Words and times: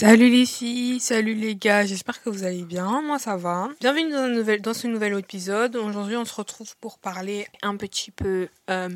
Salut 0.00 0.30
les 0.30 0.46
filles, 0.46 0.98
salut 0.98 1.34
les 1.34 1.54
gars, 1.54 1.84
j'espère 1.84 2.22
que 2.22 2.30
vous 2.30 2.44
allez 2.44 2.62
bien, 2.62 3.02
moi 3.02 3.18
ça 3.18 3.36
va. 3.36 3.68
Bienvenue 3.82 4.58
dans, 4.60 4.72
ce 4.72 4.86
nouvel 4.86 5.18
épisode. 5.18 5.76
Aujourd'hui 5.76 6.16
on 6.16 6.24
se 6.24 6.32
retrouve 6.32 6.74
pour 6.78 6.98
parler 6.98 7.46
un 7.60 7.76
petit 7.76 8.10
peu 8.10 8.48
euh, 8.70 8.88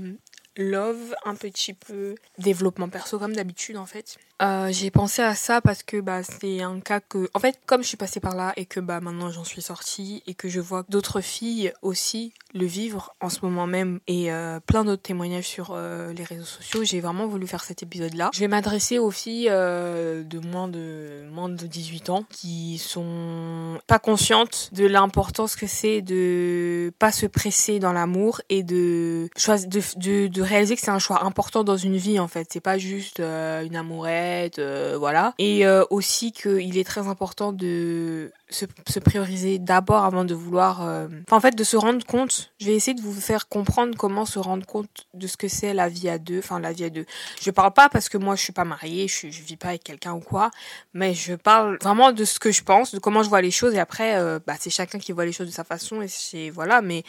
love, 0.56 1.14
un 1.26 1.34
petit 1.34 1.74
peu 1.74 2.14
développement 2.38 2.88
perso 2.88 3.18
comme 3.18 3.34
d'habitude 3.34 3.76
en 3.76 3.84
fait. 3.84 4.16
Euh, 4.42 4.68
j'ai 4.72 4.90
pensé 4.90 5.22
à 5.22 5.34
ça 5.34 5.60
parce 5.60 5.82
que 5.82 6.00
bah, 6.00 6.22
c'est 6.24 6.60
un 6.60 6.80
cas 6.80 7.00
que, 7.00 7.30
en 7.34 7.38
fait, 7.38 7.60
comme 7.66 7.82
je 7.82 7.88
suis 7.88 7.96
passée 7.96 8.18
par 8.18 8.34
là 8.34 8.52
et 8.56 8.66
que 8.66 8.80
bah, 8.80 9.00
maintenant 9.00 9.30
j'en 9.30 9.44
suis 9.44 9.62
sortie 9.62 10.22
et 10.26 10.34
que 10.34 10.48
je 10.48 10.60
vois 10.60 10.84
d'autres 10.88 11.20
filles 11.20 11.72
aussi 11.82 12.32
le 12.52 12.66
vivre 12.66 13.14
en 13.20 13.28
ce 13.28 13.40
moment 13.42 13.66
même 13.66 14.00
et 14.06 14.32
euh, 14.32 14.58
plein 14.60 14.84
d'autres 14.84 15.02
témoignages 15.02 15.46
sur 15.46 15.70
euh, 15.70 16.12
les 16.12 16.24
réseaux 16.24 16.44
sociaux, 16.44 16.82
j'ai 16.84 17.00
vraiment 17.00 17.26
voulu 17.26 17.46
faire 17.46 17.62
cet 17.62 17.82
épisode-là. 17.82 18.30
Je 18.32 18.40
vais 18.40 18.48
m'adresser 18.48 18.98
aux 18.98 19.10
filles 19.10 19.48
de 19.48 20.38
moins 20.38 20.68
de 20.68 21.24
moins 21.30 21.48
de 21.48 21.66
18 21.66 22.10
ans 22.10 22.24
qui 22.28 22.78
sont 22.78 23.78
pas 23.86 23.98
conscientes 23.98 24.70
de 24.72 24.86
l'importance 24.86 25.54
que 25.54 25.66
c'est 25.66 26.00
de 26.02 26.92
pas 26.98 27.12
se 27.12 27.26
presser 27.26 27.78
dans 27.78 27.92
l'amour 27.92 28.40
et 28.48 28.62
de, 28.62 29.28
de, 29.36 29.98
de, 29.98 30.26
de 30.26 30.42
réaliser 30.42 30.74
que 30.74 30.80
c'est 30.80 30.90
un 30.90 30.98
choix 30.98 31.24
important 31.24 31.62
dans 31.62 31.76
une 31.76 31.96
vie 31.96 32.18
en 32.18 32.28
fait. 32.28 32.48
C'est 32.52 32.60
pas 32.60 32.78
juste 32.78 33.20
une 33.20 33.76
amourette 33.76 34.23
euh, 34.58 34.96
voilà. 34.98 35.34
Et 35.38 35.66
euh, 35.66 35.84
aussi 35.90 36.32
qu'il 36.32 36.78
est 36.78 36.84
très 36.84 37.06
important 37.08 37.52
de 37.52 38.32
se, 38.48 38.66
se 38.88 38.98
prioriser 38.98 39.58
d'abord 39.58 40.04
avant 40.04 40.24
de 40.24 40.34
vouloir... 40.34 40.82
Euh, 40.82 41.08
enfin, 41.26 41.36
en 41.36 41.40
fait, 41.40 41.54
de 41.54 41.64
se 41.64 41.76
rendre 41.76 42.04
compte. 42.04 42.52
Je 42.60 42.66
vais 42.66 42.74
essayer 42.74 42.94
de 42.94 43.02
vous 43.02 43.12
faire 43.12 43.48
comprendre 43.48 43.96
comment 43.96 44.24
se 44.24 44.38
rendre 44.38 44.66
compte 44.66 45.06
de 45.14 45.26
ce 45.26 45.36
que 45.36 45.48
c'est 45.48 45.74
la 45.74 45.88
vie 45.88 46.08
à 46.08 46.18
deux. 46.18 46.38
Enfin, 46.38 46.60
la 46.60 46.72
vie 46.72 46.84
à 46.84 46.90
deux. 46.90 47.06
Je 47.40 47.50
parle 47.50 47.72
pas 47.72 47.88
parce 47.88 48.08
que 48.08 48.18
moi, 48.18 48.36
je 48.36 48.42
suis 48.42 48.52
pas 48.52 48.64
mariée, 48.64 49.08
je, 49.08 49.30
je 49.30 49.42
vis 49.42 49.56
pas 49.56 49.68
avec 49.68 49.84
quelqu'un 49.84 50.12
ou 50.12 50.20
quoi, 50.20 50.50
mais 50.92 51.14
je 51.14 51.34
parle 51.34 51.78
vraiment 51.82 52.12
de 52.12 52.24
ce 52.24 52.38
que 52.38 52.52
je 52.52 52.62
pense, 52.62 52.94
de 52.94 52.98
comment 52.98 53.22
je 53.22 53.28
vois 53.28 53.42
les 53.42 53.50
choses. 53.50 53.74
Et 53.74 53.80
après, 53.80 54.18
bah, 54.46 54.54
c'est 54.58 54.70
chacun 54.70 54.98
qui 54.98 55.12
voit 55.12 55.24
les 55.24 55.32
choses 55.32 55.48
de 55.48 55.52
sa 55.52 55.64
façon. 55.64 56.02
Et 56.02 56.08
c'est... 56.08 56.50
Voilà, 56.50 56.80
mais 56.82 57.02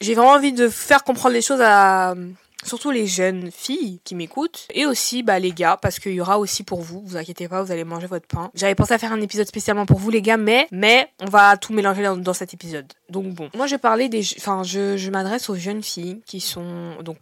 j'ai 0.00 0.14
vraiment 0.14 0.32
envie 0.32 0.52
de 0.52 0.68
faire 0.68 1.04
comprendre 1.04 1.34
les 1.34 1.42
choses 1.42 1.60
à 1.60 2.14
surtout 2.64 2.90
les 2.90 3.06
jeunes 3.06 3.50
filles 3.50 4.00
qui 4.04 4.14
m'écoutent. 4.14 4.66
Et 4.72 4.86
aussi 4.86 5.22
bah 5.22 5.38
les 5.38 5.52
gars 5.52 5.78
parce 5.80 5.98
qu'il 5.98 6.12
y 6.12 6.20
aura 6.20 6.38
aussi 6.38 6.62
pour 6.62 6.80
vous 6.80 7.02
vous 7.04 7.16
inquiétez 7.16 7.48
pas 7.48 7.62
vous 7.62 7.72
allez 7.72 7.84
manger 7.84 8.06
votre 8.06 8.26
pain. 8.26 8.50
J'avais 8.54 8.74
pensé 8.74 8.92
à 8.92 8.98
faire 8.98 9.12
un 9.12 9.20
épisode 9.20 9.46
spécialement 9.46 9.86
pour 9.86 9.98
vous 9.98 10.10
les 10.10 10.22
gars 10.22 10.36
mais 10.36 11.10
on 11.20 11.26
va 11.26 11.56
tout 11.56 11.72
mélanger 11.72 12.02
dans, 12.02 12.32
cet 12.32 12.54
épisode. 12.54 12.86
Donc 13.08 13.26
bon. 13.34 13.50
Moi 13.54 13.66
je 13.66 13.76
parlais 13.76 14.08
des 14.08 14.22
enfin 14.38 14.62
je, 14.62 15.10
m'adresse 15.10 15.48
aux 15.48 15.54
jeunes 15.54 15.82
filles 15.82 16.20
qui 16.26 16.40
sont 16.40 16.96
donc 17.02 17.18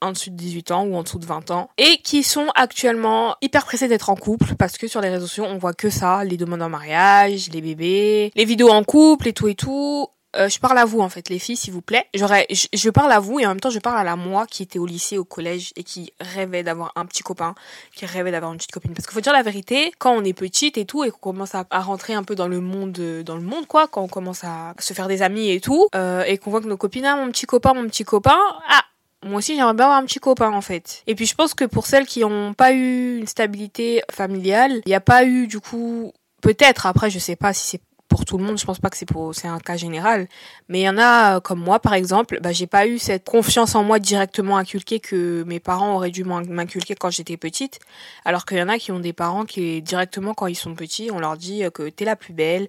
en 0.00 0.12
dessous 0.12 0.30
de 0.30 0.36
18 0.36 0.70
ans 0.70 0.84
ou 0.84 0.94
en 0.96 1.02
dessous 1.02 1.18
de 1.18 1.26
20 1.26 1.50
ans 1.50 1.68
et 1.76 1.98
qui 1.98 2.22
sont 2.22 2.46
actuellement 2.54 3.36
hyper 3.42 3.66
pressées 3.66 3.88
d'être 3.88 4.08
en 4.08 4.16
couple 4.16 4.54
parce 4.56 4.78
que 4.78 4.88
sur 4.88 5.00
les 5.00 5.10
réseaux 5.10 5.26
sociaux 5.26 5.44
on 5.44 5.58
voit 5.58 5.74
que 5.74 5.90
ça 5.90 6.24
les 6.24 6.38
demandes 6.38 6.62
en 6.62 6.70
mariage 6.70 7.50
les 7.52 7.60
bébés 7.60 8.32
les 8.34 8.44
vidéos 8.46 8.70
en 8.70 8.82
couple 8.82 9.28
et 9.28 9.32
tout 9.32 9.48
et 9.48 9.54
tout 9.54 10.08
euh, 10.36 10.48
je 10.48 10.60
parle 10.60 10.78
à 10.78 10.84
vous 10.84 11.00
en 11.00 11.08
fait, 11.08 11.28
les 11.28 11.38
filles, 11.38 11.56
s'il 11.56 11.72
vous 11.72 11.82
plaît. 11.82 12.06
J'aurais, 12.14 12.46
je, 12.50 12.66
je, 12.72 12.90
parle 12.90 13.10
à 13.10 13.18
vous 13.18 13.40
et 13.40 13.46
en 13.46 13.50
même 13.50 13.60
temps 13.60 13.70
je 13.70 13.78
parle 13.78 13.98
à 13.98 14.04
la 14.04 14.16
moi 14.16 14.46
qui 14.46 14.62
était 14.62 14.78
au 14.78 14.86
lycée, 14.86 15.18
au 15.18 15.24
collège 15.24 15.72
et 15.76 15.82
qui 15.82 16.12
rêvait 16.20 16.62
d'avoir 16.62 16.92
un 16.94 17.04
petit 17.06 17.22
copain, 17.22 17.54
qui 17.94 18.06
rêvait 18.06 18.30
d'avoir 18.30 18.52
une 18.52 18.58
petite 18.58 18.72
copine. 18.72 18.94
Parce 18.94 19.06
qu'il 19.06 19.14
faut 19.14 19.20
dire 19.20 19.32
la 19.32 19.42
vérité, 19.42 19.92
quand 19.98 20.12
on 20.12 20.24
est 20.24 20.32
petite 20.32 20.78
et 20.78 20.84
tout 20.84 21.02
et 21.04 21.10
qu'on 21.10 21.18
commence 21.18 21.54
à, 21.54 21.64
à, 21.70 21.80
rentrer 21.80 22.14
un 22.14 22.22
peu 22.22 22.34
dans 22.34 22.48
le 22.48 22.60
monde, 22.60 22.92
dans 23.24 23.36
le 23.36 23.42
monde 23.42 23.66
quoi, 23.66 23.88
quand 23.88 24.02
on 24.02 24.08
commence 24.08 24.44
à 24.44 24.74
se 24.78 24.94
faire 24.94 25.08
des 25.08 25.22
amis 25.22 25.50
et 25.50 25.60
tout, 25.60 25.88
euh, 25.94 26.22
et 26.24 26.38
qu'on 26.38 26.50
voit 26.50 26.60
que 26.60 26.68
nos 26.68 26.76
copines, 26.76 27.04
ah 27.04 27.16
mon 27.16 27.30
petit 27.30 27.46
copain, 27.46 27.74
mon 27.74 27.86
petit 27.88 28.04
copain, 28.04 28.38
ah 28.68 28.84
moi 29.24 29.38
aussi 29.38 29.54
j'aimerais 29.54 29.74
bien 29.74 29.86
avoir 29.86 29.98
un 29.98 30.04
petit 30.04 30.20
copain 30.20 30.52
en 30.52 30.60
fait. 30.60 31.02
Et 31.06 31.14
puis 31.14 31.26
je 31.26 31.34
pense 31.34 31.54
que 31.54 31.64
pour 31.64 31.86
celles 31.86 32.06
qui 32.06 32.20
n'ont 32.20 32.54
pas 32.54 32.72
eu 32.72 33.18
une 33.18 33.26
stabilité 33.26 34.02
familiale, 34.10 34.80
il 34.86 34.88
n'y 34.88 34.94
a 34.94 35.00
pas 35.00 35.24
eu 35.24 35.46
du 35.48 35.60
coup 35.60 36.12
peut-être 36.40 36.86
après 36.86 37.10
je 37.10 37.18
sais 37.18 37.36
pas 37.36 37.52
si 37.52 37.66
c'est 37.66 37.82
pour 38.10 38.24
tout 38.24 38.36
le 38.36 38.44
monde, 38.44 38.58
je 38.58 38.64
pense 38.66 38.80
pas 38.80 38.90
que 38.90 38.96
c'est 38.96 39.06
pour 39.06 39.34
c'est 39.34 39.46
un 39.48 39.60
cas 39.60 39.76
général, 39.76 40.26
mais 40.68 40.80
il 40.80 40.82
y 40.82 40.88
en 40.88 40.98
a 40.98 41.36
euh, 41.36 41.40
comme 41.40 41.60
moi 41.60 41.78
par 41.78 41.94
exemple, 41.94 42.40
bah 42.42 42.52
j'ai 42.52 42.66
pas 42.66 42.86
eu 42.86 42.98
cette 42.98 43.24
confiance 43.24 43.76
en 43.76 43.84
moi 43.84 44.00
directement 44.00 44.58
inculquée 44.58 44.98
que 44.98 45.44
mes 45.46 45.60
parents 45.60 45.94
auraient 45.94 46.10
dû 46.10 46.24
m'inculquer 46.24 46.96
quand 46.96 47.10
j'étais 47.10 47.36
petite, 47.36 47.78
alors 48.24 48.44
qu'il 48.44 48.58
y 48.58 48.62
en 48.62 48.68
a 48.68 48.78
qui 48.78 48.90
ont 48.90 48.98
des 48.98 49.12
parents 49.12 49.44
qui 49.44 49.80
directement 49.80 50.34
quand 50.34 50.48
ils 50.48 50.56
sont 50.56 50.74
petits, 50.74 51.10
on 51.12 51.20
leur 51.20 51.36
dit 51.36 51.64
euh, 51.64 51.70
que 51.70 51.88
t'es 51.88 52.04
la 52.04 52.16
plus 52.16 52.34
belle, 52.34 52.66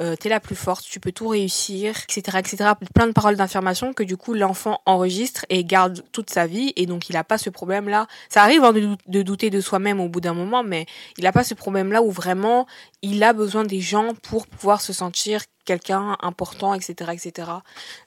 euh, 0.00 0.16
t'es 0.16 0.28
la 0.28 0.40
plus 0.40 0.54
forte, 0.54 0.84
tu 0.84 1.00
peux 1.00 1.12
tout 1.12 1.28
réussir, 1.28 1.94
etc., 2.08 2.38
etc. 2.38 2.70
Plein 2.94 3.06
de 3.06 3.12
paroles 3.12 3.36
d'information 3.36 3.92
que 3.92 4.02
du 4.02 4.16
coup 4.16 4.34
l'enfant 4.34 4.80
enregistre 4.86 5.44
et 5.48 5.64
garde 5.64 6.04
toute 6.12 6.30
sa 6.30 6.46
vie 6.46 6.72
et 6.76 6.86
donc 6.86 7.08
il 7.08 7.16
a 7.16 7.24
pas 7.24 7.38
ce 7.38 7.50
problème-là. 7.50 8.06
Ça 8.28 8.42
arrive 8.42 8.64
hein, 8.64 8.72
de, 8.72 9.22
douter 9.22 9.50
de 9.50 9.60
soi-même 9.60 10.00
au 10.00 10.08
bout 10.08 10.20
d'un 10.20 10.34
moment, 10.34 10.62
mais 10.62 10.86
il 11.16 11.26
a 11.26 11.32
pas 11.32 11.44
ce 11.44 11.54
problème-là 11.54 12.02
où 12.02 12.10
vraiment 12.10 12.66
il 13.02 13.22
a 13.24 13.32
besoin 13.32 13.64
des 13.64 13.80
gens 13.80 14.14
pour 14.22 14.46
pouvoir 14.46 14.80
se 14.80 14.92
sentir 14.92 15.40
quelqu'un 15.68 16.16
important, 16.20 16.72
etc., 16.72 17.12
etc. 17.12 17.50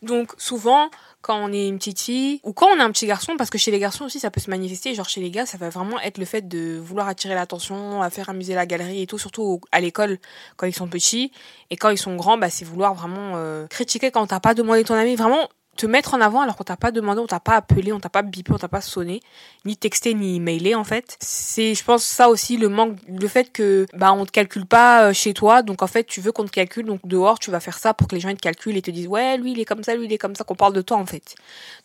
Donc 0.01 0.33
souvent, 0.37 0.89
quand 1.21 1.37
on 1.37 1.53
est 1.53 1.67
une 1.67 1.77
petite 1.77 2.01
fille 2.01 2.39
ou 2.43 2.53
quand 2.53 2.65
on 2.73 2.77
est 2.77 2.81
un 2.81 2.91
petit 2.91 3.05
garçon, 3.05 3.33
parce 3.37 3.51
que 3.51 3.59
chez 3.59 3.69
les 3.69 3.77
garçons 3.77 4.05
aussi 4.05 4.19
ça 4.19 4.31
peut 4.31 4.41
se 4.41 4.49
manifester, 4.49 4.95
genre 4.95 5.07
chez 5.07 5.21
les 5.21 5.29
gars 5.29 5.45
ça 5.45 5.59
va 5.59 5.69
vraiment 5.69 5.99
être 5.99 6.17
le 6.17 6.25
fait 6.25 6.47
de 6.47 6.79
vouloir 6.79 7.07
attirer 7.07 7.35
l'attention, 7.35 8.01
à 8.01 8.09
faire 8.09 8.29
amuser 8.29 8.55
la 8.55 8.65
galerie 8.65 9.03
et 9.03 9.07
tout, 9.07 9.19
surtout 9.19 9.61
à 9.71 9.79
l'école 9.79 10.17
quand 10.57 10.65
ils 10.65 10.73
sont 10.73 10.87
petits 10.87 11.31
et 11.69 11.77
quand 11.77 11.89
ils 11.89 11.99
sont 11.99 12.15
grands, 12.15 12.39
bah 12.39 12.49
c'est 12.49 12.65
vouloir 12.65 12.95
vraiment 12.95 13.33
euh, 13.35 13.67
critiquer 13.67 14.09
quand 14.09 14.25
t'as 14.25 14.39
pas 14.39 14.55
demandé 14.55 14.83
ton 14.83 14.95
ami, 14.95 15.15
vraiment 15.15 15.47
te 15.77 15.85
mettre 15.85 16.13
en 16.13 16.21
avant 16.21 16.41
alors 16.41 16.57
qu'on 16.57 16.63
t'a 16.63 16.77
pas 16.77 16.91
demandé, 16.91 17.21
on 17.21 17.27
t'a 17.27 17.39
pas 17.39 17.55
appelé, 17.55 17.93
on 17.93 17.99
t'a 17.99 18.09
pas 18.09 18.21
bipé, 18.21 18.51
on 18.53 18.57
t'a 18.57 18.67
pas 18.67 18.81
sonné, 18.81 19.21
ni 19.65 19.77
texté, 19.77 20.13
ni 20.13 20.39
mailé 20.39 20.75
en 20.75 20.83
fait. 20.83 21.17
C'est, 21.19 21.73
je 21.75 21.83
pense, 21.83 22.03
ça 22.03 22.29
aussi 22.29 22.57
le 22.57 22.69
manque, 22.69 22.97
le 23.07 23.27
fait 23.27 23.51
que 23.51 23.87
bah 23.93 24.13
on 24.13 24.25
te 24.25 24.31
calcule 24.31 24.65
pas 24.65 25.05
euh, 25.05 25.13
chez 25.13 25.33
toi, 25.33 25.61
donc 25.61 25.81
en 25.81 25.87
fait 25.87 26.03
tu 26.03 26.21
veux 26.21 26.31
qu'on 26.31 26.45
te 26.45 26.51
calcule, 26.51 26.85
donc 26.85 26.99
dehors 27.05 27.39
tu 27.39 27.51
vas 27.51 27.59
faire 27.59 27.77
ça 27.77 27.93
pour 27.93 28.07
que 28.07 28.15
les 28.15 28.21
gens 28.21 28.33
te 28.33 28.39
calculent 28.39 28.77
et 28.77 28.81
te 28.81 28.91
disent 28.91 29.07
ouais 29.07 29.37
lui 29.37 29.53
il 29.53 29.59
est 29.59 29.65
comme 29.65 29.83
ça, 29.83 29.95
lui 29.95 30.05
il 30.05 30.13
est 30.13 30.17
comme 30.17 30.35
ça, 30.35 30.43
qu'on 30.43 30.55
parle 30.55 30.73
de 30.73 30.81
toi 30.81 30.97
en 30.97 31.05
fait. 31.05 31.35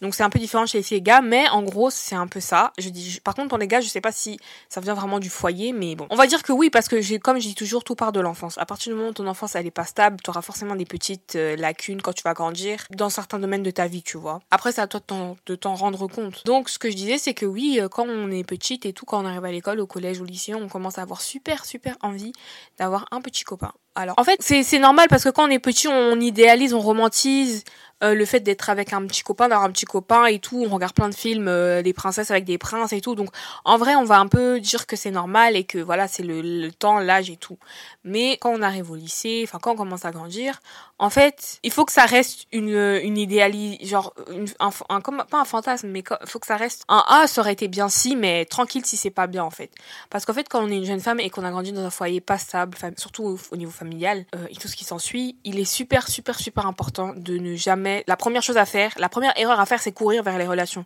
Donc 0.02 0.14
c'est 0.14 0.22
un 0.22 0.30
peu 0.30 0.38
différent 0.38 0.66
chez 0.66 0.84
les 0.90 1.02
gars, 1.02 1.20
mais 1.20 1.48
en 1.48 1.62
gros 1.62 1.90
c'est 1.90 2.16
un 2.16 2.26
peu 2.26 2.40
ça. 2.40 2.72
Je 2.78 2.88
dis, 2.88 3.20
par 3.22 3.34
contre 3.34 3.48
pour 3.48 3.58
les 3.58 3.68
gars 3.68 3.80
je 3.80 3.88
sais 3.88 4.00
pas 4.00 4.12
si 4.12 4.38
ça 4.68 4.80
vient 4.80 4.94
vraiment 4.94 5.20
du 5.20 5.30
foyer, 5.30 5.72
mais 5.72 5.94
bon, 5.94 6.06
on 6.10 6.16
va 6.16 6.26
dire 6.26 6.42
que 6.42 6.52
oui 6.52 6.70
parce 6.70 6.88
que 6.88 7.00
j'ai, 7.00 7.18
comme 7.18 7.38
je 7.38 7.46
dis 7.46 7.54
toujours, 7.54 7.84
tout 7.84 7.94
part 7.94 8.12
de 8.12 8.20
l'enfance. 8.20 8.58
À 8.58 8.66
partir 8.66 8.92
du 8.92 8.96
moment 8.96 9.10
où 9.10 9.14
ton 9.14 9.26
enfance 9.26 9.54
elle 9.54 9.66
est 9.66 9.70
pas 9.70 9.84
stable, 9.84 10.16
tu 10.22 10.30
auras 10.30 10.42
forcément 10.42 10.76
des 10.76 10.84
petites 10.84 11.36
euh, 11.36 11.56
lacunes 11.56 12.02
quand 12.02 12.12
tu 12.12 12.22
vas 12.22 12.34
grandir 12.34 12.84
dans 12.90 13.10
certains 13.10 13.38
domaines 13.38 13.62
de 13.62 13.70
ta 13.76 13.86
vie, 13.86 14.02
tu 14.02 14.16
vois. 14.16 14.40
Après, 14.50 14.72
c'est 14.72 14.80
à 14.80 14.86
toi 14.86 15.00
de 15.46 15.54
t'en 15.54 15.74
rendre 15.74 16.08
compte. 16.08 16.44
Donc, 16.44 16.68
ce 16.68 16.78
que 16.78 16.90
je 16.90 16.96
disais, 16.96 17.18
c'est 17.18 17.34
que 17.34 17.46
oui, 17.46 17.78
euh, 17.80 17.88
quand 17.88 18.06
on 18.08 18.30
est 18.30 18.44
petite 18.44 18.86
et 18.86 18.92
tout, 18.92 19.04
quand 19.04 19.22
on 19.22 19.26
arrive 19.26 19.44
à 19.44 19.52
l'école, 19.52 19.80
au 19.80 19.86
collège, 19.86 20.20
au 20.20 20.24
lycée, 20.24 20.54
on 20.54 20.68
commence 20.68 20.98
à 20.98 21.02
avoir 21.02 21.20
super, 21.20 21.64
super 21.64 21.96
envie 22.02 22.32
d'avoir 22.78 23.06
un 23.10 23.20
petit 23.20 23.44
copain. 23.44 23.72
Alors, 23.96 24.14
en 24.18 24.24
fait, 24.24 24.42
c'est 24.42 24.78
normal 24.78 25.06
parce 25.08 25.24
que 25.24 25.30
quand 25.30 25.48
on 25.48 25.50
est 25.50 25.58
petit, 25.58 25.88
on 25.88 26.20
idéalise, 26.20 26.74
on 26.74 26.80
romantise 26.80 27.64
euh, 28.04 28.14
le 28.14 28.26
fait 28.26 28.40
d'être 28.40 28.68
avec 28.68 28.92
un 28.92 29.06
petit 29.06 29.22
copain, 29.22 29.48
d'avoir 29.48 29.66
un 29.66 29.72
petit 29.72 29.86
copain 29.86 30.26
et 30.26 30.38
tout. 30.38 30.66
On 30.68 30.74
regarde 30.74 30.92
plein 30.92 31.08
de 31.08 31.14
films, 31.14 31.48
euh, 31.48 31.80
des 31.80 31.94
princesses 31.94 32.30
avec 32.30 32.44
des 32.44 32.58
princes 32.58 32.92
et 32.92 33.00
tout. 33.00 33.14
Donc, 33.14 33.30
en 33.64 33.78
vrai, 33.78 33.96
on 33.96 34.04
va 34.04 34.18
un 34.18 34.26
peu 34.26 34.60
dire 34.60 34.86
que 34.86 34.96
c'est 34.96 35.10
normal 35.10 35.56
et 35.56 35.64
que 35.64 35.78
voilà, 35.78 36.06
c'est 36.06 36.22
le, 36.22 36.70
temps, 36.72 36.98
l'âge 36.98 37.30
et 37.30 37.38
tout. 37.38 37.56
Mais 38.04 38.36
quand 38.36 38.50
on 38.50 38.60
arrive 38.60 38.90
au 38.90 38.96
lycée, 38.96 39.42
enfin 39.44 39.58
quand 39.60 39.72
on 39.72 39.76
commence 39.76 40.04
à 40.04 40.10
grandir, 40.10 40.60
en 40.98 41.08
fait, 41.08 41.58
il 41.62 41.72
faut 41.72 41.86
que 41.86 41.92
ça 41.92 42.04
reste 42.04 42.46
une 42.52 42.66
une 43.02 43.18
idéalie, 43.18 43.78
genre 43.86 44.12
un, 44.60 45.00
pas 45.00 45.40
un 45.40 45.44
fantasme, 45.44 45.88
mais 45.88 46.00
il 46.00 46.28
faut 46.28 46.38
que 46.38 46.46
ça 46.46 46.56
reste 46.56 46.84
un 46.88 47.02
ah 47.08 47.26
ça 47.26 47.40
aurait 47.40 47.52
été 47.52 47.68
bien 47.68 47.88
si, 47.88 48.16
mais 48.16 48.44
tranquille 48.44 48.84
si 48.84 48.96
c'est 48.96 49.10
pas 49.10 49.26
bien 49.26 49.44
en 49.44 49.50
fait. 49.50 49.70
Parce 50.10 50.24
qu'en 50.24 50.34
fait, 50.34 50.48
quand 50.48 50.62
on 50.62 50.68
est 50.68 50.76
une 50.76 50.84
jeune 50.84 51.00
femme 51.00 51.20
et 51.20 51.30
qu'on 51.30 51.44
a 51.44 51.50
grandi 51.50 51.72
dans 51.72 51.84
un 51.84 51.90
foyer 51.90 52.20
pas 52.20 52.38
stable, 52.38 52.76
surtout 52.96 53.38
au, 53.50 53.56
niveau 53.56 53.72
familial 53.72 53.85
euh, 53.92 54.46
et 54.50 54.54
tout 54.56 54.68
ce 54.68 54.76
qui 54.76 54.84
s'ensuit, 54.84 55.36
il 55.44 55.58
est 55.58 55.64
super 55.64 56.08
super 56.08 56.38
super 56.38 56.66
important 56.66 57.12
de 57.16 57.38
ne 57.38 57.56
jamais 57.56 58.04
la 58.06 58.16
première 58.16 58.42
chose 58.42 58.56
à 58.56 58.64
faire, 58.64 58.92
la 58.98 59.08
première 59.08 59.38
erreur 59.38 59.60
à 59.60 59.66
faire, 59.66 59.80
c'est 59.80 59.92
courir 59.92 60.22
vers 60.22 60.38
les 60.38 60.46
relations. 60.46 60.84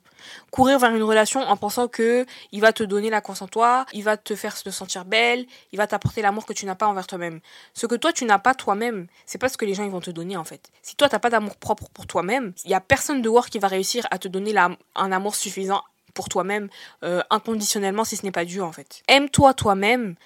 Courir 0.50 0.78
vers 0.78 0.94
une 0.94 1.02
relation 1.02 1.40
en 1.40 1.56
pensant 1.56 1.88
que 1.88 2.26
il 2.52 2.60
va 2.60 2.72
te 2.72 2.82
donner 2.82 3.10
la 3.10 3.20
confiance 3.20 3.42
en 3.42 3.48
toi, 3.48 3.86
il 3.92 4.02
va 4.02 4.16
te 4.16 4.34
faire 4.34 4.60
te 4.60 4.70
sentir 4.70 5.04
belle, 5.04 5.46
il 5.72 5.76
va 5.76 5.86
t'apporter 5.86 6.22
l'amour 6.22 6.46
que 6.46 6.52
tu 6.52 6.66
n'as 6.66 6.74
pas 6.74 6.86
envers 6.86 7.06
toi-même. 7.06 7.40
Ce 7.74 7.86
que 7.86 7.94
toi 7.94 8.12
tu 8.12 8.24
n'as 8.24 8.38
pas 8.38 8.54
toi-même, 8.54 9.06
c'est 9.26 9.38
pas 9.38 9.48
ce 9.48 9.56
que 9.56 9.64
les 9.64 9.74
gens 9.74 9.84
ils 9.84 9.90
vont 9.90 10.00
te 10.00 10.10
donner 10.10 10.36
en 10.36 10.44
fait. 10.44 10.70
Si 10.82 10.96
toi 10.96 11.08
t'as 11.08 11.18
pas 11.18 11.30
d'amour 11.30 11.56
propre 11.56 11.88
pour 11.90 12.06
toi-même, 12.06 12.52
il 12.64 12.70
y 12.70 12.74
a 12.74 12.80
personne 12.80 13.22
dehors 13.22 13.48
qui 13.48 13.58
va 13.58 13.68
réussir 13.68 14.06
à 14.10 14.18
te 14.18 14.28
donner 14.28 14.54
un 14.56 15.12
amour 15.12 15.34
suffisant 15.34 15.82
pour 16.14 16.28
toi-même 16.28 16.68
euh, 17.04 17.22
inconditionnellement 17.30 18.04
si 18.04 18.16
ce 18.16 18.24
n'est 18.24 18.32
pas 18.32 18.44
Dieu 18.44 18.62
en 18.62 18.72
fait. 18.72 19.02
Aime-toi 19.08 19.54
toi-même 19.54 20.16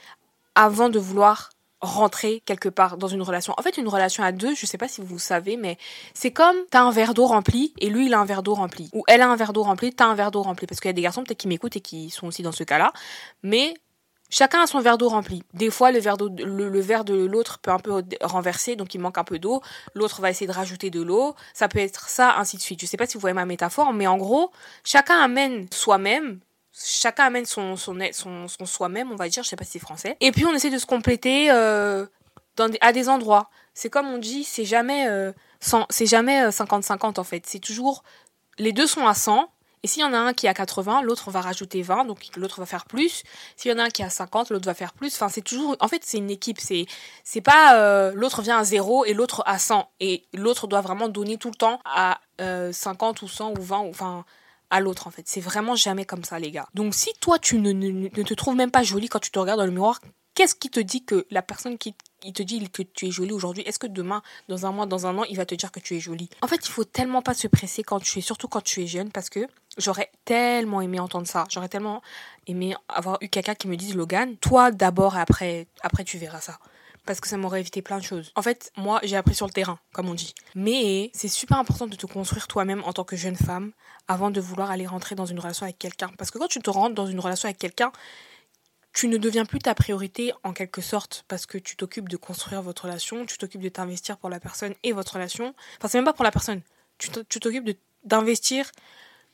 avant 0.55 0.89
de 0.89 0.99
vouloir 0.99 1.51
rentrer 1.85 2.43
quelque 2.47 2.69
part 2.69 2.97
dans 2.97 3.09
une 3.09 3.23
relation. 3.23 3.55
En 3.57 3.63
fait, 3.63 3.77
une 3.77 3.89
relation 3.89 4.23
à 4.25 4.33
deux, 4.33 4.55
je 4.55 4.67
sais 4.67 4.79
pas 4.79 4.89
si 4.89 5.01
vous 5.01 5.19
savez, 5.19 5.57
mais 5.57 5.79
c'est 6.15 6.33
comme 6.33 6.57
t'as 6.71 6.83
un 6.83 6.91
verre 6.91 7.15
d'eau 7.15 7.27
rempli 7.27 7.73
et 7.79 7.89
lui 7.91 8.07
il 8.07 8.15
a 8.15 8.19
un 8.19 8.25
verre 8.25 8.43
d'eau 8.43 8.55
rempli. 8.55 8.91
Ou 8.93 9.05
elle 9.07 9.21
a 9.21 9.29
un 9.29 9.37
verre 9.37 9.53
d'eau 9.53 9.63
rempli, 9.63 9.93
t'as 9.95 10.07
un 10.07 10.15
verre 10.15 10.31
d'eau 10.31 10.43
rempli. 10.43 10.67
Parce 10.67 10.81
qu'il 10.81 10.89
y 10.89 10.91
a 10.91 10.95
des 10.95 11.03
garçons 11.03 11.23
peut-être 11.23 11.39
qui 11.39 11.49
m'écoutent 11.49 11.77
et 11.77 11.81
qui 11.81 12.11
sont 12.11 12.27
aussi 12.27 12.43
dans 12.43 12.53
ce 12.53 12.65
cas-là. 12.65 12.93
Mais 13.43 13.75
chacun 14.31 14.63
a 14.63 14.67
son 14.67 14.81
verre 14.81 14.99
d'eau 14.99 15.09
rempli. 15.09 15.43
Des 15.53 15.71
fois, 15.71 15.93
le 15.93 16.01
verre, 16.01 16.17
de 16.17 17.15
l'autre 17.15 17.59
peut 17.59 17.71
un 17.71 17.79
peu 17.79 18.03
renverser, 18.23 18.77
donc 18.77 18.95
il 18.95 19.01
manque 19.01 19.19
un 19.19 19.25
peu 19.25 19.39
d'eau. 19.39 19.63
L'autre 19.95 20.21
va 20.21 20.31
essayer 20.31 20.47
de 20.47 20.53
rajouter 20.53 20.91
de 20.91 21.03
l'eau. 21.03 21.35
Ça 21.53 21.69
peut 21.69 21.79
être 21.79 22.09
ça, 22.09 22.37
ainsi 22.39 22.57
de 22.57 22.63
suite. 22.63 22.81
Je 22.81 22.87
sais 22.87 22.97
pas 22.97 23.07
si 23.07 23.15
vous 23.15 23.21
voyez 23.21 23.35
ma 23.35 23.47
métaphore, 23.47 23.93
mais 23.93 24.07
en 24.07 24.17
gros, 24.17 24.51
chacun 24.83 25.21
amène 25.21 25.67
soi-même 25.73 26.41
chacun 26.75 27.25
amène 27.25 27.47
son, 27.47 27.77
son, 27.77 27.97
son, 28.13 28.49
son 28.49 28.67
soi-même, 28.67 29.13
on 29.13 29.17
va 29.17 29.29
dire, 29.29 29.43
je 29.43 29.49
sais 29.49 29.57
pas 29.57 29.65
si 29.65 29.73
c'est 29.73 29.79
français. 29.79 30.17
Et 30.21 30.33
puis 30.33 30.45
on 30.45 30.53
essaie 30.53 30.71
de 30.71 30.79
se 30.79 30.87
compléter 30.87 31.51
euh, 31.51 32.07
dans 32.57 32.71
à 32.81 32.93
des 32.93 33.09
endroits. 33.09 33.49
C'est 33.75 33.91
comme 33.91 34.09
on 34.09 34.19
dit, 34.19 34.45
c'est 34.45 34.65
jamais, 34.65 35.09
euh, 35.09 35.33
c'est 35.91 36.07
jamais 36.07 36.49
50-50 36.49 37.19
en 37.19 37.25
fait. 37.25 37.45
C'est 37.47 37.59
toujours, 37.59 38.03
les 38.59 38.73
deux 38.73 38.87
sont 38.87 39.07
à 39.07 39.15
100, 39.15 39.49
et 39.85 39.87
s'il 39.87 40.01
y 40.01 40.05
en 40.05 40.15
a 40.15 40.19
un 40.19 40.33
qui 40.33 40.47
est 40.47 40.49
à 40.49 40.55
80, 40.55 41.03
l'autre 41.03 41.31
va 41.31 41.43
rajouter 41.43 41.83
20, 41.83 42.07
donc 42.07 42.27
l'autre 42.37 42.59
va 42.61 42.67
faire 42.67 42.87
plus. 42.87 43.23
S'il 43.55 43.71
y 43.71 43.75
en 43.75 43.79
a 43.79 43.85
un 43.85 43.91
qui 43.91 44.01
est 44.01 44.07
à 44.07 44.11
50, 44.11 44.49
l'autre 44.49 44.65
va 44.65 44.73
faire 44.73 44.95
plus. 44.95 45.15
Enfin, 45.15 45.29
c'est 45.29 45.43
toujours, 45.43 45.77
en 45.79 45.89
fait, 45.89 46.03
c'est 46.05 46.17
une 46.17 46.31
équipe. 46.31 46.59
C'est, 46.59 46.87
c'est 47.23 47.43
pas 47.43 47.77
euh, 47.77 48.13
l'autre 48.15 48.41
vient 48.41 48.57
à 48.57 48.65
0 48.65 49.05
et 49.05 49.13
l'autre 49.13 49.43
à 49.45 49.59
100. 49.59 49.87
Et 50.01 50.25
l'autre 50.33 50.69
doit 50.69 50.81
vraiment 50.81 51.09
donner 51.09 51.37
tout 51.37 51.51
le 51.51 51.55
temps 51.55 51.81
à 51.85 52.21
50 52.39 53.21
ou 53.21 53.29
100 53.29 53.59
ou 53.59 53.63
20, 53.63 53.77
enfin, 53.77 54.25
à 54.71 54.81
l'autre 54.81 55.07
en 55.07 55.11
fait. 55.11 55.23
C'est 55.27 55.41
vraiment 55.41 55.77
jamais 55.77 56.05
comme 56.05 56.25
ça 56.25 56.39
les 56.39 56.51
gars. 56.51 56.67
Donc 56.75 56.95
si 56.95 57.11
toi 57.21 57.39
tu 57.39 57.59
ne, 57.59 58.09
te 58.09 58.35
trouves 58.35 58.57
même 58.57 58.71
pas 58.71 58.83
jolie 58.83 59.09
quand 59.09 59.21
tu 59.21 59.31
te 59.31 59.39
regardes 59.39 59.61
dans 59.61 59.67
le 59.67 59.73
miroir, 59.73 60.01
qu'est-ce 60.35 60.55
qui 60.55 60.71
te 60.71 60.81
dit 60.81 61.05
que 61.05 61.27
la 61.31 61.43
personne 61.43 61.79
qui 61.79 61.95
te 62.33 62.43
dit 62.43 62.69
que 62.71 62.83
tu 62.83 63.07
es 63.07 63.11
jolie 63.11 63.33
aujourd'hui, 63.33 63.63
est-ce 63.67 63.79
que 63.79 63.87
demain, 63.87 64.23
dans 64.49 64.67
un 64.67 64.73
mois, 64.73 64.87
dans 64.87 65.07
un 65.07 65.17
an, 65.19 65.25
il 65.25 65.37
va 65.37 65.47
te 65.47 65.55
dire 65.55 65.71
que 65.71 65.81
tu 65.81 65.95
es 65.97 66.01
jolie? 66.01 66.29
En 66.43 66.49
fait, 66.49 66.67
il 66.67 66.71
faut 66.71 66.85
tellement 66.85 67.23
pas 67.23 67.35
se 67.35 67.47
presser 67.47 67.83
quand 67.83 68.01
tu 68.01 68.19
es, 68.19 68.23
surtout 68.23 68.49
quand 68.49 68.63
tu 68.63 68.83
es 68.83 68.87
jeune, 68.87 69.11
parce 69.11 69.29
que 69.29 69.47
j'aurais 69.79 70.11
tellement 70.25 70.81
aimé 70.81 70.99
entendre 70.99 71.27
ça. 71.27 71.45
J'aurais 71.51 71.69
tellement 71.69 72.03
aimé 72.47 72.75
avoir 72.89 73.19
eu 73.21 73.29
quelqu'un 73.29 73.55
qui 73.55 73.69
me 73.69 73.77
dise, 73.77 73.95
Logan, 73.95 74.37
toi 74.39 74.71
d'abord 74.71 75.17
et 75.17 75.21
après, 75.21 75.67
après 75.83 76.05
tu 76.05 76.19
verras 76.19 76.41
ça 76.41 76.59
parce 77.07 77.21
que 77.21 77.29
ça 77.29 77.37
m'aurait 77.37 77.61
évité 77.61 77.83
plein 77.83 77.99
de 77.99 78.05
choses. 78.05 78.33
En 78.35 78.43
fait, 78.43 78.73
moi, 78.77 79.01
j'ai 79.03 79.17
appris 79.17 79.35
sur 79.35 79.47
le 79.47 79.53
terrain, 79.53 79.79
comme 79.93 80.09
on 80.09 80.15
dit. 80.15 80.35
Mais 80.55 81.11
c'est 81.15 81.29
super 81.29 81.59
important 81.59 81.87
de 81.87 81.97
te 81.97 82.07
construire 82.07 82.47
toi-même 82.47 82.83
en 82.85 82.93
tant 82.93 83.05
que 83.05 83.17
jeune 83.17 83.37
femme 83.37 83.73
avant 84.09 84.31
de 84.31 84.41
vouloir 84.41 84.71
aller 84.71 84.87
rentrer 84.87 85.15
dans 85.15 85.27
une 85.27 85.39
relation 85.39 85.65
avec 85.65 85.79
quelqu'un. 85.79 86.11
Parce 86.19 86.31
que 86.31 86.39
quand 86.39 86.49
tu 86.49 86.61
te 86.61 86.71
rentres 86.71 86.95
dans 86.95 87.07
une 87.07 87.21
relation 87.21 87.47
avec 87.47 87.59
quelqu'un, 87.59 87.93
tu 88.93 89.09
ne 89.09 89.19
deviens 89.19 89.45
plus 89.45 89.59
ta 89.59 89.75
priorité 89.75 90.33
en 90.45 90.53
quelque 90.53 90.81
sorte 90.81 91.25
parce 91.27 91.47
que 91.47 91.59
tu 91.59 91.77
t'occupes 91.77 92.09
de 92.09 92.17
construire 92.17 92.63
votre 92.63 92.85
relation, 92.85 93.27
tu 93.27 93.37
t'occupes 93.39 93.63
de 93.63 93.69
t'investir 93.69 94.17
pour 94.17 94.31
la 94.31 94.39
personne 94.39 94.75
et 94.85 94.93
votre 94.93 95.15
relation. 95.15 95.55
Enfin, 95.79 95.89
c'est 95.89 95.99
même 95.99 96.05
pas 96.05 96.13
pour 96.13 96.25
la 96.25 96.31
personne. 96.31 96.61
Tu 96.99 97.11
t'occupes 97.11 97.77
d'investir 98.05 98.71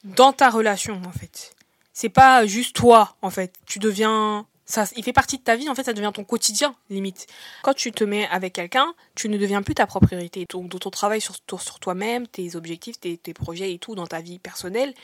dans 0.03 0.33
ta 0.33 0.49
relation 0.49 1.01
en 1.07 1.13
fait. 1.13 1.55
C'est 1.93 2.09
pas 2.09 2.47
juste 2.47 2.75
toi 2.75 3.17
en 3.21 3.29
fait. 3.29 3.53
Tu 3.67 3.79
deviens 3.79 4.47
ça, 4.71 4.85
il 4.97 5.03
fait 5.03 5.13
partie 5.13 5.39
de 5.39 5.43
ta 5.43 5.57
vie, 5.57 5.69
en 5.69 5.75
fait, 5.75 5.85
ça 5.85 5.93
devient 5.93 6.13
ton 6.15 6.25
quotidien, 6.25 6.75
limite. 6.89 7.27
Quand 7.63 7.75
tu 7.75 7.93
te 7.93 8.05
mets 8.05 8.27
avec 8.29 8.55
quelqu'un, 8.55 8.95
tu 9.15 9.29
ne 9.29 9.37
deviens 9.37 9.63
plus 9.63 9.75
ta 9.75 9.87
propre 9.87 10.07
priorité. 10.07 10.47
Ton, 10.47 10.69
ton 10.69 10.91
travail 10.91 11.21
sur, 11.21 11.41
toi-même, 11.81 12.27
tes 12.27 12.57
objectifs, 12.57 12.99
tes, 13.01 13.19
tes, 13.19 13.35
projets 13.35 13.73
et 13.73 13.79
tout 13.79 13.95
dans 13.95 14.07
ta 14.07 14.21
vie 14.21 14.39
personnelle 14.39 14.95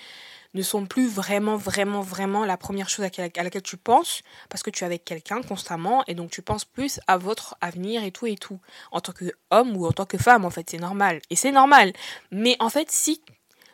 ne 0.54 0.62
sont 0.62 0.86
plus 0.86 1.08
vraiment, 1.08 1.56
vraiment, 1.56 2.00
vraiment 2.00 2.44
la 2.44 2.56
première 2.56 2.88
chose 2.88 3.00
à 3.00 3.08
laquelle, 3.08 3.30
à 3.36 3.42
laquelle 3.42 3.62
tu 3.62 3.76
penses, 3.76 4.22
parce 4.48 4.62
que 4.62 4.70
tu 4.70 4.84
es 4.84 4.86
avec 4.86 5.04
quelqu'un 5.04 5.42
constamment, 5.42 6.02
et 6.06 6.14
donc 6.14 6.30
tu 6.30 6.42
penses 6.42 6.64
plus 6.64 7.00
à 7.06 7.18
votre 7.18 7.56
avenir 7.60 8.04
et 8.04 8.10
tout 8.10 8.26
et 8.26 8.36
tout. 8.36 8.58
En 8.90 9.00
tant 9.00 9.12
qu'homme 9.12 9.76
ou 9.76 9.86
en 9.86 9.92
tant 9.92 10.06
que 10.06 10.16
femme, 10.16 10.44
en 10.44 10.50
fait, 10.50 10.70
c'est 10.70 10.78
normal. 10.78 11.20
Et 11.30 11.36
c'est 11.36 11.52
normal. 11.52 11.92
Mais 12.30 12.56
en 12.60 12.70
fait, 12.70 12.90
si 12.90 13.20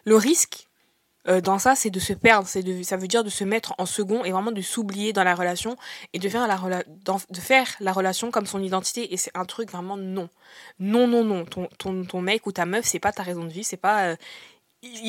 le 0.05 0.17
risque, 0.17 0.69
euh, 1.29 1.41
dans 1.41 1.59
ça, 1.59 1.75
c'est 1.77 1.91
de 1.91 2.01
se 2.01 2.13
perdre, 2.13 2.49
c'est 2.49 2.63
de, 2.63 2.83
ça 2.83 2.97
veut 2.97 3.07
dire 3.07 3.23
de 3.23 3.31
se 3.31 3.45
mettre 3.45 3.75
en 3.79 3.87
second 3.87 4.25
et 4.25 4.33
vraiment 4.33 4.51
de 4.51 4.63
s'oublier 4.63 5.13
dans 5.13 5.25
la 5.25 5.35
relation 5.35 5.77
et 6.13 6.19
de 6.19 6.29
faire 6.29 6.49
la, 6.49 6.83
de 6.85 7.41
faire 7.41 7.69
la 7.81 7.93
relation 7.93 8.31
comme 8.31 8.47
son 8.47 8.63
identité. 8.63 9.13
Et 9.13 9.17
c'est 9.17 9.31
un 9.35 9.45
truc 9.45 9.71
vraiment 9.71 9.97
non. 9.97 10.29
Non, 10.81 11.07
non, 11.07 11.25
non. 11.25 11.45
Ton, 11.45 11.69
ton, 11.79 12.05
ton 12.05 12.21
mec 12.21 12.47
ou 12.47 12.53
ta 12.53 12.67
meuf, 12.67 12.85
c'est 12.87 12.99
pas 12.99 13.13
ta 13.13 13.23
raison 13.23 13.45
de 13.45 13.51
vie, 13.51 13.65
c'est 13.65 13.77
pas, 13.77 14.07
euh, 14.07 14.17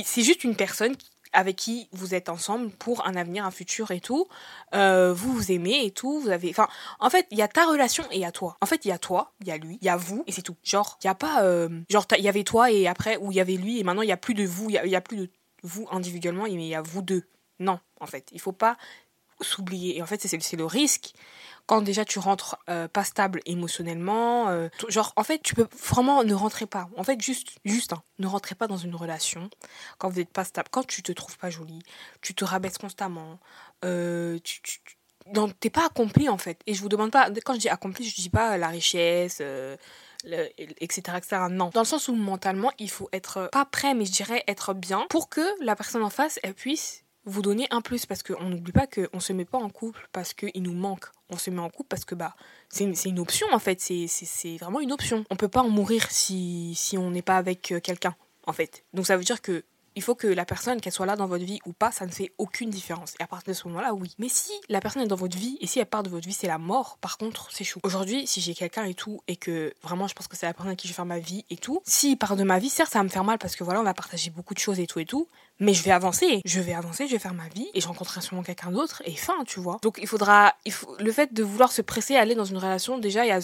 c'est 0.04 0.22
juste 0.24 0.44
une 0.44 0.56
personne 0.56 0.96
avec 1.36 1.56
qui 1.56 1.90
vous 1.94 2.14
êtes 2.14 2.30
ensemble 2.30 2.70
pour 2.70 3.08
un 3.08 3.16
avenir, 3.16 3.44
un 3.44 3.50
futur 3.50 3.90
et 3.90 4.00
tout. 4.00 4.28
Euh, 4.76 5.14
vous 5.14 5.34
vous 5.34 5.52
aimez 5.52 5.84
et 5.84 5.90
tout. 5.90 6.20
Vous 6.20 6.30
avez, 6.30 6.52
enfin, 6.52 6.68
en 7.00 7.10
fait, 7.10 7.26
il 7.32 7.40
y 7.40 7.42
a 7.42 7.48
ta 7.48 7.66
relation 7.66 8.04
et 8.12 8.18
il 8.18 8.22
y 8.22 8.26
a 8.26 8.32
toi. 8.32 8.56
En 8.62 8.68
fait, 8.68 8.86
il 8.86 8.90
y 8.90 8.92
a 8.92 9.00
toi, 9.00 9.34
il 9.42 9.48
y 9.48 9.52
a 9.52 9.58
lui, 9.58 9.80
il 9.82 9.86
y 9.86 9.90
a 9.90 9.98
vous 9.98 10.24
et 10.28 10.32
c'est 10.32 10.44
tout. 10.44 10.56
Genre, 10.64 11.00
il 11.04 11.08
y 11.08 11.10
a 11.10 11.16
pas, 11.16 11.44
genre, 11.90 12.06
il 12.16 12.24
y 12.24 12.30
avait 12.30 12.44
toi 12.44 12.70
et 12.70 12.88
après, 12.88 13.18
ou 13.18 13.32
il 13.32 13.38
y 13.38 13.42
avait 13.42 13.58
lui 13.58 13.80
et 13.80 13.84
maintenant 13.84 14.04
il 14.04 14.10
y 14.10 14.12
a 14.12 14.18
plus 14.18 14.36
de 14.36 14.46
vous, 14.46 14.70
il 14.70 14.80
y, 14.86 14.90
y 14.90 14.96
a 14.96 15.02
plus 15.02 15.18
de 15.18 15.30
vous 15.64 15.88
individuellement, 15.92 16.44
mais 16.44 16.52
il 16.54 16.62
y 16.68 16.76
a 16.76 16.82
vous 16.82 17.02
deux. 17.02 17.24
Non, 17.60 17.80
en 18.00 18.08
fait, 18.08 18.30
il 18.32 18.40
faut 18.40 18.52
pas 18.52 18.78
s'oublier. 19.42 19.98
Et 19.98 20.02
en 20.02 20.06
fait, 20.06 20.22
c'est 20.22 20.58
le 20.58 20.66
risque 20.66 21.14
quand 21.66 21.82
déjà 21.82 22.04
tu 22.06 22.20
rentres 22.20 22.58
euh, 22.70 22.88
pas 22.88 23.04
stable 23.04 23.42
émotionnellement. 23.46 24.50
Euh, 24.50 24.70
genre, 24.90 25.14
en 25.16 25.24
fait, 25.24 25.42
tu 25.42 25.56
peux 25.56 25.68
vraiment 25.88 26.24
ne 26.24 26.34
rentrer 26.34 26.66
pas. 26.66 26.90
En 26.98 27.04
fait, 27.04 27.22
juste, 27.22 27.58
juste, 27.66 27.94
hein, 27.94 28.04
ne 28.20 28.28
rentrez 28.28 28.56
pas 28.56 28.68
dans 28.68 28.78
une 28.78 28.96
relation 28.96 29.50
quand 29.98 30.10
vous 30.10 30.20
n'êtes 30.20 30.32
pas 30.34 30.44
stable, 30.44 30.70
quand 30.72 30.86
tu 30.86 31.04
te 31.04 31.12
trouves 31.12 31.38
pas 31.38 31.50
jolie, 31.50 31.82
tu 32.22 32.36
te 32.36 32.44
rabaisses 32.44 32.78
constamment, 32.78 33.40
euh, 33.86 34.40
tu, 34.44 34.62
tu 34.62 34.82
t'es 35.60 35.70
pas 35.70 35.86
accompli 35.86 36.28
en 36.28 36.38
fait. 36.38 36.60
Et 36.68 36.74
je 36.74 36.82
vous 36.82 36.90
demande 36.90 37.12
pas, 37.12 37.30
quand 37.46 37.54
je 37.54 37.60
dis 37.60 37.70
accompli, 37.70 38.08
je 38.08 38.16
dis 38.16 38.30
pas 38.30 38.58
la 38.58 38.68
richesse, 38.68 39.42
etc., 40.26 41.18
etc. 41.18 41.42
Non. 41.50 41.70
Dans 41.74 41.82
le 41.82 41.86
sens 41.86 42.08
où 42.08 42.16
mentalement, 42.16 42.72
il 42.80 42.90
faut 42.90 43.10
être 43.12 43.50
pas 43.52 43.66
prêt, 43.66 43.94
mais 43.94 44.06
je 44.06 44.12
dirais 44.12 44.44
être 44.48 44.74
bien 44.74 45.06
pour 45.10 45.30
que 45.30 45.42
la 45.64 45.76
personne 45.76 46.04
en 46.04 46.10
face, 46.10 46.40
elle 46.44 46.54
puisse 46.54 47.04
vous 47.26 47.42
donner 47.42 47.68
un 47.72 47.82
plus. 47.82 48.06
Parce 48.06 48.24
qu'on 48.24 48.50
n'oublie 48.50 48.72
pas 48.72 48.88
qu'on 48.88 49.20
se 49.20 49.34
met 49.34 49.46
pas 49.46 49.58
en 49.58 49.70
couple 49.70 50.08
parce 50.12 50.34
qu'il 50.34 50.64
nous 50.64 50.74
manque. 50.74 51.06
On 51.30 51.38
se 51.38 51.50
met 51.50 51.60
en 51.60 51.70
couple 51.70 51.88
parce 51.90 52.06
que 52.06 52.16
bah, 52.16 52.36
c'est 52.70 52.84
une, 52.84 52.96
une, 53.06 53.20
option 53.20 53.48
en 53.52 53.60
fait. 53.60 53.80
C'est 53.80 54.58
vraiment 54.58 54.80
une 54.80 54.92
option. 54.92 55.26
On 55.30 55.36
peut 55.36 55.48
pas 55.48 55.62
en 55.62 55.70
mourir 55.70 56.10
si, 56.10 56.74
si 56.76 56.98
on 56.98 57.12
n'est 57.12 57.22
pas 57.22 57.38
avec 57.38 57.72
euh, 57.72 57.80
quelqu'un 57.80 58.16
en 58.46 58.54
fait. 58.54 58.84
Donc 58.94 59.08
ça 59.08 59.18
veut 59.18 59.24
dire 59.24 59.42
que 59.42 59.64
il 59.96 60.02
faut 60.02 60.16
que 60.16 60.28
la 60.28 60.46
personne, 60.46 60.82
qu'elle 60.82 60.94
soit 60.94 61.06
là 61.06 61.16
dans 61.16 61.28
votre 61.28 61.46
vie 61.46 61.60
ou 61.66 61.74
pas, 61.74 61.92
ça 61.92 62.06
ne 62.06 62.12
fait 62.12 62.32
aucune 62.38 62.70
différence. 62.70 63.14
Et 63.20 63.24
à 63.24 63.28
partir 63.28 63.54
de 63.54 63.54
ce 63.54 63.68
moment-là, 63.68 63.94
oui. 63.94 64.14
Mais 64.18 64.30
si 64.30 64.52
la 64.70 64.82
personne 64.82 65.02
est 65.02 65.08
dans 65.08 65.16
votre 65.16 65.38
vie 65.38 65.58
et 65.62 65.68
si 65.68 65.80
elle 65.80 65.86
part 65.86 66.04
de 66.04 66.10
votre 66.10 66.28
vie, 66.28 66.34
c'est 66.34 66.48
la 66.48 66.58
mort, 66.58 66.98
par 67.02 67.18
contre, 67.18 67.50
c'est 67.52 67.64
chou. 67.64 67.80
Aujourd'hui, 67.84 68.28
si 68.28 68.42
j'ai 68.42 68.54
quelqu'un 68.54 68.86
et 68.86 68.94
tout, 68.94 69.22
et 69.28 69.36
que 69.36 69.74
vraiment 69.82 70.08
je 70.08 70.14
pense 70.14 70.28
que 70.28 70.36
c'est 70.36 70.46
la 70.46 70.54
personne 70.54 70.70
avec 70.70 70.80
qui 70.80 70.88
je 70.88 70.94
vais 70.94 70.96
faire 70.96 71.06
ma 71.06 71.20
vie 71.20 71.46
et 71.50 71.58
tout, 71.58 71.82
s'il 71.86 72.18
part 72.18 72.36
de 72.36 72.44
ma 72.44 72.60
vie, 72.60 72.70
certes, 72.70 72.92
ça 72.92 73.00
va 73.00 73.04
me 73.04 73.10
faire 73.10 73.24
mal 73.24 73.38
parce 73.38 73.56
que 73.56 73.64
voilà, 73.64 73.80
on 73.80 73.84
va 73.84 73.94
partager 73.94 74.30
beaucoup 74.30 74.54
de 74.54 74.60
choses 74.60 74.80
et 74.80 74.88
tout 74.88 75.00
et 75.00 75.06
tout, 75.06 75.28
mais 75.60 75.74
je 75.74 75.84
vais 75.84 75.92
avancer. 75.92 76.42
Je 76.46 76.60
vais 76.60 76.74
avancer, 76.74 77.08
je 77.08 77.14
vais 77.14 77.20
faire 77.20 77.34
ma 77.34 77.48
vie 77.50 77.68
et 77.74 77.82
je 77.82 77.88
rencontrerai 77.88 78.22
sûrement 78.22 78.44
quelqu'un 78.44 78.72
d'autre 78.72 79.02
et 79.06 79.16
fin, 79.16 79.44
tu 79.46 79.60
vois. 79.60 79.78
Donc 79.82 80.00
il 80.02 80.08
faudra, 80.08 80.54
le 81.00 81.12
fait 81.12 81.34
de 81.34 81.44
vouloir 81.44 81.72
se 81.72 81.82
presser 81.82 82.16
à 82.16 82.22
aller 82.22 82.36
dans 82.36 82.46
une 82.46 82.58
relation, 82.58 82.98
déjà, 82.98 83.26
il 83.26 83.30
y 83.30 83.32
a 83.32 83.40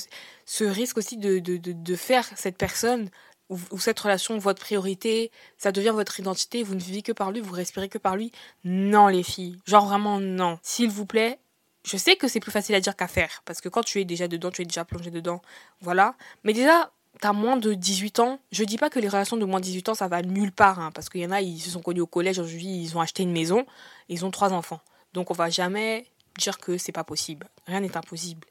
ce 0.45 0.63
risque 0.63 0.97
aussi 0.97 1.17
de, 1.17 1.39
de, 1.39 1.57
de 1.57 1.95
faire 1.95 2.27
cette 2.35 2.57
personne 2.57 3.09
ou, 3.49 3.79
cette 3.79 3.99
relation 3.99 4.37
votre 4.37 4.61
priorité, 4.61 5.31
ça 5.57 5.71
devient 5.71 5.91
votre 5.93 6.19
identité, 6.19 6.63
vous 6.63 6.75
ne 6.75 6.79
vivez 6.79 7.01
que 7.01 7.11
par 7.11 7.31
lui, 7.31 7.41
vous 7.41 7.53
respirez 7.53 7.89
que 7.89 7.97
par 7.97 8.15
lui. 8.15 8.31
Non, 8.63 9.07
les 9.07 9.23
filles. 9.23 9.57
Genre 9.65 9.85
vraiment 9.85 10.19
non. 10.19 10.59
S'il 10.61 10.89
vous 10.89 11.05
plaît, 11.05 11.39
je 11.83 11.97
sais 11.97 12.15
que 12.15 12.27
c'est 12.27 12.39
plus 12.39 12.51
facile 12.51 12.75
à 12.75 12.79
dire 12.79 12.95
qu'à 12.95 13.07
faire. 13.07 13.41
Parce 13.45 13.61
que 13.61 13.69
quand 13.69 13.83
tu 13.83 13.99
es 13.99 14.05
déjà 14.05 14.27
dedans, 14.27 14.51
tu 14.51 14.61
es 14.61 14.65
déjà 14.65 14.85
plongé 14.85 15.09
dedans. 15.09 15.41
Voilà. 15.81 16.15
Mais 16.43 16.53
déjà, 16.53 16.91
t'as 17.21 17.33
moins 17.33 17.57
de 17.57 17.73
18 17.73 18.19
ans. 18.19 18.39
Je 18.51 18.63
dis 18.63 18.77
pas 18.77 18.89
que 18.89 18.99
les 18.99 19.07
relations 19.07 19.37
de 19.37 19.45
moins 19.45 19.59
de 19.59 19.65
18 19.65 19.89
ans, 19.89 19.95
ça 19.95 20.07
va 20.07 20.21
nulle 20.21 20.51
part. 20.51 20.79
Hein, 20.79 20.91
parce 20.93 21.09
qu'il 21.09 21.21
y 21.21 21.25
en 21.25 21.31
a, 21.31 21.41
ils 21.41 21.59
se 21.59 21.71
sont 21.71 21.81
connus 21.81 22.01
au 22.01 22.07
collège, 22.07 22.39
aujourd'hui, 22.39 22.83
ils 22.83 22.97
ont 22.97 23.01
acheté 23.01 23.23
une 23.23 23.31
maison, 23.31 23.65
ils 24.09 24.25
ont 24.25 24.31
trois 24.31 24.53
enfants. 24.53 24.81
Donc 25.13 25.31
on 25.31 25.33
va 25.33 25.49
jamais 25.49 26.05
dire 26.37 26.59
que 26.59 26.77
c'est 26.77 26.91
pas 26.91 27.03
possible. 27.03 27.47
Rien 27.65 27.79
n'est 27.79 27.97
impossible 27.97 28.47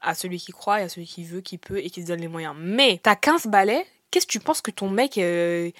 à 0.00 0.14
celui 0.14 0.38
qui 0.38 0.52
croit 0.52 0.80
et 0.80 0.84
à 0.84 0.88
celui 0.88 1.06
qui 1.06 1.24
veut, 1.24 1.40
qui 1.40 1.58
peut 1.58 1.78
et 1.78 1.90
qui 1.90 2.02
se 2.02 2.06
donne 2.06 2.20
les 2.20 2.28
moyens. 2.28 2.54
Mais 2.58 3.00
t'as 3.02 3.16
15 3.16 3.46
balais, 3.46 3.86
qu'est-ce 4.10 4.26
que 4.26 4.32
tu 4.32 4.40
penses 4.40 4.60
que 4.60 4.70
ton 4.70 4.90
mec 4.90 5.18
euh, 5.18 5.70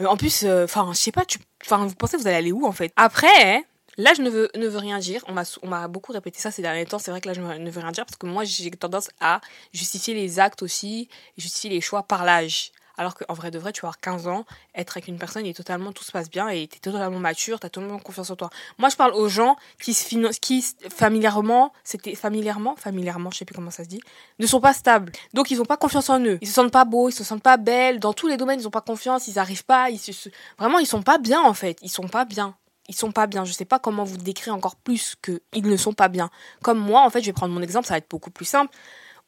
euh, 0.00 0.06
en 0.06 0.16
plus 0.16 0.44
euh, 0.44 0.64
enfin 0.64 0.90
je 0.92 0.98
sais 0.98 1.12
pas 1.12 1.24
tu 1.24 1.38
vous 1.68 1.94
pensez 1.94 2.16
que 2.16 2.22
vous 2.22 2.28
allez 2.28 2.36
aller 2.36 2.52
où 2.52 2.66
en 2.66 2.72
fait? 2.72 2.92
Après 2.96 3.64
là 3.96 4.12
je 4.16 4.22
ne 4.22 4.30
veux 4.30 4.50
ne 4.54 4.66
veux 4.66 4.78
rien 4.78 4.98
dire. 4.98 5.24
On 5.28 5.68
m'a 5.68 5.88
beaucoup 5.88 6.12
répété 6.12 6.38
ça 6.38 6.50
ces 6.50 6.62
derniers 6.62 6.86
temps. 6.86 6.98
C'est 6.98 7.10
vrai 7.10 7.20
que 7.20 7.28
là 7.28 7.34
je 7.34 7.40
ne 7.40 7.70
veux 7.70 7.80
rien 7.80 7.92
dire 7.92 8.06
parce 8.06 8.16
que 8.16 8.26
moi 8.26 8.44
j'ai 8.44 8.70
tendance 8.70 9.10
à 9.20 9.40
justifier 9.72 10.14
les 10.14 10.40
actes 10.40 10.62
aussi 10.62 11.08
justifier 11.36 11.70
les 11.70 11.80
choix 11.80 12.02
par 12.02 12.24
l'âge 12.24 12.72
alors 13.00 13.14
qu'en 13.14 13.32
vrai 13.32 13.50
de 13.50 13.58
vrai, 13.58 13.72
tu 13.72 13.80
vas 13.80 13.88
avoir 13.88 13.98
15 13.98 14.28
ans, 14.28 14.44
être 14.74 14.98
avec 14.98 15.08
une 15.08 15.16
personne 15.16 15.46
et 15.46 15.54
totalement 15.54 15.90
tout 15.90 16.04
se 16.04 16.12
passe 16.12 16.28
bien 16.28 16.50
et 16.50 16.68
t'es 16.68 16.80
totalement 16.80 17.18
mature, 17.18 17.58
t'as 17.58 17.70
totalement 17.70 17.98
confiance 17.98 18.28
en 18.28 18.36
toi. 18.36 18.50
Moi, 18.76 18.90
je 18.90 18.96
parle 18.96 19.14
aux 19.14 19.30
gens 19.30 19.56
qui 19.80 19.94
se 19.94 20.04
familièrement, 20.90 21.72
c'était 21.82 22.14
familièrement, 22.14 22.76
familièrement, 22.76 23.30
je 23.30 23.38
sais 23.38 23.46
plus 23.46 23.54
comment 23.54 23.70
ça 23.70 23.84
se 23.84 23.88
dit, 23.88 24.02
ne 24.38 24.46
sont 24.46 24.60
pas 24.60 24.74
stables. 24.74 25.12
Donc, 25.32 25.50
ils 25.50 25.62
ont 25.62 25.64
pas 25.64 25.78
confiance 25.78 26.10
en 26.10 26.20
eux. 26.20 26.36
Ils 26.42 26.48
se 26.48 26.52
sentent 26.52 26.72
pas 26.72 26.84
beaux, 26.84 27.08
ils 27.08 27.14
se 27.14 27.24
sentent 27.24 27.42
pas 27.42 27.56
belles. 27.56 28.00
Dans 28.00 28.12
tous 28.12 28.28
les 28.28 28.36
domaines, 28.36 28.60
ils 28.60 28.68
ont 28.68 28.70
pas 28.70 28.82
confiance, 28.82 29.28
ils 29.28 29.38
arrivent 29.38 29.64
pas, 29.64 29.88
vraiment, 30.58 30.78
ils 30.78 30.86
sont 30.86 31.00
pas 31.00 31.16
bien, 31.16 31.40
en 31.40 31.54
fait. 31.54 31.78
Ils 31.80 31.88
sont 31.88 32.06
pas 32.06 32.26
bien 32.26 32.54
ils 32.88 32.96
sont 32.96 33.12
pas 33.12 33.28
bien. 33.28 33.44
Je 33.44 33.52
sais 33.52 33.64
pas 33.64 33.78
comment 33.78 34.02
vous 34.02 34.16
décrire 34.16 34.52
encore 34.52 34.74
plus 34.74 35.14
que 35.22 35.40
ils 35.54 35.64
ne 35.64 35.76
sont 35.76 35.92
pas 35.92 36.08
bien. 36.08 36.28
Comme 36.60 36.80
moi, 36.80 37.02
en 37.02 37.10
fait, 37.10 37.20
je 37.20 37.26
vais 37.26 37.32
prendre 37.32 37.54
mon 37.54 37.62
exemple, 37.62 37.86
ça 37.86 37.94
va 37.94 37.98
être 37.98 38.10
beaucoup 38.10 38.32
plus 38.32 38.44
simple 38.44 38.76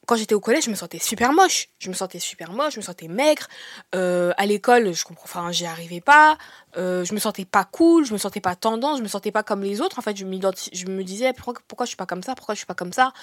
quand 0.05 0.15
j'étais 0.15 0.35
au 0.35 0.39
collège, 0.39 0.65
je 0.65 0.69
me 0.69 0.75
sentais 0.75 0.99
super 0.99 1.31
moche. 1.31 1.69
Je 1.79 1.89
me 1.89 1.93
sentais 1.93 2.19
super 2.19 2.51
moche, 2.51 2.73
je 2.73 2.79
me 2.79 2.83
sentais 2.83 3.07
maigre. 3.07 3.47
Euh, 3.95 4.33
à 4.37 4.45
l'école, 4.45 4.93
je 4.93 5.03
comprends, 5.03 5.25
enfin, 5.25 5.51
j'y 5.51 5.65
arrivais 5.65 6.01
pas. 6.01 6.37
Euh, 6.77 7.05
je 7.05 7.13
me 7.13 7.19
sentais 7.19 7.45
pas 7.45 7.63
cool, 7.63 8.05
je 8.05 8.13
me 8.13 8.17
sentais 8.17 8.41
pas 8.41 8.55
tendance, 8.55 8.97
je 8.97 9.03
me 9.03 9.07
sentais 9.07 9.31
pas 9.31 9.43
comme 9.43 9.61
les 9.61 9.79
autres. 9.79 9.99
En 9.99 10.01
fait, 10.01 10.17
je, 10.17 10.25
me 10.25 11.01
disais 11.03 11.33
pourquoi, 11.33 11.61
pourquoi 11.67 11.85
je 11.85 11.89
suis 11.89 11.97
pas 11.97 12.05
comme 12.05 12.23
ça, 12.23 12.35
pourquoi 12.35 12.53
je 12.53 12.59
suis 12.59 12.67
pas 12.67 12.73
comme 12.73 12.93
ça? 12.93 13.13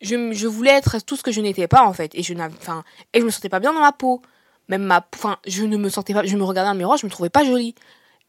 Je, 0.00 0.46
voulais 0.46 0.72
être 0.72 0.98
tout 1.00 1.16
ce 1.16 1.22
que 1.22 1.30
je 1.32 1.40
n'étais 1.40 1.68
pas 1.68 1.84
en 1.84 1.92
fait, 1.92 2.10
et 2.14 2.22
je 2.22 2.34
enfin, 2.34 2.82
et 3.12 3.20
je 3.20 3.24
me 3.24 3.30
sentais 3.30 3.48
pas 3.48 3.60
bien 3.60 3.72
dans 3.72 3.80
ma 3.80 3.92
peau. 3.92 4.22
Même 4.68 4.82
ma, 4.82 5.06
enfin, 5.14 5.38
je 5.46 5.64
ne 5.64 5.76
me 5.76 5.88
sentais 5.88 6.14
pas, 6.14 6.24
je 6.24 6.36
me 6.36 6.44
regardais 6.44 6.68
dans 6.68 6.72
le 6.72 6.78
miroir, 6.78 6.96
je 6.96 7.06
me 7.06 7.10
trouvais 7.10 7.30
pas 7.30 7.44
jolie. 7.44 7.74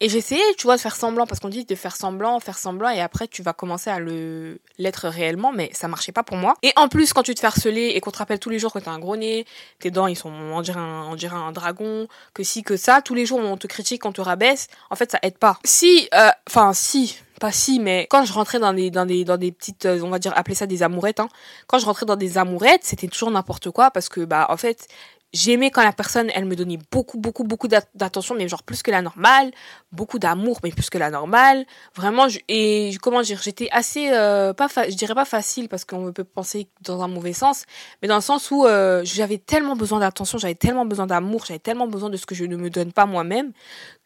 Et 0.04 0.10
j'essayais, 0.10 0.44
tu 0.58 0.64
vois, 0.64 0.76
de 0.76 0.82
faire 0.82 0.98
semblant, 0.98 1.26
parce 1.26 1.40
qu'on 1.40 1.48
dit 1.48 1.64
de 1.64 1.76
faire 1.76 1.96
semblant, 1.96 2.38
faire 2.42 2.58
semblant, 2.58 2.90
et 2.90 3.00
après 3.00 3.26
tu 3.30 3.42
vas 3.42 3.54
commencer 3.54 3.90
à 3.90 4.00
le 4.00 4.60
l'être 4.78 5.08
réellement, 5.08 5.54
mais 5.54 5.70
ça 5.72 5.88
marchait 5.88 6.12
pas 6.12 6.24
pour 6.24 6.36
moi. 6.36 6.56
Et 6.62 6.74
en 6.76 6.90
plus, 6.90 7.14
quand 7.14 7.24
tu 7.24 7.34
te 7.34 7.40
fais 7.40 7.48
harceler 7.48 7.94
et 7.96 8.02
qu'on 8.02 8.12
te 8.12 8.18
rappelle 8.18 8.40
tous 8.40 8.50
les 8.50 8.60
jours 8.60 8.74
que 8.74 8.80
t'as 8.80 8.92
un 8.92 9.00
gros 9.00 9.16
nez, 9.16 9.46
tes 9.80 9.92
dents 9.92 10.08
ils 10.08 10.18
sont, 10.18 10.30
on 10.30 10.62
dirait 10.62 10.82
un, 10.82 11.48
on 11.48 11.52
dragon, 11.54 12.10
que 12.34 12.44
si, 12.44 12.64
que 12.64 12.76
ça, 12.76 13.02
tous 13.02 13.14
les 13.14 13.26
jours 13.26 13.40
on 13.40 13.56
te 13.56 13.66
critique, 13.66 14.06
on 14.06 14.12
te 14.12 14.20
rabaisse, 14.20 14.68
en 14.90 14.98
fait 14.98 15.10
ça 15.10 15.20
aide 15.22 15.38
pas. 15.38 15.58
Si, 15.64 16.10
euh, 16.14 16.32
enfin 16.50 16.74
si, 16.74 17.18
pas 17.40 17.54
si, 17.54 17.80
mais 17.80 18.06
quand 18.10 18.26
je 18.26 18.34
rentrais 18.34 18.60
dans 18.60 18.74
des, 18.74 18.92
dans 18.92 19.06
des, 19.06 19.24
dans 19.24 19.38
des 19.38 19.54
petites, 19.54 19.86
euh, 19.86 20.02
on 20.04 20.10
va 20.10 20.20
dire, 20.20 20.34
appeler 20.36 20.56
ça 20.56 20.66
des 20.66 20.84
amourettes, 20.84 21.22
hein. 21.22 21.30
Quand 21.68 21.80
je 21.80 21.86
rentrais 21.86 22.06
dans 22.06 22.18
des 22.18 22.38
amourettes, 22.38 22.84
c'était 22.84 23.08
toujours 23.08 23.32
n'importe 23.32 23.72
quoi 23.72 23.90
parce 23.90 24.10
que, 24.10 24.20
bah, 24.26 24.48
en 24.50 24.58
fait, 24.58 24.90
j'aimais 25.34 25.72
quand 25.72 25.84
la 25.84 25.92
personne, 25.92 26.30
elle 26.34 26.46
me 26.46 26.56
donnait 26.56 26.80
beaucoup, 26.92 27.18
beaucoup, 27.18 27.44
beaucoup 27.44 27.68
d'attention, 27.68 28.36
mais 28.36 28.48
genre 28.48 28.63
plus 28.63 28.84
que 28.84 28.92
la 28.92 29.02
normale, 29.02 29.52
beaucoup 29.92 30.20
d'amour, 30.20 30.60
mais 30.63 30.72
plus 30.72 30.90
que 30.90 30.98
la 30.98 31.10
normale. 31.10 31.66
Vraiment, 31.96 32.28
et 32.48 32.96
comment 33.02 33.22
dire, 33.22 33.42
j'étais 33.42 33.68
assez, 33.72 34.10
euh, 34.12 34.54
pas, 34.54 34.68
je 34.88 34.96
dirais 34.96 35.16
pas 35.16 35.25
facile 35.25 35.68
parce 35.70 35.86
qu'on 35.86 36.13
peut 36.13 36.24
penser 36.24 36.68
dans 36.82 37.02
un 37.02 37.08
mauvais 37.08 37.34
sens, 37.34 37.66
mais 38.02 38.08
dans 38.08 38.16
le 38.16 38.22
sens 38.22 38.52
où 38.52 38.66
euh, 38.66 39.02
j'avais 39.04 39.40
tellement 39.40 39.75
besoin 39.75 40.00
d'attention, 40.00 40.38
j'avais 40.38 40.56
tellement 40.56 40.86
besoin 40.86 41.08
d'amour, 41.08 41.46
j'avais 41.46 41.60
tellement 41.60 41.88
besoin 41.88 42.10
de 42.10 42.18
ce 42.18 42.25
que 42.25 42.36
je 42.36 42.46
ne 42.46 42.56
me 42.56 42.70
donne 42.70 42.92
pas 42.92 43.06
moi-même, 43.06 43.52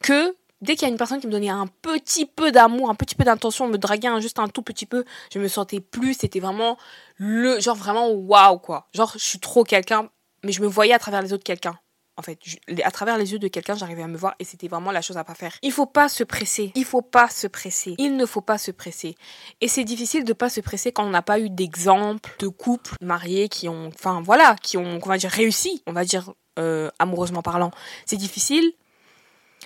que 0.02 0.36
dès 0.62 0.76
qu'il 0.76 0.84
y 0.84 0.86
a 0.86 0.92
une 0.92 0.98
personne 0.98 1.20
qui 1.20 1.28
me 1.28 1.32
donnait 1.32 1.50
un 1.50 1.68
petit 1.82 2.26
peu 2.26 2.52
d'amour, 2.52 2.90
un 2.90 2.96
petit 2.96 3.16
peu 3.16 3.26
d'intention, 3.26 3.68
me 3.68 3.78
draguait 3.78 4.10
juste 4.22 4.40
un 4.40 4.48
tout 4.48 4.62
petit 4.62 4.86
peu, 4.86 5.04
je 5.34 5.40
me 5.40 5.48
sentais 5.48 5.82
plus, 5.82 6.16
c'était 6.16 6.40
vraiment 6.40 6.78
le, 7.18 7.60
genre 7.60 7.76
vraiment 7.76 8.10
waouh 8.10 8.60
quoi. 8.60 8.88
Genre, 8.94 9.12
je 9.14 9.24
suis 9.24 9.40
trop 9.40 9.64
quelqu'un 9.64 10.10
mais 10.44 10.52
je 10.52 10.62
me 10.62 10.68
voyais 10.68 10.94
à 10.94 11.00
travers 11.00 11.22
les 11.22 11.32
yeux 11.32 11.38
de 11.38 11.44
quelqu'un. 11.44 11.78
En 12.20 12.24
fait, 12.24 12.40
à 12.84 12.90
travers 12.90 13.20
les 13.20 13.32
yeux 13.32 13.38
de 13.38 13.48
quelqu'un, 13.48 13.76
j'arrivais 13.76 14.02
à 14.02 14.08
me 14.08 14.18
voir 14.18 14.34
et 14.40 14.44
c'était 14.44 14.68
vraiment 14.68 14.92
la 14.92 15.02
chose 15.02 15.18
à 15.18 15.24
pas 15.24 15.36
faire. 15.36 15.56
Il 15.62 15.72
faut 15.72 15.86
pas 15.86 16.10
se 16.10 16.24
presser. 16.24 16.72
Il 16.74 16.84
faut 16.84 17.04
pas 17.04 17.30
se 17.30 17.46
presser. 17.46 17.94
Il 18.00 18.18
ne 18.18 18.26
faut 18.26 18.42
pas 18.42 18.58
se 18.58 18.72
presser. 18.72 19.16
Et 19.62 19.68
c'est 19.68 19.84
difficile 19.84 20.24
de 20.24 20.34
pas 20.34 20.50
se 20.50 20.60
presser 20.60 20.92
quand 20.92 21.06
on 21.06 21.12
n'a 21.12 21.22
pas 21.22 21.40
eu 21.40 21.52
d'exemple 21.52 22.36
de 22.40 22.48
couples 22.48 22.96
mariés 23.02 23.50
qui 23.50 23.70
ont, 23.70 23.90
enfin 23.94 24.22
voilà, 24.22 24.56
qui 24.64 24.78
ont, 24.78 25.00
on 25.04 25.08
va 25.08 25.20
dire 25.20 25.30
réussi, 25.30 25.84
on 25.86 25.94
va 25.94 26.06
dire 26.06 26.34
euh, 26.58 26.90
amoureusement 26.98 27.44
parlant. 27.44 27.70
C'est 28.08 28.18
difficile 28.18 28.74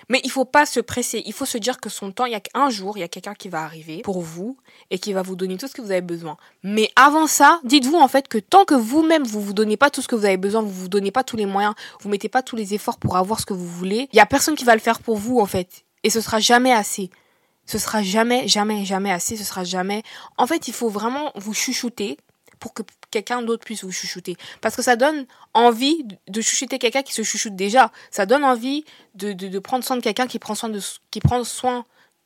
mais 0.08 0.20
il 0.24 0.30
faut 0.30 0.44
pas 0.44 0.66
se 0.66 0.80
presser. 0.80 1.22
Il 1.26 1.32
faut 1.32 1.44
se 1.44 1.58
dire 1.58 1.80
que 1.80 1.88
son 1.88 2.12
temps, 2.12 2.24
il 2.24 2.32
y 2.32 2.36
a 2.36 2.40
qu'un 2.40 2.70
jour, 2.70 2.96
il 2.96 3.00
y 3.00 3.04
a 3.04 3.08
quelqu'un 3.08 3.34
qui 3.34 3.48
va 3.48 3.62
arriver 3.62 4.02
pour 4.02 4.20
vous 4.20 4.56
et 4.90 4.98
qui 4.98 5.12
va 5.12 5.22
vous 5.22 5.36
donner 5.36 5.56
tout 5.56 5.68
ce 5.68 5.74
que 5.74 5.82
vous 5.82 5.90
avez 5.90 6.00
besoin. 6.00 6.36
Mais 6.62 6.90
avant 6.96 7.26
ça, 7.26 7.60
dites-vous 7.64 7.98
en 7.98 8.08
fait 8.08 8.28
que 8.28 8.38
tant 8.38 8.64
que 8.64 8.74
vous-même 8.74 9.24
vous 9.24 9.40
vous 9.40 9.52
donnez 9.52 9.76
pas 9.76 9.90
tout 9.90 10.02
ce 10.02 10.08
que 10.08 10.14
vous 10.14 10.24
avez 10.24 10.36
besoin, 10.36 10.62
vous 10.62 10.70
vous 10.70 10.88
donnez 10.88 11.10
pas 11.10 11.24
tous 11.24 11.36
les 11.36 11.46
moyens, 11.46 11.74
vous 12.00 12.08
mettez 12.08 12.28
pas 12.28 12.42
tous 12.42 12.56
les 12.56 12.74
efforts 12.74 12.98
pour 12.98 13.16
avoir 13.16 13.40
ce 13.40 13.46
que 13.46 13.54
vous 13.54 13.68
voulez, 13.68 14.08
il 14.12 14.16
y 14.16 14.20
a 14.20 14.26
personne 14.26 14.54
qui 14.54 14.64
va 14.64 14.74
le 14.74 14.80
faire 14.80 15.00
pour 15.00 15.16
vous 15.16 15.38
en 15.38 15.46
fait. 15.46 15.84
Et 16.04 16.10
ce 16.10 16.20
sera 16.20 16.40
jamais 16.40 16.72
assez. 16.72 17.10
Ce 17.66 17.78
sera 17.78 18.02
jamais, 18.02 18.48
jamais, 18.48 18.84
jamais 18.84 19.12
assez. 19.12 19.36
Ce 19.36 19.44
sera 19.44 19.64
jamais. 19.64 20.02
En 20.36 20.46
fait, 20.46 20.68
il 20.68 20.74
faut 20.74 20.88
vraiment 20.88 21.30
vous 21.36 21.54
chuchoter 21.54 22.16
pour 22.58 22.74
que 22.74 22.82
quelqu'un 23.12 23.42
d'autre 23.42 23.64
puisse 23.64 23.84
vous 23.84 23.92
chuchoter. 23.92 24.36
Parce 24.60 24.74
que 24.74 24.82
ça 24.82 24.96
donne 24.96 25.26
envie 25.54 26.04
de 26.26 26.40
chuchoter 26.40 26.80
quelqu'un 26.80 27.02
qui 27.02 27.12
se 27.12 27.22
chuchote 27.22 27.54
déjà. 27.54 27.92
Ça 28.10 28.26
donne 28.26 28.42
envie 28.42 28.84
de, 29.14 29.32
de, 29.32 29.46
de 29.46 29.58
prendre 29.60 29.84
soin 29.84 29.96
de 29.96 30.02
quelqu'un 30.02 30.26
qui 30.26 30.40
prend 30.40 30.56
soin 30.56 30.68
de, 30.68 30.80
qui 31.10 31.20
prend 31.20 31.44
soin 31.44 31.84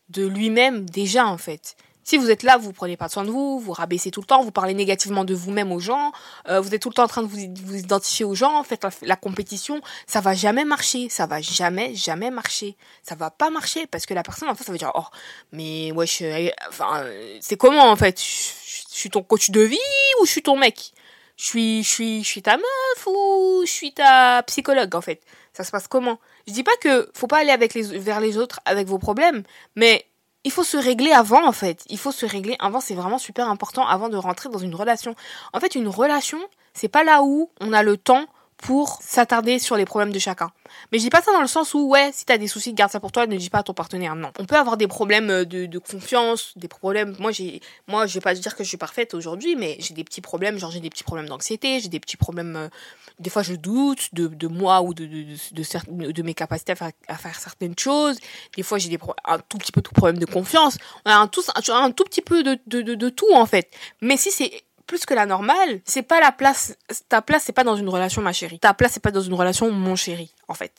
de 0.08 0.26
lui-même 0.26 0.88
déjà, 0.88 1.26
en 1.26 1.36
fait. 1.36 1.76
Si 2.08 2.18
vous 2.18 2.30
êtes 2.30 2.44
là, 2.44 2.56
vous 2.56 2.72
prenez 2.72 2.96
pas 2.96 3.08
soin 3.08 3.24
de 3.24 3.30
vous, 3.30 3.58
vous 3.58 3.72
rabaissez 3.72 4.12
tout 4.12 4.20
le 4.20 4.26
temps, 4.26 4.40
vous 4.40 4.52
parlez 4.52 4.74
négativement 4.74 5.24
de 5.24 5.34
vous-même 5.34 5.72
aux 5.72 5.80
gens, 5.80 6.12
euh, 6.48 6.60
vous 6.60 6.72
êtes 6.72 6.80
tout 6.80 6.88
le 6.88 6.94
temps 6.94 7.02
en 7.02 7.08
train 7.08 7.24
de 7.24 7.26
vous, 7.26 7.74
identifier 7.74 8.24
aux 8.24 8.36
gens, 8.36 8.62
faites 8.62 8.84
la, 8.84 8.90
la, 9.02 9.16
compétition, 9.16 9.80
ça 10.06 10.20
va 10.20 10.32
jamais 10.32 10.64
marcher, 10.64 11.08
ça 11.08 11.26
va 11.26 11.40
jamais, 11.40 11.96
jamais 11.96 12.30
marcher. 12.30 12.76
Ça 13.02 13.16
va 13.16 13.30
pas 13.32 13.50
marcher 13.50 13.88
parce 13.88 14.06
que 14.06 14.14
la 14.14 14.22
personne 14.22 14.48
en 14.48 14.54
fait, 14.54 14.62
ça 14.62 14.70
va 14.70 14.78
dire, 14.78 14.92
oh, 14.94 15.02
mais 15.50 15.90
wesh, 15.90 16.22
enfin, 16.68 17.04
c'est 17.40 17.56
comment 17.56 17.90
en 17.90 17.96
fait? 17.96 18.20
je 18.20 19.00
suis 19.00 19.10
ton 19.10 19.24
coach 19.24 19.50
de 19.50 19.62
vie 19.62 19.76
ou 20.20 20.26
je 20.26 20.30
suis 20.30 20.42
ton 20.42 20.56
mec? 20.56 20.92
Je 21.36 21.44
suis, 21.44 21.82
je 21.82 21.88
suis, 21.88 22.22
je 22.22 22.28
suis 22.28 22.42
ta 22.42 22.56
meuf 22.56 23.06
ou 23.08 23.62
je 23.66 23.70
suis 23.70 23.92
ta 23.92 24.44
psychologue 24.44 24.94
en 24.94 25.00
fait? 25.00 25.22
Ça 25.52 25.64
se 25.64 25.72
passe 25.72 25.88
comment? 25.88 26.20
Je 26.46 26.52
dis 26.52 26.62
pas 26.62 26.76
que 26.80 27.10
faut 27.14 27.26
pas 27.26 27.38
aller 27.38 27.50
avec 27.50 27.74
les, 27.74 27.82
vers 27.98 28.20
les 28.20 28.38
autres 28.38 28.60
avec 28.64 28.86
vos 28.86 28.98
problèmes, 28.98 29.42
mais 29.74 30.06
il 30.46 30.52
faut 30.52 30.62
se 30.62 30.76
régler 30.76 31.10
avant 31.10 31.44
en 31.44 31.50
fait. 31.50 31.84
Il 31.88 31.98
faut 31.98 32.12
se 32.12 32.24
régler 32.24 32.54
avant, 32.60 32.78
c'est 32.78 32.94
vraiment 32.94 33.18
super 33.18 33.50
important 33.50 33.84
avant 33.84 34.08
de 34.08 34.16
rentrer 34.16 34.48
dans 34.48 34.60
une 34.60 34.76
relation. 34.76 35.16
En 35.52 35.58
fait, 35.58 35.74
une 35.74 35.88
relation, 35.88 36.38
c'est 36.72 36.86
pas 36.86 37.02
là 37.02 37.24
où 37.24 37.50
on 37.60 37.72
a 37.72 37.82
le 37.82 37.96
temps 37.96 38.26
pour 38.58 38.98
s'attarder 39.02 39.58
sur 39.58 39.76
les 39.76 39.84
problèmes 39.84 40.12
de 40.12 40.18
chacun. 40.18 40.50
Mais 40.90 40.98
je 40.98 41.04
dis 41.04 41.10
pas 41.10 41.20
ça 41.20 41.32
dans 41.32 41.40
le 41.40 41.46
sens 41.46 41.74
où, 41.74 41.88
ouais, 41.88 42.10
si 42.12 42.24
t'as 42.24 42.38
des 42.38 42.48
soucis, 42.48 42.72
garde 42.72 42.90
ça 42.90 43.00
pour 43.00 43.12
toi, 43.12 43.26
ne 43.26 43.36
dis 43.36 43.50
pas 43.50 43.58
à 43.58 43.62
ton 43.62 43.74
partenaire. 43.74 44.16
Non. 44.16 44.32
On 44.38 44.46
peut 44.46 44.56
avoir 44.56 44.76
des 44.76 44.86
problèmes 44.86 45.30
euh, 45.30 45.44
de, 45.44 45.78
confiance, 45.78 46.52
des 46.56 46.68
problèmes. 46.68 47.14
Moi, 47.18 47.32
j'ai, 47.32 47.60
moi, 47.86 48.06
je 48.06 48.14
vais 48.14 48.20
pas 48.20 48.34
dire 48.34 48.56
que 48.56 48.64
je 48.64 48.68
suis 48.68 48.76
parfaite 48.76 49.14
aujourd'hui, 49.14 49.56
mais 49.56 49.76
j'ai 49.80 49.94
des 49.94 50.04
petits 50.04 50.20
problèmes, 50.20 50.58
genre 50.58 50.70
j'ai 50.70 50.80
des 50.80 50.90
petits 50.90 51.04
problèmes 51.04 51.28
d'anxiété, 51.28 51.80
j'ai 51.80 51.88
des 51.88 52.00
petits 52.00 52.16
problèmes, 52.16 52.56
euh, 52.56 52.68
des 53.18 53.30
fois 53.30 53.42
je 53.42 53.54
doute 53.54 54.08
de, 54.14 54.26
de 54.26 54.46
moi 54.46 54.82
ou 54.82 54.94
de, 54.94 55.06
de, 55.06 55.24
de, 55.52 56.12
de, 56.12 56.22
mes 56.22 56.34
capacités 56.34 56.72
à 57.08 57.16
faire, 57.16 57.38
certaines 57.38 57.78
choses. 57.78 58.18
Des 58.56 58.62
fois, 58.62 58.78
j'ai 58.78 58.88
des 58.88 58.98
un 59.26 59.38
tout 59.38 59.58
petit 59.58 59.72
peu 59.72 59.82
de 59.82 59.88
problèmes 59.88 60.18
de 60.18 60.26
confiance. 60.26 60.78
On 61.04 61.10
a 61.10 61.16
un 61.16 61.26
tout, 61.26 61.42
un 61.54 61.90
tout 61.90 62.04
petit 62.04 62.22
peu 62.22 62.42
de, 62.42 62.58
de 62.66 63.08
tout, 63.10 63.32
en 63.34 63.46
fait. 63.46 63.70
Mais 64.00 64.16
si 64.16 64.30
c'est 64.30 64.50
plus 64.86 65.04
que 65.04 65.14
la 65.14 65.26
normale, 65.26 65.80
c'est 65.84 66.02
pas 66.02 66.20
la 66.20 66.32
place, 66.32 66.76
ta 67.08 67.22
place 67.22 67.44
c'est 67.44 67.52
pas 67.52 67.64
dans 67.64 67.76
une 67.76 67.88
relation 67.88 68.22
ma 68.22 68.32
chérie. 68.32 68.58
Ta 68.58 68.74
place 68.74 68.92
c'est 68.92 69.02
pas 69.02 69.10
dans 69.10 69.20
une 69.20 69.34
relation 69.34 69.70
mon 69.70 69.96
chéri, 69.96 70.32
en 70.48 70.54
fait. 70.54 70.72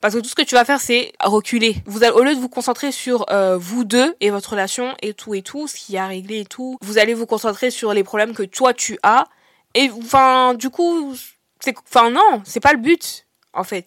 Parce 0.00 0.14
que 0.14 0.20
tout 0.20 0.28
ce 0.28 0.34
que 0.34 0.42
tu 0.42 0.54
vas 0.54 0.64
faire 0.64 0.80
c'est 0.80 1.12
reculer. 1.20 1.76
Vous 1.86 2.02
allez, 2.02 2.12
au 2.12 2.22
lieu 2.22 2.34
de 2.34 2.40
vous 2.40 2.48
concentrer 2.48 2.92
sur 2.92 3.26
euh, 3.30 3.56
vous 3.58 3.84
deux 3.84 4.16
et 4.20 4.30
votre 4.30 4.50
relation 4.50 4.94
et 5.02 5.14
tout 5.14 5.34
et 5.34 5.42
tout, 5.42 5.68
ce 5.68 5.76
qui 5.76 5.96
a 5.96 6.06
réglé 6.06 6.40
et 6.40 6.44
tout, 6.44 6.78
vous 6.80 6.98
allez 6.98 7.14
vous 7.14 7.26
concentrer 7.26 7.70
sur 7.70 7.92
les 7.92 8.04
problèmes 8.04 8.34
que 8.34 8.42
toi 8.42 8.74
tu 8.74 8.98
as. 9.02 9.26
Et 9.74 9.90
enfin, 9.90 10.54
du 10.54 10.70
coup, 10.70 11.14
c'est, 11.60 11.74
enfin 11.88 12.10
non, 12.10 12.42
c'est 12.44 12.60
pas 12.60 12.72
le 12.72 12.78
but, 12.78 13.26
en 13.52 13.64
fait. 13.64 13.86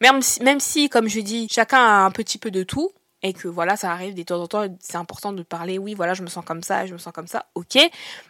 Même 0.00 0.22
si, 0.22 0.42
même 0.42 0.60
si, 0.60 0.88
comme 0.88 1.08
je 1.08 1.20
dis, 1.20 1.46
chacun 1.50 1.78
a 1.78 2.04
un 2.04 2.10
petit 2.10 2.38
peu 2.38 2.50
de 2.50 2.62
tout, 2.62 2.90
et 3.22 3.32
que 3.32 3.48
voilà, 3.48 3.76
ça 3.76 3.90
arrive 3.92 4.14
de 4.14 4.22
temps 4.22 4.40
en 4.40 4.46
temps, 4.46 4.66
c'est 4.80 4.96
important 4.96 5.32
de 5.32 5.42
parler, 5.42 5.78
oui, 5.78 5.94
voilà, 5.94 6.14
je 6.14 6.22
me 6.22 6.28
sens 6.28 6.44
comme 6.44 6.62
ça, 6.62 6.86
je 6.86 6.92
me 6.92 6.98
sens 6.98 7.12
comme 7.12 7.26
ça, 7.26 7.46
ok, 7.54 7.78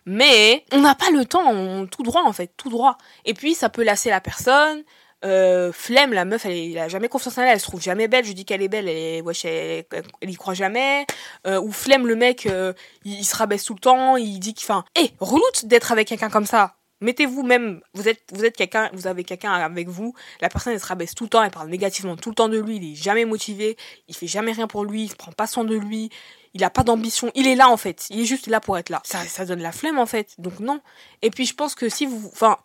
mais 0.07 0.65
on 0.73 0.81
n'a 0.81 0.95
pas 0.95 1.11
le 1.11 1.25
temps, 1.25 1.51
on, 1.51 1.87
tout 1.87 2.03
droit 2.03 2.23
en 2.25 2.33
fait, 2.33 2.53
tout 2.57 2.71
droit. 2.71 2.99
Et 3.25 3.35
puis 3.35 3.55
ça 3.55 3.69
peut 3.69 3.85
lasser 3.85 4.11
la 4.11 4.21
personne, 4.21 4.83
euh, 5.23 5.71
flemme, 5.73 6.13
la 6.15 6.25
meuf, 6.25 6.47
elle, 6.47 6.53
elle, 6.53 6.79
a 6.79 6.89
jamais 6.89 7.09
confiance 7.09 7.37
en 7.37 7.43
elle, 7.43 7.49
elle 7.49 7.61
se 7.61 7.67
trouve 7.67 7.83
jamais 7.83 8.09
belle. 8.09 8.25
Je 8.25 8.33
dis 8.33 8.45
qu'elle 8.45 8.63
est 8.63 8.69
belle, 8.69 8.89
elle, 8.89 9.23
wesh, 9.23 9.45
elle, 9.45 9.85
elle, 10.21 10.31
y 10.31 10.35
croit 10.35 10.55
jamais. 10.55 11.07
Euh, 11.47 11.61
ou 11.61 11.73
flemme, 11.73 12.07
le 12.07 12.17
mec, 12.17 12.47
euh, 12.47 12.73
il, 13.05 13.25
se 13.25 13.37
rabaisse 13.37 13.65
tout 13.65 13.75
le 13.75 13.81
temps, 13.81 14.17
il 14.17 14.39
dit 14.39 14.55
qu'il, 14.55 14.65
enfin, 14.65 14.85
hé, 14.97 15.01
hey, 15.01 15.13
reloute 15.21 15.67
d'être 15.67 15.93
avec 15.93 16.09
quelqu'un 16.09 16.31
comme 16.31 16.47
ça. 16.47 16.75
Mettez-vous 17.01 17.43
même, 17.43 17.81
vous 17.95 18.09
êtes, 18.09 18.23
vous 18.33 18.45
êtes 18.45 18.57
quelqu'un, 18.57 18.91
vous 18.93 19.07
avez 19.07 19.25
quelqu'un 19.25 19.53
avec 19.53 19.89
vous, 19.89 20.15
la 20.41 20.49
personne 20.49 20.75
elle 20.75 20.81
se 20.81 20.87
rabaisse 20.87 21.15
tout 21.15 21.25
le 21.25 21.31
temps, 21.31 21.43
elle 21.43 21.51
parle 21.51 21.69
négativement 21.69 22.17
tout 22.17 22.29
le 22.29 22.35
temps 22.35 22.49
de 22.49 22.59
lui, 22.59 22.77
il 22.77 22.93
est 22.93 22.95
jamais 22.95 23.25
motivé, 23.25 23.77
il 24.09 24.15
fait 24.15 24.27
jamais 24.27 24.53
rien 24.53 24.67
pour 24.67 24.85
lui, 24.85 25.05
il 25.05 25.11
se 25.11 25.17
prend 25.17 25.33
pas 25.33 25.47
soin 25.47 25.65
de 25.65 25.75
lui, 25.77 26.11
il 26.53 26.63
a 26.63 26.71
pas 26.71 26.83
d'ambition, 26.83 27.31
il 27.35 27.47
est 27.47 27.55
là 27.55 27.69
en 27.71 27.77
fait, 27.77 28.07
il 28.11 28.21
est 28.21 28.25
juste 28.25 28.49
là 28.49 28.61
pour 28.61 28.77
être 28.77 28.91
là. 28.91 29.01
Ça, 29.05 29.25
ça 29.25 29.47
donne 29.47 29.63
la 29.63 29.73
flemme 29.73 29.99
en 29.99 30.07
fait, 30.07 30.35
donc 30.39 30.61
non. 30.61 30.81
Et 31.23 31.31
puis 31.31 31.47
je 31.47 31.55
pense 31.55 31.75
que 31.75 31.89
si 31.89 32.07
vous, 32.07 32.31
enfin, 32.33 32.59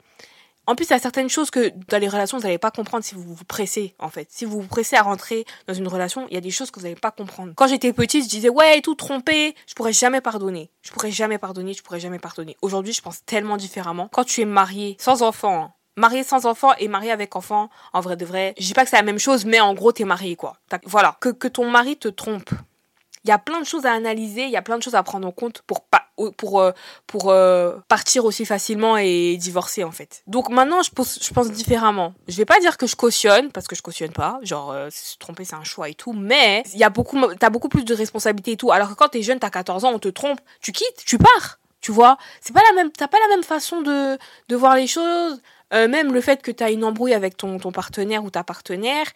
en 0.67 0.75
plus, 0.75 0.85
il 0.85 0.91
y 0.91 0.93
a 0.93 0.99
certaines 0.99 1.29
choses 1.29 1.51
que 1.51 1.71
dans 1.89 1.97
les 1.99 2.07
relations, 2.07 2.37
vous 2.37 2.43
n'allez 2.43 2.57
pas 2.57 2.71
comprendre 2.71 3.03
si 3.03 3.15
vous 3.15 3.21
vous 3.21 3.43
pressez, 3.45 3.95
en 3.99 4.09
fait. 4.09 4.27
Si 4.31 4.45
vous 4.45 4.61
vous 4.61 4.67
pressez 4.67 4.95
à 4.95 5.01
rentrer 5.01 5.45
dans 5.67 5.73
une 5.73 5.87
relation, 5.87 6.27
il 6.29 6.33
y 6.33 6.37
a 6.37 6.41
des 6.41 6.51
choses 6.51 6.71
que 6.71 6.79
vous 6.79 6.85
n'allez 6.85 6.99
pas 6.99 7.11
comprendre. 7.11 7.53
Quand 7.55 7.67
j'étais 7.67 7.93
petite, 7.93 8.23
je 8.23 8.29
disais, 8.29 8.49
ouais, 8.49 8.81
tout 8.81 8.95
trompé, 8.95 9.55
je 9.67 9.73
pourrais 9.75 9.93
jamais 9.93 10.21
pardonner. 10.21 10.71
Je 10.81 10.91
pourrais 10.91 11.11
jamais 11.11 11.37
pardonner, 11.37 11.73
je 11.73 11.83
pourrais 11.83 11.99
jamais 11.99 12.19
pardonner. 12.19 12.57
Aujourd'hui, 12.61 12.93
je 12.93 13.01
pense 13.01 13.23
tellement 13.25 13.57
différemment. 13.57 14.09
Quand 14.11 14.23
tu 14.23 14.41
es 14.41 14.45
marié, 14.45 14.97
sans 14.99 15.21
enfant, 15.21 15.63
hein, 15.63 15.73
marié 15.95 16.23
sans 16.23 16.45
enfant 16.45 16.73
et 16.77 16.87
marié 16.87 17.11
avec 17.11 17.35
enfant, 17.35 17.69
en 17.93 18.01
vrai 18.01 18.17
de 18.17 18.25
vrai, 18.25 18.53
je 18.57 18.65
dis 18.65 18.73
pas 18.73 18.83
que 18.83 18.89
c'est 18.89 18.95
la 18.95 19.03
même 19.03 19.19
chose, 19.19 19.45
mais 19.45 19.59
en 19.59 19.73
gros, 19.73 19.91
t'es 19.91 20.05
marié, 20.05 20.35
quoi. 20.35 20.57
Voilà. 20.85 21.17
Que, 21.19 21.29
que 21.29 21.47
ton 21.47 21.69
mari 21.69 21.97
te 21.97 22.07
trompe. 22.07 22.49
Il 23.25 23.29
y 23.29 23.31
a 23.31 23.39
plein 23.39 23.59
de 23.59 23.65
choses 23.65 23.85
à 23.85 23.91
analyser, 23.91 24.43
il 24.43 24.51
y 24.51 24.57
a 24.57 24.61
plein 24.61 24.77
de 24.77 24.83
choses 24.83 24.95
à 24.95 25.03
prendre 25.03 25.27
en 25.27 25.31
compte 25.31 25.61
pour 25.63 25.81
pas 25.81 26.05
pour 26.37 26.61
euh, 26.61 26.71
pour 27.07 27.31
euh, 27.31 27.77
partir 27.87 28.25
aussi 28.25 28.45
facilement 28.45 28.97
et 28.97 29.35
divorcer 29.37 29.83
en 29.83 29.91
fait. 29.91 30.23
Donc 30.27 30.49
maintenant 30.49 30.81
je 30.81 30.91
pense 30.91 31.19
je 31.21 31.33
pense 31.33 31.51
différemment. 31.51 32.13
Je 32.27 32.37
vais 32.37 32.45
pas 32.45 32.59
dire 32.59 32.77
que 32.77 32.87
je 32.87 32.95
cautionne 32.95 33.51
parce 33.51 33.67
que 33.67 33.75
je 33.75 33.81
cautionne 33.81 34.11
pas, 34.11 34.39
genre 34.43 34.71
euh, 34.71 34.89
se 34.91 35.17
tromper 35.17 35.43
c'est 35.43 35.55
un 35.55 35.63
choix 35.63 35.89
et 35.89 35.93
tout, 35.93 36.13
mais 36.13 36.63
il 36.73 36.79
y 36.79 36.83
a 36.83 36.89
beaucoup 36.89 37.19
t'as 37.39 37.49
beaucoup 37.49 37.69
plus 37.69 37.83
de 37.83 37.93
responsabilités 37.93 38.51
et 38.53 38.57
tout. 38.57 38.71
Alors 38.71 38.89
que 38.89 38.93
quand 38.93 39.09
t'es 39.09 39.21
jeune, 39.21 39.39
t'as 39.39 39.49
14 39.49 39.85
ans, 39.85 39.91
on 39.93 39.99
te 39.99 40.09
trompe, 40.09 40.39
tu 40.61 40.71
quittes, 40.71 41.03
tu 41.05 41.17
pars. 41.17 41.59
Tu 41.81 41.91
vois, 41.91 42.17
c'est 42.41 42.53
pas 42.53 42.63
la 42.69 42.73
même 42.73 42.91
t'as 42.91 43.07
pas 43.07 43.19
la 43.19 43.35
même 43.35 43.43
façon 43.43 43.81
de 43.81 44.17
de 44.49 44.55
voir 44.55 44.75
les 44.75 44.87
choses. 44.87 45.41
Même 45.71 46.13
le 46.13 46.21
fait 46.21 46.41
que 46.41 46.51
t'as 46.51 46.71
une 46.71 46.85
embrouille 46.85 47.13
avec 47.13 47.35
ton 47.35 47.57
ton 47.57 47.73
partenaire 47.73 48.23
ou 48.23 48.29
ta 48.29 48.45
partenaire, 48.45 49.07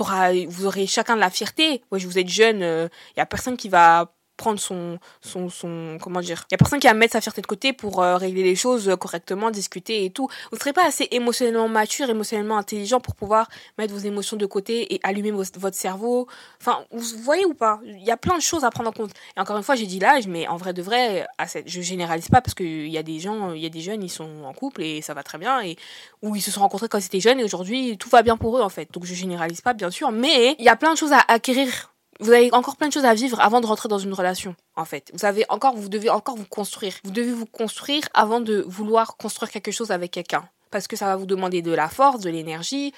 t'auras 0.00 0.32
vous 0.48 0.64
aurez 0.66 0.86
chacun 0.86 1.14
de 1.14 1.20
la 1.20 1.30
fierté. 1.30 1.82
Ouais, 1.90 1.98
vous 2.00 2.18
êtes 2.18 2.28
jeune, 2.28 2.62
il 2.62 3.18
y 3.18 3.20
a 3.20 3.26
personne 3.26 3.56
qui 3.56 3.68
va 3.68 4.14
prendre 4.40 4.58
son, 4.58 4.98
son, 5.20 5.50
son, 5.50 5.98
comment 6.00 6.20
dire, 6.20 6.46
il 6.50 6.54
y 6.54 6.56
a 6.56 6.58
personne 6.58 6.80
qui 6.80 6.86
va 6.86 6.94
mettre 6.94 7.12
sa 7.12 7.20
fierté 7.20 7.42
de 7.42 7.46
côté 7.46 7.74
pour 7.74 8.02
euh, 8.02 8.16
régler 8.16 8.42
les 8.42 8.56
choses 8.56 8.90
correctement, 8.98 9.50
discuter 9.50 10.06
et 10.06 10.10
tout. 10.10 10.28
Vous 10.50 10.56
ne 10.56 10.60
serez 10.60 10.72
pas 10.72 10.86
assez 10.86 11.06
émotionnellement 11.10 11.68
mature, 11.68 12.08
émotionnellement 12.08 12.56
intelligent 12.56 13.00
pour 13.00 13.14
pouvoir 13.14 13.48
mettre 13.76 13.92
vos 13.92 14.00
émotions 14.00 14.38
de 14.38 14.46
côté 14.46 14.94
et 14.94 15.00
allumer 15.02 15.30
votre 15.30 15.76
cerveau. 15.76 16.26
Enfin, 16.58 16.78
vous 16.90 17.18
voyez 17.18 17.44
ou 17.44 17.52
pas? 17.52 17.80
Il 17.84 18.02
y 18.02 18.10
a 18.10 18.16
plein 18.16 18.36
de 18.36 18.42
choses 18.42 18.64
à 18.64 18.70
prendre 18.70 18.88
en 18.88 18.92
compte. 18.92 19.10
Et 19.36 19.40
encore 19.40 19.58
une 19.58 19.62
fois, 19.62 19.74
j'ai 19.74 19.86
dit 19.86 19.98
l'âge, 19.98 20.26
mais 20.26 20.48
en 20.48 20.56
vrai 20.56 20.72
de 20.72 20.80
vrai, 20.80 21.26
à 21.36 21.46
cette, 21.46 21.68
je 21.68 21.82
généralise 21.82 22.28
pas 22.28 22.40
parce 22.40 22.54
qu'il 22.54 22.88
y 22.88 22.96
a 22.96 23.02
des 23.02 23.18
gens, 23.18 23.52
il 23.52 23.60
y 23.60 23.66
a 23.66 23.68
des 23.68 23.82
jeunes, 23.82 24.02
ils 24.02 24.08
sont 24.08 24.44
en 24.44 24.54
couple 24.54 24.82
et 24.82 25.02
ça 25.02 25.12
va 25.12 25.22
très 25.22 25.36
bien 25.36 25.60
et 25.60 25.76
où 26.22 26.34
ils 26.34 26.40
se 26.40 26.50
sont 26.50 26.60
rencontrés 26.60 26.88
quand 26.88 26.98
ils 26.98 27.06
étaient 27.06 27.20
jeunes 27.20 27.40
et 27.40 27.44
aujourd'hui 27.44 27.98
tout 27.98 28.08
va 28.08 28.22
bien 28.22 28.38
pour 28.38 28.56
eux 28.56 28.62
en 28.62 28.70
fait. 28.70 28.90
Donc 28.92 29.04
je 29.04 29.14
généralise 29.14 29.60
pas 29.60 29.74
bien 29.74 29.90
sûr, 29.90 30.10
mais 30.12 30.56
il 30.58 30.64
y 30.64 30.68
a 30.68 30.76
plein 30.76 30.92
de 30.92 30.98
choses 30.98 31.12
à 31.12 31.22
acquérir 31.28 31.89
vous 32.20 32.30
avez 32.30 32.52
encore 32.52 32.76
plein 32.76 32.88
de 32.88 32.92
choses 32.92 33.04
à 33.04 33.14
vivre 33.14 33.40
avant 33.40 33.60
de 33.60 33.66
rentrer 33.66 33.88
dans 33.88 33.98
une 33.98 34.12
relation, 34.12 34.54
en 34.76 34.84
fait. 34.84 35.10
Vous 35.14 35.24
avez 35.24 35.44
encore, 35.48 35.74
vous 35.74 35.88
devez 35.88 36.10
encore 36.10 36.36
vous 36.36 36.44
construire. 36.44 36.94
Vous 37.04 37.10
devez 37.10 37.32
vous 37.32 37.46
construire 37.46 38.08
avant 38.14 38.40
de 38.40 38.64
vouloir 38.66 39.16
construire 39.16 39.50
quelque 39.50 39.72
chose 39.72 39.90
avec 39.90 40.10
quelqu'un. 40.10 40.48
Parce 40.70 40.86
que 40.86 40.96
ça 40.96 41.06
va 41.06 41.16
vous 41.16 41.26
demander 41.26 41.62
de 41.62 41.72
la 41.72 41.88
force, 41.88 42.20
de 42.20 42.30
l'énergie, 42.30 42.92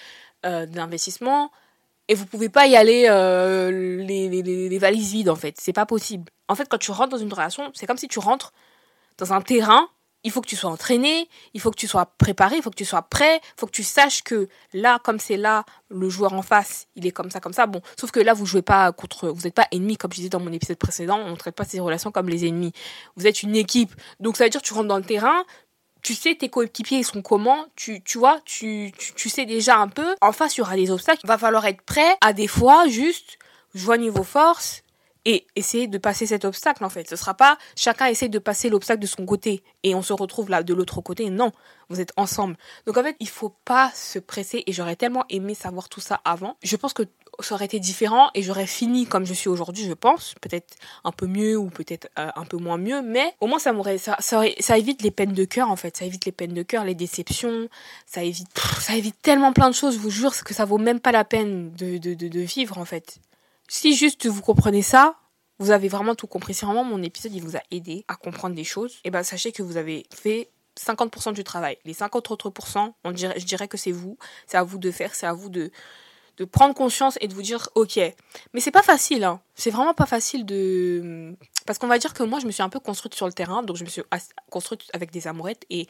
euh, 0.45 0.67
de 0.67 0.77
l'investissement. 0.77 1.51
Et 2.09 2.15
vous 2.15 2.27
pouvez 2.27 2.49
pas 2.49 2.67
y 2.67 2.75
aller 2.75 3.07
euh, 3.09 3.71
les, 3.71 4.29
les, 4.29 4.43
les, 4.43 4.79
valises 4.79 5.13
vides, 5.13 5.31
en 5.31 5.37
fait. 5.37 5.55
C'est 5.59 5.73
pas 5.73 5.87
possible. 5.87 6.31
En 6.49 6.57
fait, 6.57 6.69
quand 6.69 6.79
tu 6.79 6.91
rentres 6.91 7.11
dans 7.11 7.19
une 7.19 7.33
relation, 7.33 7.71
c'est 7.75 7.87
comme 7.87 7.99
si 7.99 8.09
tu 8.09 8.19
rentres 8.19 8.53
dans 9.19 9.33
un 9.33 9.41
terrain 9.41 9.89
il 10.25 10.31
faut 10.31 10.41
que 10.41 10.49
tu 10.49 10.57
sois 10.57 10.71
entraîné, 10.71 11.29
il 11.55 11.61
faut 11.61 11.71
que 11.71 11.77
tu 11.77 11.89
sois 11.89 12.07
préparé, 12.07 12.57
il 12.57 12.63
faut 12.63 12.71
que 12.71 12.77
tu 12.77 12.85
sois 12.85 13.03
prêt, 13.03 13.37
il 13.37 13.61
faut 13.61 13.67
que 13.67 13.73
tu 13.73 13.83
saches 13.83 14.23
que 14.23 14.49
là, 14.73 14.99
comme 15.03 15.19
c'est 15.19 15.37
là, 15.37 15.65
le 15.91 16.09
joueur 16.09 16.33
en 16.33 16.43
face, 16.43 16.87
il 16.97 17.07
est 17.07 17.11
comme 17.11 17.31
ça, 17.31 17.41
comme 17.41 17.53
ça. 17.53 17.67
Bon, 17.67 17.83
sauf 17.99 18.11
que 18.11 18.21
là, 18.21 18.35
vous 18.35 18.47
jouez 18.47 18.63
pas 18.63 18.93
contre, 18.93 19.29
vous 19.29 19.43
n'êtes 19.43 19.55
pas 19.55 19.67
ennemis, 19.73 19.97
comme 19.97 20.13
je 20.13 20.17
disais 20.17 20.29
dans 20.29 20.41
mon 20.41 20.53
épisode 20.53 20.79
précédent, 20.79 21.19
on 21.19 21.31
ne 21.31 21.37
traite 21.37 21.55
pas 21.55 21.65
ces 21.65 21.81
relations 21.81 22.11
comme 22.11 22.29
les 22.29 22.47
ennemis. 22.47 22.73
Vous 23.17 23.27
êtes 23.27 23.43
une 23.43 23.57
équipe. 23.57 23.95
Donc 24.21 24.37
ça 24.37 24.45
veut 24.45 24.51
dire 24.51 24.61
que 24.61 24.67
tu 24.67 24.75
rentres 24.75 24.89
dans 24.89 24.99
le 24.99 25.05
terrain, 25.05 25.45
tu 26.03 26.15
sais 26.15 26.35
tes 26.35 26.49
coéquipiers 26.49 26.99
ils 26.99 27.05
sont 27.05 27.23
comment, 27.23 27.65
tu, 27.77 28.03
tu 28.03 28.19
vois, 28.19 28.41
tu, 28.45 28.93
tu, 28.99 29.15
tu 29.15 29.29
sais 29.29 29.47
déjà 29.47 29.79
un 29.79 29.89
peu. 29.89 30.15
En 30.21 30.33
face, 30.33 30.57
il 30.57 30.61
y 30.61 30.63
aura 30.63 30.77
des 30.77 30.91
obstacles. 30.91 31.21
Il 31.25 31.29
va 31.29 31.39
falloir 31.39 31.65
être 31.67 31.83
prêt 31.83 32.17
à 32.21 32.33
des 32.33 32.49
fois 32.49 32.89
juste 32.89 33.39
joignez 33.75 34.11
vos 34.11 34.25
forces, 34.25 34.82
et 35.25 35.47
essayer 35.57 35.87
de 35.87 35.99
passer 35.99 36.27
cet 36.27 36.45
obstacle 36.45 36.85
en 36.85 36.89
fait. 36.89 37.09
Ce 37.09 37.17
sera 37.17 37.35
pas 37.35 37.59
chacun 37.77 38.07
essaie 38.07 38.29
de 38.29 38.39
passer 38.39 38.69
l'obstacle 38.69 39.01
de 39.01 39.07
son 39.07 39.25
côté 39.25 39.63
et 39.83 39.95
on 39.95 40.03
se 40.03 40.13
retrouve 40.13 40.51
là 40.51 40.63
de 40.63 40.75
l'autre 40.75 41.01
côté. 41.01 41.31
Non, 41.31 41.53
vous 41.89 42.01
êtes 42.01 42.13
ensemble. 42.17 42.57
Donc 42.87 42.97
en 42.97 43.03
fait, 43.03 43.17
il 43.21 43.29
faut 43.29 43.55
pas 43.65 43.91
se 43.95 44.19
presser 44.19 44.65
et 44.67 44.73
j'aurais 44.73 44.97
tellement 44.97 45.25
aimé 45.29 45.55
savoir 45.55 45.89
tout 45.89 46.01
ça 46.01 46.21
avant. 46.25 46.57
Je 46.63 46.77
pense 46.77 46.93
que 46.93 47.05
ça 47.41 47.55
aurait 47.55 47.65
été 47.65 47.79
différent 47.81 48.31
et 48.35 48.43
j'aurais 48.43 48.67
fini 48.67 49.07
comme 49.07 49.25
je 49.25 49.33
suis 49.33 49.49
aujourd'hui, 49.49 49.85
je 49.85 49.95
pense, 49.95 50.35
peut-être 50.41 50.77
un 51.05 51.13
peu 51.13 51.27
mieux 51.27 51.57
ou 51.57 51.71
peut-être 51.71 52.09
euh, 52.19 52.31
un 52.35 52.45
peu 52.45 52.57
moins 52.57 52.77
mieux, 52.77 53.03
mais 53.03 53.35
au 53.41 53.47
moins 53.47 53.59
ça 53.59 53.73
m'aurait 53.73 53.99
ça, 53.99 54.17
ça, 54.21 54.79
évite 54.79 55.03
les 55.03 55.11
peines 55.11 55.33
de 55.33 55.45
cœur 55.45 55.71
en 55.71 55.77
fait, 55.77 55.97
ça 55.97 56.05
évite 56.05 56.27
les 56.27 56.33
peines 56.33 56.55
de 56.55 56.63
cœur, 56.63 56.85
les 56.85 56.95
déceptions, 56.95 57.69
ça 58.07 58.23
évite 58.23 58.49
ça 58.81 58.97
évite 58.97 59.21
tellement 59.23 59.53
plein 59.53 59.71
de 59.71 59.75
choses, 59.75 59.95
je 59.95 59.99
vous 59.99 60.11
jure 60.11 60.37
que 60.45 60.55
ça 60.55 60.65
vaut 60.65 60.79
même 60.79 61.01
pas 61.01 61.13
la 61.13 61.25
peine 61.25 61.73
de, 61.73 61.97
de, 61.97 62.15
de 62.15 62.41
vivre 62.41 62.79
en 62.79 62.85
fait. 62.85 63.19
Si 63.69 63.95
juste 63.95 64.27
vous 64.27 64.43
comprenez 64.43 64.83
ça, 64.83 65.17
vous 65.59 65.71
avez 65.71 65.89
vraiment 65.89 66.15
tout 66.15 66.27
compris. 66.27 66.55
Si 66.55 66.65
vraiment 66.65 66.85
mon 66.85 67.03
épisode 67.03 67.33
il 67.35 67.43
vous 67.43 67.57
a 67.57 67.63
aidé 67.71 68.05
à 68.09 68.17
comprendre 68.17 68.55
des 68.55 68.65
choses, 68.65 68.95
et 68.97 69.09
eh 69.09 69.11
ben 69.11 69.23
sachez 69.23 69.53
que 69.53 69.63
vous 69.63 69.77
avez 69.77 70.07
fait 70.15 70.51
50% 70.79 71.33
du 71.33 71.45
travail. 71.45 71.79
Les 71.85 71.95
50 71.95 72.31
autres 72.31 72.53
on 73.05 73.15
je 73.15 73.45
dirais 73.45 73.69
que 73.69 73.77
c'est 73.77 73.93
vous. 73.93 74.19
C'est 74.47 74.57
à 74.57 74.63
vous 74.63 74.79
de 74.79 74.91
faire, 74.91 75.15
c'est 75.15 75.27
à 75.27 75.33
vous 75.33 75.51
de, 75.51 75.71
de 76.39 76.45
prendre 76.45 76.75
conscience 76.75 77.19
et 77.21 77.29
de 77.29 77.35
vous 77.35 77.43
dire 77.43 77.69
ok. 77.75 77.99
Mais 78.53 78.61
c'est 78.61 78.71
pas 78.71 78.83
facile, 78.83 79.25
hein. 79.25 79.41
C'est 79.55 79.71
vraiment 79.71 79.95
pas 79.95 80.07
facile 80.07 80.47
de. 80.47 81.37
Parce 81.67 81.79
qu'on 81.79 81.87
va 81.87 81.99
dire 81.99 82.15
que 82.15 82.23
moi, 82.23 82.41
je 82.41 82.47
me 82.47 82.51
suis 82.51 82.63
un 82.63 82.69
peu 82.69 82.81
construite 82.81 83.15
sur 83.15 83.27
le 83.27 83.33
terrain, 83.33 83.63
donc 83.63 83.77
je 83.77 83.85
me 83.85 83.89
suis 83.89 84.03
construite 84.51 84.83
avec 84.93 85.11
des 85.11 85.29
amourettes 85.29 85.65
et 85.71 85.87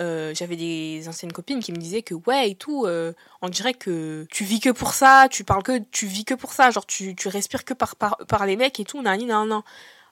euh, 0.00 0.32
j'avais 0.34 0.56
des 0.56 1.08
anciennes 1.08 1.32
copines 1.32 1.60
qui 1.60 1.72
me 1.72 1.76
disaient 1.78 2.02
que 2.02 2.14
ouais 2.14 2.50
et 2.50 2.54
tout, 2.54 2.86
euh, 2.86 3.12
on 3.42 3.48
dirait 3.48 3.74
que 3.74 4.26
tu 4.30 4.44
vis 4.44 4.60
que 4.60 4.70
pour 4.70 4.94
ça, 4.94 5.28
tu 5.30 5.44
parles 5.44 5.62
que, 5.62 5.78
tu 5.90 6.06
vis 6.06 6.24
que 6.24 6.34
pour 6.34 6.52
ça, 6.52 6.70
genre 6.70 6.86
tu, 6.86 7.16
tu 7.16 7.28
respires 7.28 7.64
que 7.64 7.74
par, 7.74 7.96
par, 7.96 8.16
par 8.28 8.46
les 8.46 8.56
mecs 8.56 8.78
et 8.80 8.84
tout, 8.84 9.02
nan, 9.02 9.24
nan, 9.26 9.48
nan. 9.48 9.62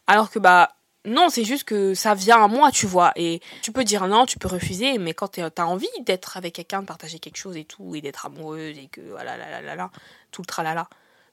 Alors 0.07 0.31
que 0.31 0.38
bah 0.38 0.77
non, 1.07 1.29
c'est 1.29 1.44
juste 1.44 1.64
que 1.64 1.94
ça 1.94 2.14
vient 2.14 2.42
à 2.42 2.49
moi, 2.49 2.72
tu 2.72 2.87
vois. 2.87 3.12
Et 3.16 3.40
tu 3.62 3.70
peux 3.70 3.85
dire 3.85 4.07
non, 4.09 4.27
tu 4.27 4.38
peux 4.38 4.49
refuser, 4.49 4.99
mais 4.99 5.14
quand 5.14 5.38
t'as 5.55 5.64
envie 5.64 5.87
d'être 6.01 6.37
avec 6.37 6.55
quelqu'un, 6.55 6.83
de 6.83 6.87
partager 6.87 7.20
quelque 7.20 7.37
chose 7.37 7.57
et 7.57 7.64
tout, 7.64 7.94
et 7.94 8.01
d'être 8.01 8.27
amoureuse, 8.27 8.77
et 8.77 8.88
que 8.88 9.01
voilà, 9.01 9.37
là, 9.37 9.51
là, 9.51 9.62
là, 9.62 9.77
là, 9.77 9.90
tout 10.33 10.42
le 10.42 10.46
tralala. 10.46 10.88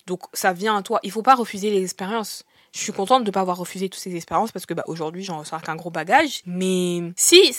Donc 0.06 0.24
ça 0.34 0.54
vient 0.54 0.78
à 0.78 0.84
toi. 0.84 1.00
Il 1.04 1.12
faut 1.12 1.24
pas 1.24 1.36
refuser 1.36 1.72
les 1.72 1.84
expériences 1.84 2.46
je 2.74 2.80
suis 2.80 2.92
contente 2.92 3.24
de 3.24 3.28
ne 3.28 3.32
pas 3.32 3.42
avoir 3.42 3.58
refusé 3.58 3.88
toutes 3.88 4.02
ces 4.02 4.16
expériences 4.16 4.52
parce 4.52 4.66
que 4.66 4.74
bah, 4.74 4.84
aujourd'hui 4.88 5.24
j'en 5.24 5.38
ressors 5.38 5.56
avec 5.56 5.70
un 5.70 5.76
gros 5.76 5.92
bagage. 5.92 6.42
Mais 6.46 7.02
si, 7.16 7.56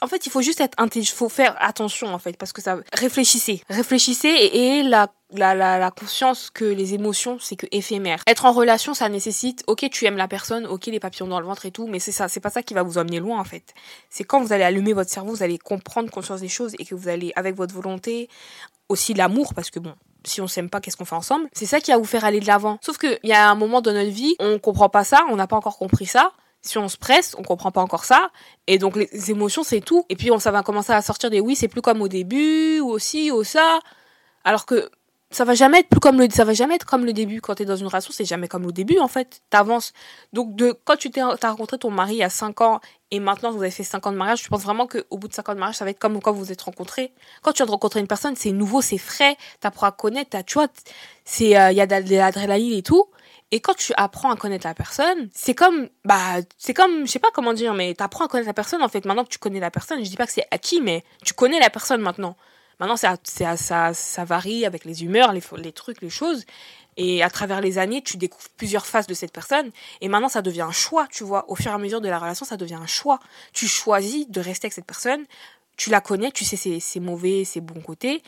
en 0.00 0.06
fait, 0.06 0.26
il 0.26 0.32
faut 0.32 0.40
juste 0.40 0.60
être 0.60 0.74
intelligent, 0.78 1.14
faut 1.14 1.28
faire 1.28 1.54
attention 1.60 2.08
en 2.14 2.18
fait 2.18 2.36
parce 2.38 2.52
que 2.52 2.62
ça 2.62 2.78
réfléchissez, 2.94 3.62
réfléchissez 3.68 4.28
et, 4.28 4.82
la 4.82 5.12
la, 5.30 5.54
la, 5.54 5.78
la, 5.78 5.90
conscience 5.90 6.48
que 6.48 6.64
les 6.64 6.94
émotions, 6.94 7.38
c'est 7.40 7.56
que 7.56 7.66
éphémère. 7.72 8.22
Être 8.26 8.44
en 8.44 8.52
relation, 8.52 8.94
ça 8.94 9.08
nécessite, 9.08 9.64
ok, 9.66 9.88
tu 9.90 10.04
aimes 10.04 10.16
la 10.16 10.28
personne, 10.28 10.64
ok, 10.64 10.86
les 10.86 11.00
papillons 11.00 11.26
dans 11.26 11.40
le 11.40 11.46
ventre 11.46 11.66
et 11.66 11.72
tout, 11.72 11.88
mais 11.88 11.98
c'est 11.98 12.12
ça, 12.12 12.28
c'est 12.28 12.38
pas 12.38 12.50
ça 12.50 12.62
qui 12.62 12.72
va 12.72 12.84
vous 12.84 12.98
amener 12.98 13.18
loin, 13.18 13.40
en 13.40 13.44
fait. 13.44 13.74
C'est 14.10 14.22
quand 14.22 14.40
vous 14.40 14.52
allez 14.52 14.62
allumer 14.62 14.92
votre 14.92 15.10
cerveau, 15.10 15.30
vous 15.30 15.42
allez 15.42 15.58
comprendre 15.58 16.08
conscience 16.08 16.40
des 16.40 16.48
choses 16.48 16.76
et 16.78 16.84
que 16.84 16.94
vous 16.94 17.08
allez, 17.08 17.32
avec 17.34 17.56
votre 17.56 17.74
volonté, 17.74 18.28
aussi 18.88 19.12
l'amour, 19.12 19.54
parce 19.54 19.70
que 19.70 19.80
bon, 19.80 19.94
si 20.24 20.40
on 20.40 20.48
s'aime 20.48 20.70
pas, 20.70 20.80
qu'est-ce 20.80 20.96
qu'on 20.96 21.04
fait 21.04 21.14
ensemble? 21.14 21.48
C'est 21.52 21.66
ça 21.66 21.80
qui 21.80 21.90
va 21.90 21.98
vous 21.98 22.04
faire 22.04 22.24
aller 22.24 22.40
de 22.40 22.46
l'avant. 22.46 22.78
Sauf 22.80 22.98
qu'il 22.98 23.18
y 23.24 23.32
a 23.32 23.48
un 23.48 23.54
moment 23.54 23.80
dans 23.80 23.92
notre 23.92 24.10
vie, 24.10 24.36
on 24.40 24.58
comprend 24.58 24.88
pas 24.88 25.04
ça, 25.04 25.24
on 25.30 25.36
n'a 25.36 25.46
pas 25.46 25.56
encore 25.56 25.78
compris 25.78 26.06
ça. 26.06 26.32
Si 26.62 26.78
on 26.78 26.88
se 26.88 26.96
presse, 26.96 27.34
on 27.38 27.42
comprend 27.42 27.70
pas 27.70 27.82
encore 27.82 28.04
ça. 28.04 28.30
Et 28.66 28.78
donc 28.78 28.96
les 28.96 29.30
émotions, 29.30 29.62
c'est 29.62 29.80
tout. 29.80 30.06
Et 30.08 30.16
puis 30.16 30.30
on 30.30 30.38
ça 30.38 30.50
va 30.50 30.62
commencer 30.62 30.92
à 30.92 31.02
sortir 31.02 31.30
des 31.30 31.40
oui, 31.40 31.56
c'est 31.56 31.68
plus 31.68 31.82
comme 31.82 32.00
au 32.00 32.08
début, 32.08 32.80
ou 32.80 32.90
aussi, 32.90 33.30
ou 33.30 33.44
ça. 33.44 33.80
Alors 34.44 34.64
que 34.64 34.90
ça 35.34 35.44
va 35.44 35.54
jamais 35.54 35.80
être 35.80 35.88
plus 35.88 36.00
comme 36.00 36.20
le 36.20 36.30
ça 36.30 36.44
va 36.44 36.54
jamais 36.54 36.76
être 36.76 36.86
comme 36.86 37.04
le 37.04 37.12
début. 37.12 37.40
Quand 37.40 37.56
tu 37.56 37.64
es 37.64 37.66
dans 37.66 37.76
une 37.76 37.88
relation 37.88 38.12
c'est 38.12 38.24
jamais 38.24 38.46
comme 38.46 38.64
au 38.66 38.72
début 38.72 38.98
en 38.98 39.08
fait. 39.08 39.42
T'avances. 39.50 39.92
Donc 40.32 40.54
de 40.54 40.72
quand 40.84 40.96
tu 40.96 41.10
t'es 41.10 41.20
as 41.20 41.50
rencontré 41.50 41.76
ton 41.76 41.90
mari 41.90 42.22
à 42.22 42.30
5 42.30 42.60
ans 42.60 42.80
et 43.10 43.18
maintenant 43.18 43.50
vous 43.50 43.60
avez 43.60 43.72
fait 43.72 43.82
5 43.82 44.06
ans 44.06 44.12
de 44.12 44.16
mariage 44.16 44.42
je 44.44 44.48
pense 44.48 44.62
vraiment 44.62 44.86
qu'au 44.86 45.18
bout 45.18 45.28
de 45.28 45.34
5 45.34 45.48
ans 45.48 45.54
de 45.54 45.58
mariage 45.58 45.76
ça 45.76 45.84
va 45.84 45.90
être 45.90 45.98
comme 45.98 46.20
quand 46.22 46.32
vous 46.32 46.44
vous 46.44 46.52
êtes 46.52 46.62
rencontrés? 46.62 47.12
Quand 47.42 47.52
tu 47.52 47.58
viens 47.58 47.66
de 47.66 47.72
rencontrer 47.72 48.00
une 48.00 48.06
personne 48.06 48.36
c'est 48.36 48.52
nouveau 48.52 48.80
c'est 48.80 48.98
frais 48.98 49.36
t'apprends 49.60 49.88
à 49.88 49.92
connaître 49.92 50.36
tu 50.46 50.54
vois 50.54 50.68
c'est 51.24 51.58
euh, 51.58 51.72
il 51.72 51.76
y 51.76 51.80
a 51.80 51.86
de 51.86 52.14
l'adrénaline 52.14 52.72
et 52.72 52.82
tout. 52.82 53.06
Et 53.50 53.60
quand 53.60 53.74
tu 53.74 53.92
apprends 53.96 54.30
à 54.30 54.36
connaître 54.36 54.66
la 54.66 54.74
personne, 54.74 55.28
c'est 55.32 55.54
comme, 55.54 55.88
bah, 56.04 56.40
c'est 56.58 56.74
comme, 56.74 57.06
je 57.06 57.12
sais 57.12 57.20
pas 57.20 57.28
comment 57.32 57.52
dire, 57.52 57.72
mais 57.72 57.94
t'apprends 57.94 58.24
à 58.24 58.28
connaître 58.28 58.48
la 58.48 58.54
personne, 58.54 58.82
en 58.82 58.88
fait. 58.88 59.04
Maintenant 59.04 59.22
que 59.22 59.28
tu 59.28 59.38
connais 59.38 59.60
la 59.60 59.70
personne, 59.70 60.02
je 60.02 60.10
dis 60.10 60.16
pas 60.16 60.26
que 60.26 60.32
c'est 60.32 60.46
acquis, 60.50 60.80
mais 60.80 61.04
tu 61.24 61.34
connais 61.34 61.60
la 61.60 61.70
personne 61.70 62.00
maintenant. 62.00 62.36
Maintenant, 62.80 62.96
ça, 62.96 63.16
ça, 63.24 63.94
ça 63.94 64.24
varie 64.24 64.64
avec 64.66 64.84
les 64.84 65.04
humeurs, 65.04 65.32
les, 65.32 65.42
les 65.58 65.72
trucs, 65.72 66.00
les 66.02 66.10
choses. 66.10 66.44
Et 66.96 67.22
à 67.22 67.30
travers 67.30 67.60
les 67.60 67.78
années, 67.78 68.02
tu 68.02 68.16
découvres 68.16 68.48
plusieurs 68.56 68.86
faces 68.86 69.06
de 69.06 69.14
cette 69.14 69.32
personne. 69.32 69.70
Et 70.00 70.08
maintenant, 70.08 70.28
ça 70.28 70.42
devient 70.42 70.62
un 70.62 70.72
choix, 70.72 71.06
tu 71.10 71.24
vois. 71.24 71.44
Au 71.50 71.56
fur 71.56 71.70
et 71.70 71.74
à 71.74 71.78
mesure 71.78 72.00
de 72.00 72.08
la 72.08 72.18
relation, 72.18 72.46
ça 72.46 72.56
devient 72.56 72.74
un 72.74 72.86
choix. 72.86 73.18
Tu 73.52 73.66
choisis 73.66 74.28
de 74.28 74.40
rester 74.40 74.66
avec 74.66 74.74
cette 74.74 74.86
personne. 74.86 75.24
Tu 75.76 75.90
la 75.90 76.00
connais, 76.00 76.30
tu 76.30 76.44
sais 76.44 76.56
ses, 76.56 76.78
ses 76.78 77.00
mauvais, 77.00 77.44
ses 77.44 77.60
bons 77.60 77.80
côtés. 77.80 78.22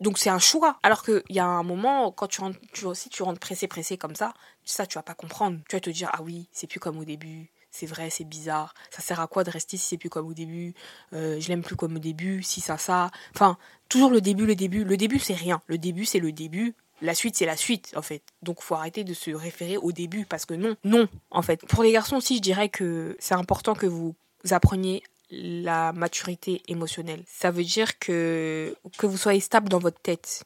Donc 0.00 0.18
c'est 0.18 0.30
un 0.30 0.38
choix. 0.38 0.78
Alors 0.82 1.02
qu'il 1.02 1.22
y 1.30 1.40
a 1.40 1.46
un 1.46 1.62
moment, 1.64 2.12
quand 2.12 2.28
tu 2.28 2.40
rentres, 2.40 2.58
tu, 2.72 2.86
tu 3.10 3.22
rentres 3.22 3.40
pressé, 3.40 3.66
pressé 3.66 3.96
comme 3.98 4.14
ça, 4.14 4.34
ça, 4.64 4.86
tu 4.86 4.98
vas 4.98 5.02
pas 5.02 5.14
comprendre. 5.14 5.58
Tu 5.68 5.76
vas 5.76 5.80
te 5.80 5.90
dire, 5.90 6.10
ah 6.12 6.22
oui, 6.22 6.48
c'est 6.52 6.68
plus 6.68 6.80
comme 6.80 6.98
au 6.98 7.04
début 7.04 7.50
c'est 7.72 7.86
vrai, 7.86 8.10
c'est 8.10 8.24
bizarre. 8.24 8.74
Ça 8.90 9.00
sert 9.00 9.18
à 9.18 9.26
quoi 9.26 9.44
de 9.44 9.50
rester 9.50 9.76
si 9.78 9.88
c'est 9.88 9.96
plus 9.96 10.10
comme 10.10 10.28
au 10.28 10.34
début? 10.34 10.74
Euh, 11.14 11.40
Je 11.40 11.48
l'aime 11.48 11.62
plus 11.62 11.74
comme 11.74 11.96
au 11.96 11.98
début, 11.98 12.42
si 12.42 12.60
ça, 12.60 12.76
ça. 12.76 13.10
Enfin, 13.34 13.56
toujours 13.88 14.10
le 14.10 14.20
début, 14.20 14.44
le 14.46 14.54
début. 14.54 14.84
Le 14.84 14.96
début, 14.98 15.18
c'est 15.18 15.34
rien. 15.34 15.62
Le 15.66 15.78
début, 15.78 16.04
c'est 16.04 16.20
le 16.20 16.32
début. 16.32 16.74
La 17.00 17.14
suite, 17.14 17.34
c'est 17.36 17.46
la 17.46 17.56
suite, 17.56 17.94
en 17.96 18.02
fait. 18.02 18.22
Donc, 18.42 18.60
faut 18.60 18.74
arrêter 18.74 19.04
de 19.04 19.14
se 19.14 19.30
référer 19.30 19.78
au 19.78 19.90
début 19.90 20.26
parce 20.26 20.44
que 20.44 20.54
non, 20.54 20.76
non, 20.84 21.08
en 21.30 21.42
fait. 21.42 21.66
Pour 21.66 21.82
les 21.82 21.92
garçons 21.92 22.16
aussi, 22.16 22.36
je 22.36 22.42
dirais 22.42 22.68
que 22.68 23.16
c'est 23.18 23.34
important 23.34 23.74
que 23.74 23.86
vous 23.86 24.14
appreniez 24.50 25.02
la 25.30 25.92
maturité 25.94 26.62
émotionnelle. 26.68 27.24
Ça 27.26 27.50
veut 27.50 27.64
dire 27.64 27.98
que, 27.98 28.76
que 28.98 29.06
vous 29.06 29.16
soyez 29.16 29.40
stable 29.40 29.70
dans 29.70 29.78
votre 29.78 29.98
tête. 30.00 30.44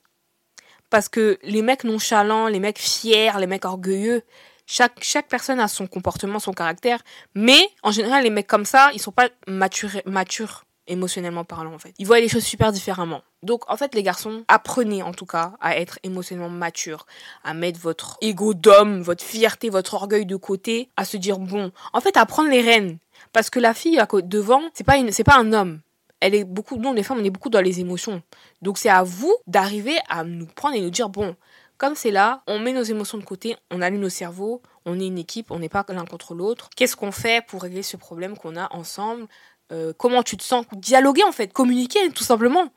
Parce 0.90 1.08
que 1.08 1.38
les 1.42 1.60
mecs 1.62 1.82
nonchalants, 1.82 2.46
les 2.46 2.60
mecs 2.60 2.78
fiers, 2.78 3.32
les 3.38 3.48
mecs 3.48 3.64
orgueilleux, 3.64 4.22
chaque, 4.66 5.02
chaque 5.02 5.28
personne 5.28 5.60
a 5.60 5.68
son 5.68 5.86
comportement, 5.86 6.38
son 6.38 6.52
caractère. 6.52 7.00
Mais, 7.34 7.68
en 7.82 7.92
général, 7.92 8.24
les 8.24 8.30
mecs 8.30 8.46
comme 8.46 8.64
ça, 8.64 8.90
ils 8.92 9.00
sont 9.00 9.12
pas 9.12 9.28
matures, 9.46 10.64
émotionnellement 10.88 11.44
parlant, 11.44 11.74
en 11.74 11.78
fait. 11.78 11.94
Ils 11.98 12.06
voient 12.06 12.20
les 12.20 12.28
choses 12.28 12.44
super 12.44 12.72
différemment. 12.72 13.22
Donc, 13.42 13.62
en 13.70 13.76
fait, 13.76 13.94
les 13.94 14.02
garçons, 14.02 14.44
apprenez, 14.48 15.02
en 15.02 15.12
tout 15.12 15.26
cas, 15.26 15.52
à 15.60 15.76
être 15.78 15.98
émotionnellement 16.02 16.50
matures, 16.50 17.06
à 17.44 17.54
mettre 17.54 17.80
votre 17.80 18.18
ego 18.20 18.54
d'homme, 18.54 19.02
votre 19.02 19.24
fierté, 19.24 19.70
votre 19.70 19.94
orgueil 19.94 20.26
de 20.26 20.36
côté, 20.36 20.90
à 20.96 21.04
se 21.04 21.16
dire, 21.16 21.38
bon, 21.38 21.70
en 21.92 22.00
fait, 22.00 22.16
à 22.16 22.26
prendre 22.26 22.50
les 22.50 22.60
rênes. 22.60 22.98
Parce 23.32 23.50
que 23.50 23.60
la 23.60 23.72
fille, 23.72 23.98
à 23.98 24.06
devant, 24.22 24.62
c'est 24.74 24.84
pas 24.84 24.96
une, 24.96 25.12
c'est 25.12 25.24
pas 25.24 25.38
un 25.38 25.52
homme. 25.52 25.80
Elle 26.20 26.34
est 26.34 26.44
beaucoup, 26.44 26.76
nous, 26.76 26.92
les 26.94 27.02
femmes, 27.02 27.18
on 27.20 27.24
est 27.24 27.30
beaucoup 27.30 27.50
dans 27.50 27.60
les 27.60 27.80
émotions. 27.80 28.22
Donc, 28.62 28.78
c'est 28.78 28.88
à 28.88 29.02
vous 29.02 29.34
d'arriver 29.46 29.96
à 30.08 30.24
nous 30.24 30.46
prendre 30.46 30.74
et 30.74 30.80
nous 30.80 30.90
dire, 30.90 31.08
bon, 31.08 31.36
comme 31.78 31.94
c'est 31.94 32.10
là, 32.10 32.42
on 32.46 32.58
met 32.58 32.72
nos 32.72 32.82
émotions 32.82 33.18
de 33.18 33.24
côté, 33.24 33.56
on 33.70 33.82
allume 33.82 34.00
nos 34.00 34.08
cerveaux, 34.08 34.62
on 34.84 34.98
est 35.00 35.06
une 35.06 35.18
équipe, 35.18 35.50
on 35.50 35.58
n'est 35.58 35.68
pas 35.68 35.84
l'un 35.88 36.04
contre 36.04 36.34
l'autre. 36.34 36.70
Qu'est-ce 36.76 36.96
qu'on 36.96 37.12
fait 37.12 37.44
pour 37.46 37.62
régler 37.62 37.82
ce 37.82 37.96
problème 37.96 38.36
qu'on 38.36 38.56
a 38.56 38.72
ensemble? 38.74 39.26
Euh, 39.72 39.92
Comment 39.96 40.22
tu 40.22 40.36
te 40.36 40.42
sens? 40.42 40.64
Dialoguer 40.72 41.24
en 41.24 41.32
fait, 41.32 41.52
communiquer 41.52 42.10
tout 42.10 42.24
simplement. 42.24 42.72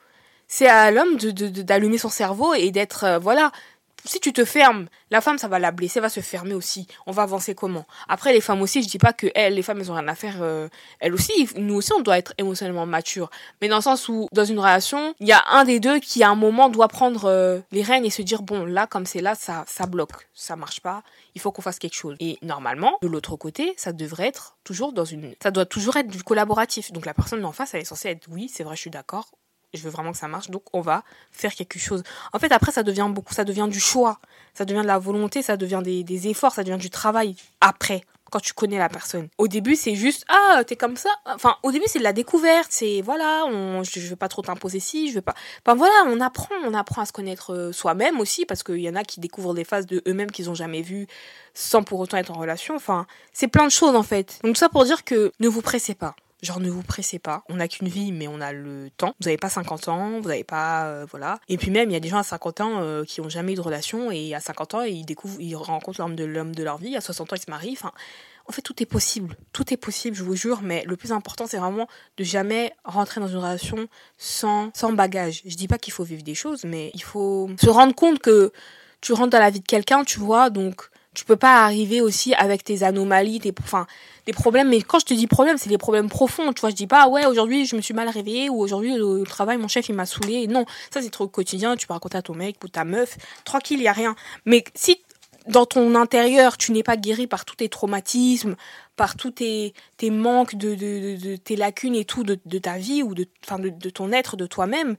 C'est 0.48 0.68
à 0.68 0.90
l'homme 0.92 1.18
d'allumer 1.18 2.00
son 2.00 2.10
cerveau 2.10 2.54
et 2.56 2.72
d'être, 2.72 3.04
euh, 3.04 3.20
voilà, 3.20 3.52
si 4.06 4.20
tu 4.20 4.34
te 4.34 4.46
fermes, 4.46 4.88
la 5.12 5.22
femme, 5.22 5.38
ça 5.38 5.48
va 5.48 5.60
la 5.60 5.72
blesser, 5.72 6.00
va 6.00 6.10
se 6.10 6.20
fermer 6.20 6.54
aussi. 6.54 6.88
On 7.06 7.12
va 7.12 7.24
avancer 7.24 7.56
comment? 7.56 7.86
Après, 8.08 8.34
les 8.34 8.42
femmes 8.42 8.62
aussi, 8.62 8.84
je 8.84 8.88
dis 8.88 8.98
pas 8.98 9.14
que 9.14 9.28
elles, 9.36 9.56
les 9.56 9.64
femmes, 9.64 9.80
elles 9.80 9.92
ont 9.92 9.96
rien 9.96 10.08
à 10.08 10.16
faire. 10.16 10.38
Euh, 10.42 10.70
elles 11.00 11.14
aussi, 11.14 11.50
nous 11.56 11.76
aussi, 11.76 11.92
on 11.94 12.02
doit 12.02 12.18
être 12.18 12.34
émotionnellement 12.38 12.86
mature. 12.86 13.30
Mais 13.62 13.68
dans 13.68 13.78
le 13.78 13.82
sens 13.82 14.08
où, 14.10 14.28
dans 14.32 14.46
une 14.46 14.60
relation, 14.60 15.14
il 15.20 15.28
y 15.28 15.32
a 15.32 15.44
un 15.52 15.64
des 15.64 15.80
deux 15.80 16.00
qui, 16.00 16.24
à 16.24 16.30
un 16.30 16.36
moment, 16.36 16.70
doit 16.70 16.88
prendre 16.88 17.26
euh, 17.26 17.60
les 17.72 17.82
rênes 17.82 18.06
et 18.06 18.10
se 18.10 18.22
dire 18.22 18.42
bon, 18.42 18.66
là, 18.66 18.88
comme 18.88 19.06
c'est 19.06 19.22
là, 19.22 19.36
ça, 19.36 19.66
ça 19.68 19.86
bloque, 19.86 20.28
ça 20.34 20.56
marche 20.56 20.82
pas. 20.82 21.04
Il 21.36 21.42
faut 21.42 21.52
qu'on 21.52 21.62
fasse 21.62 21.80
quelque 21.80 21.96
chose. 21.96 22.16
Et 22.20 22.38
normalement, 22.42 22.98
de 23.02 23.08
l'autre 23.08 23.36
côté, 23.36 23.74
ça 23.78 23.94
devrait 23.94 24.28
être 24.28 24.58
toujours 24.64 24.94
dans 24.94 25.06
une, 25.06 25.34
ça 25.42 25.52
doit 25.52 25.66
toujours 25.66 25.98
être 25.98 26.08
du 26.08 26.24
collaboratif. 26.24 26.92
Donc 26.92 27.06
la 27.06 27.14
personne 27.14 27.44
en 27.46 27.52
face, 27.52 27.74
elle 27.74 27.82
est 27.82 27.86
censée 27.86 28.10
être 28.10 28.28
oui, 28.30 28.52
c'est 28.54 28.64
vrai, 28.64 28.76
je 28.76 28.82
suis 28.82 28.90
d'accord 28.90 29.32
je 29.74 29.84
veux 29.84 29.90
vraiment 29.90 30.12
que 30.12 30.18
ça 30.18 30.28
marche, 30.28 30.50
donc 30.50 30.64
on 30.74 30.82
va 30.82 31.04
faire 31.32 31.54
quelque 31.54 31.80
chose. 31.80 32.04
En 32.34 32.40
fait, 32.40 32.52
après, 32.52 32.72
ça 32.72 32.84
devient 32.84 33.08
beaucoup, 33.10 33.34
ça 33.34 33.44
devient 33.44 33.68
du 33.70 33.80
choix, 33.80 34.20
ça 34.54 34.66
devient 34.66 34.82
de 34.82 34.88
la 34.88 35.00
volonté, 35.00 35.42
ça 35.42 35.58
devient 35.58 35.82
des, 35.84 36.28
efforts, 36.28 36.54
ça 36.54 36.64
devient 36.64 36.80
du 36.80 36.90
travail 36.90 37.36
après, 37.62 38.04
quand 38.32 38.40
tu 38.40 38.54
connais 38.54 38.78
la 38.78 38.90
personne. 38.90 39.30
Au 39.38 39.48
début, 39.48 39.76
c'est 39.76 39.96
juste, 39.96 40.26
ah, 40.28 40.64
t'es 40.66 40.76
comme 40.76 40.98
ça. 40.98 41.10
Enfin, 41.26 41.56
au 41.64 41.72
début, 41.72 41.86
c'est 41.88 42.00
de 42.00 42.04
la 42.04 42.14
découverte, 42.14 42.68
c'est, 42.72 43.02
voilà, 43.02 43.46
on, 43.46 43.84
je, 43.84 44.00
veux 44.00 44.16
pas 44.16 44.28
trop 44.28 44.42
t'imposer 44.42 44.80
si, 44.80 45.10
je 45.10 45.16
veux 45.16 45.22
pas. 45.22 45.36
Enfin, 45.66 45.76
voilà, 45.76 45.94
on 46.08 46.20
apprend, 46.20 46.56
on 46.66 46.74
apprend 46.74 47.04
à 47.04 47.06
se 47.06 47.14
connaître 47.14 47.54
euh, 47.54 47.72
soi-même 47.72 48.20
aussi, 48.20 48.46
parce 48.46 48.64
qu'il 48.64 48.80
y 48.80 48.90
en 48.90 48.96
a 48.96 49.04
qui 49.04 49.20
découvrent 49.20 49.54
des 49.54 49.64
phases 49.64 49.86
de 49.86 50.02
eux-mêmes 50.08 50.32
qu'ils 50.32 50.50
ont 50.50 50.56
jamais 50.56 50.82
vues, 50.82 51.08
sans 51.54 51.84
pour 51.84 52.00
autant 52.00 52.18
être 52.18 52.32
en 52.32 52.40
relation. 52.40 52.76
Enfin, 52.76 53.06
c'est 53.34 53.48
plein 53.48 53.66
de 53.66 53.72
choses, 53.72 53.96
en 53.96 54.04
fait. 54.04 54.40
Donc, 54.44 54.58
ça 54.58 54.70
pour 54.70 54.84
dire 54.84 55.04
que 55.04 55.32
ne 55.40 55.48
vous 55.48 55.62
pressez 55.62 55.96
pas. 55.96 56.16
Genre 56.42 56.60
ne 56.60 56.70
vous 56.70 56.84
pressez 56.84 57.20
pas, 57.20 57.44
on 57.50 57.56
n'a 57.56 57.68
qu'une 57.68 57.90
vie 57.90 58.12
mais 58.14 58.28
on 58.28 58.40
a 58.40 58.54
le 58.54 58.90
temps. 58.96 59.14
Vous 59.20 59.26
n'avez 59.26 59.38
pas 59.38 59.50
50 59.50 59.90
ans, 59.90 60.22
vous 60.22 60.30
n'avez 60.30 60.46
pas 60.46 60.86
euh, 60.86 61.06
voilà. 61.10 61.40
Et 61.50 61.58
puis 61.58 61.70
même 61.70 61.90
il 61.90 61.94
y 61.94 61.98
a 61.98 62.00
des 62.00 62.08
gens 62.08 62.18
à 62.18 62.24
50 62.24 62.62
ans 62.62 62.82
euh, 62.82 63.04
qui 63.04 63.20
ont 63.20 63.28
jamais 63.28 63.54
eu 63.54 63.56
de 63.56 63.62
relation 63.62 64.10
et 64.10 64.34
à 64.34 64.40
50 64.40 64.76
ans 64.76 64.82
ils 64.84 65.06
découvrent 65.06 65.40
ils 65.42 65.56
rencontrent 65.56 66.00
l'homme 66.00 66.16
de 66.16 66.24
l'homme 66.24 66.56
de 66.56 66.64
leur 66.64 66.78
vie, 66.78 66.96
à 66.96 67.02
60 67.02 67.34
ans 67.34 67.36
ils 67.36 67.42
se 67.42 67.52
marient, 67.52 67.74
enfin 67.74 67.92
en 68.48 68.52
fait 68.54 68.62
tout 68.62 68.82
est 68.82 68.86
possible, 68.86 69.36
tout 69.52 69.74
est 69.74 69.78
possible, 69.78 70.16
je 70.16 70.24
vous 70.24 70.36
jure, 70.36 70.62
mais 70.62 70.84
le 70.88 70.96
plus 70.96 71.12
important 71.12 71.46
c'est 71.46 71.58
vraiment 71.58 71.88
de 72.18 72.24
jamais 72.24 72.74
rentrer 72.86 73.20
dans 73.20 73.28
une 73.28 73.38
relation 73.38 73.88
sans 74.18 74.72
sans 74.74 74.94
bagage. 74.94 75.42
Je 75.46 75.56
dis 75.56 75.68
pas 75.68 75.78
qu'il 75.78 75.92
faut 75.92 76.06
vivre 76.06 76.24
des 76.24 76.36
choses 76.36 76.64
mais 76.64 76.92
il 76.94 77.04
faut 77.04 77.50
se 77.62 77.70
rendre 77.70 77.94
compte 77.94 78.20
que 78.20 78.54
tu 79.02 79.12
rentres 79.14 79.32
dans 79.32 79.40
la 79.40 79.50
vie 79.50 79.60
de 79.60 79.68
quelqu'un, 79.68 80.04
tu 80.04 80.20
vois, 80.20 80.50
donc 80.50 80.90
tu 81.20 81.26
peux 81.26 81.36
pas 81.36 81.66
arriver 81.66 82.00
aussi 82.00 82.34
avec 82.36 82.64
tes 82.64 82.82
anomalies, 82.84 83.42
tes, 83.42 83.54
enfin, 83.62 83.88
des 84.26 84.32
problèmes. 84.32 84.70
Mais 84.70 84.82
quand 84.82 85.00
je 85.00 85.06
te 85.06 85.14
dis 85.14 85.28
problème, 85.28 85.58
c'est 85.58 85.68
des 85.68 85.78
problèmes 85.78 86.08
profonds. 86.08 86.54
Tu 86.54 86.62
vois, 86.62 86.70
je 86.70 86.76
dis 86.76 86.88
pas, 86.88 87.10
ouais, 87.10 87.26
aujourd'hui, 87.26 87.66
je 87.66 87.76
me 87.76 87.82
suis 87.82 87.94
mal 87.94 88.08
réveillée 88.08 88.50
ou 88.50 88.62
aujourd'hui, 88.62 88.98
au 89.02 89.26
travail, 89.26 89.58
mon 89.58 89.68
chef, 89.68 89.90
il 89.90 89.96
m'a 89.96 90.06
saoulé. 90.06 90.48
Non, 90.48 90.64
ça, 90.90 91.02
c'est 91.02 91.10
trop 91.10 91.28
quotidien. 91.28 91.76
Tu 91.76 91.88
peux 91.88 91.94
raconter 91.94 92.18
à 92.18 92.22
ton 92.22 92.36
mec 92.36 92.56
ou 92.64 92.70
ta 92.70 92.86
meuf. 92.86 93.18
Tranquille, 93.44 93.80
il 93.80 93.84
y 93.84 93.90
a 93.90 93.92
rien. 93.92 94.16
Mais 94.46 94.64
si 94.76 95.02
dans 95.46 95.66
ton 95.66 95.94
intérieur, 95.96 96.58
tu 96.58 96.72
n'es 96.72 96.84
pas 96.84 96.96
guéri 96.96 97.28
par 97.28 97.44
tous 97.44 97.58
tes 97.58 97.68
traumatismes, 97.68 98.56
par 98.96 99.18
tous 99.18 99.32
tes, 99.32 99.74
tes 99.98 100.12
manques 100.12 100.56
de, 100.56 100.76
de, 100.76 101.36
tes 101.36 101.58
lacunes 101.58 101.96
et 101.96 102.06
tout 102.06 102.24
de, 102.24 102.36
ta 102.60 102.78
vie 102.78 103.04
ou 103.04 103.14
de, 103.14 103.28
enfin 103.44 103.60
de 103.60 103.90
ton 103.90 104.14
être, 104.14 104.38
de 104.38 104.46
toi-même, 104.46 104.96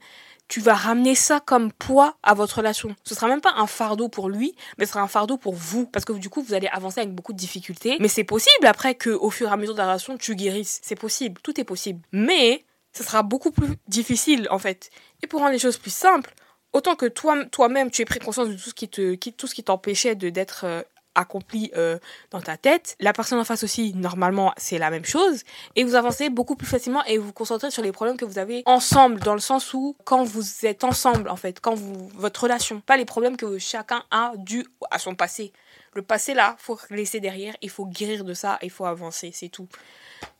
tu 0.51 0.59
vas 0.59 0.73
ramener 0.73 1.15
ça 1.15 1.39
comme 1.39 1.71
poids 1.71 2.17
à 2.23 2.33
votre 2.33 2.57
relation. 2.57 2.93
Ce 3.05 3.15
sera 3.15 3.29
même 3.29 3.39
pas 3.39 3.53
un 3.55 3.67
fardeau 3.67 4.09
pour 4.09 4.27
lui, 4.27 4.53
mais 4.77 4.85
ce 4.85 4.91
sera 4.91 5.01
un 5.01 5.07
fardeau 5.07 5.37
pour 5.37 5.55
vous. 5.55 5.85
Parce 5.85 6.03
que 6.03 6.11
du 6.11 6.29
coup, 6.29 6.43
vous 6.43 6.53
allez 6.53 6.67
avancer 6.67 6.99
avec 6.99 7.15
beaucoup 7.15 7.31
de 7.31 7.37
difficultés. 7.37 7.95
Mais 8.01 8.09
c'est 8.09 8.25
possible 8.25 8.67
après 8.67 8.95
que, 8.95 9.11
au 9.11 9.29
fur 9.29 9.47
et 9.47 9.51
à 9.53 9.55
mesure 9.55 9.75
de 9.75 9.77
la 9.77 9.85
relation, 9.85 10.17
tu 10.17 10.35
guérisses. 10.35 10.81
C'est 10.83 10.99
possible. 10.99 11.39
Tout 11.41 11.57
est 11.61 11.63
possible. 11.63 12.01
Mais, 12.11 12.65
ce 12.91 13.01
sera 13.01 13.23
beaucoup 13.23 13.51
plus 13.51 13.77
difficile, 13.87 14.49
en 14.51 14.59
fait. 14.59 14.89
Et 15.23 15.27
pour 15.27 15.39
rendre 15.39 15.53
les 15.53 15.59
choses 15.59 15.77
plus 15.77 15.95
simples, 15.95 16.33
autant 16.73 16.97
que 16.97 17.05
toi, 17.05 17.45
toi-même, 17.45 17.89
tu 17.89 18.01
aies 18.01 18.05
pris 18.05 18.19
conscience 18.19 18.49
de 18.49 18.55
tout 18.55 18.71
ce 18.71 18.73
qui 18.73 18.89
te, 18.89 19.15
tout 19.15 19.47
ce 19.47 19.55
qui 19.55 19.63
t'empêchait 19.63 20.15
de, 20.15 20.29
d'être 20.29 20.65
euh, 20.65 20.81
accompli 21.15 21.71
euh, 21.75 21.97
dans 22.31 22.41
ta 22.41 22.57
tête. 22.57 22.95
La 22.99 23.13
personne 23.13 23.39
en 23.39 23.43
face 23.43 23.63
aussi, 23.63 23.93
normalement, 23.95 24.53
c'est 24.57 24.77
la 24.77 24.89
même 24.89 25.05
chose. 25.05 25.43
Et 25.75 25.83
vous 25.83 25.95
avancez 25.95 26.29
beaucoup 26.29 26.55
plus 26.55 26.67
facilement 26.67 27.03
et 27.05 27.17
vous 27.17 27.27
vous 27.27 27.33
concentrez 27.33 27.71
sur 27.71 27.83
les 27.83 27.91
problèmes 27.91 28.17
que 28.17 28.25
vous 28.25 28.39
avez 28.39 28.63
ensemble, 28.65 29.19
dans 29.19 29.33
le 29.33 29.39
sens 29.39 29.73
où 29.73 29.95
quand 30.03 30.23
vous 30.23 30.65
êtes 30.65 30.83
ensemble, 30.83 31.29
en 31.29 31.35
fait, 31.35 31.59
quand 31.59 31.75
vous, 31.75 32.09
votre 32.15 32.43
relation, 32.43 32.81
pas 32.81 32.97
les 32.97 33.05
problèmes 33.05 33.37
que 33.37 33.57
chacun 33.57 34.03
a 34.11 34.33
dû 34.37 34.65
à 34.89 34.99
son 34.99 35.15
passé. 35.15 35.51
Le 35.93 36.01
passé, 36.01 36.33
là, 36.33 36.55
faut 36.57 36.79
laisser 36.89 37.19
derrière, 37.19 37.55
il 37.61 37.69
faut 37.69 37.85
guérir 37.85 38.23
de 38.23 38.33
ça, 38.33 38.57
il 38.61 38.69
faut 38.69 38.85
avancer, 38.85 39.31
c'est 39.33 39.49
tout. 39.49 39.67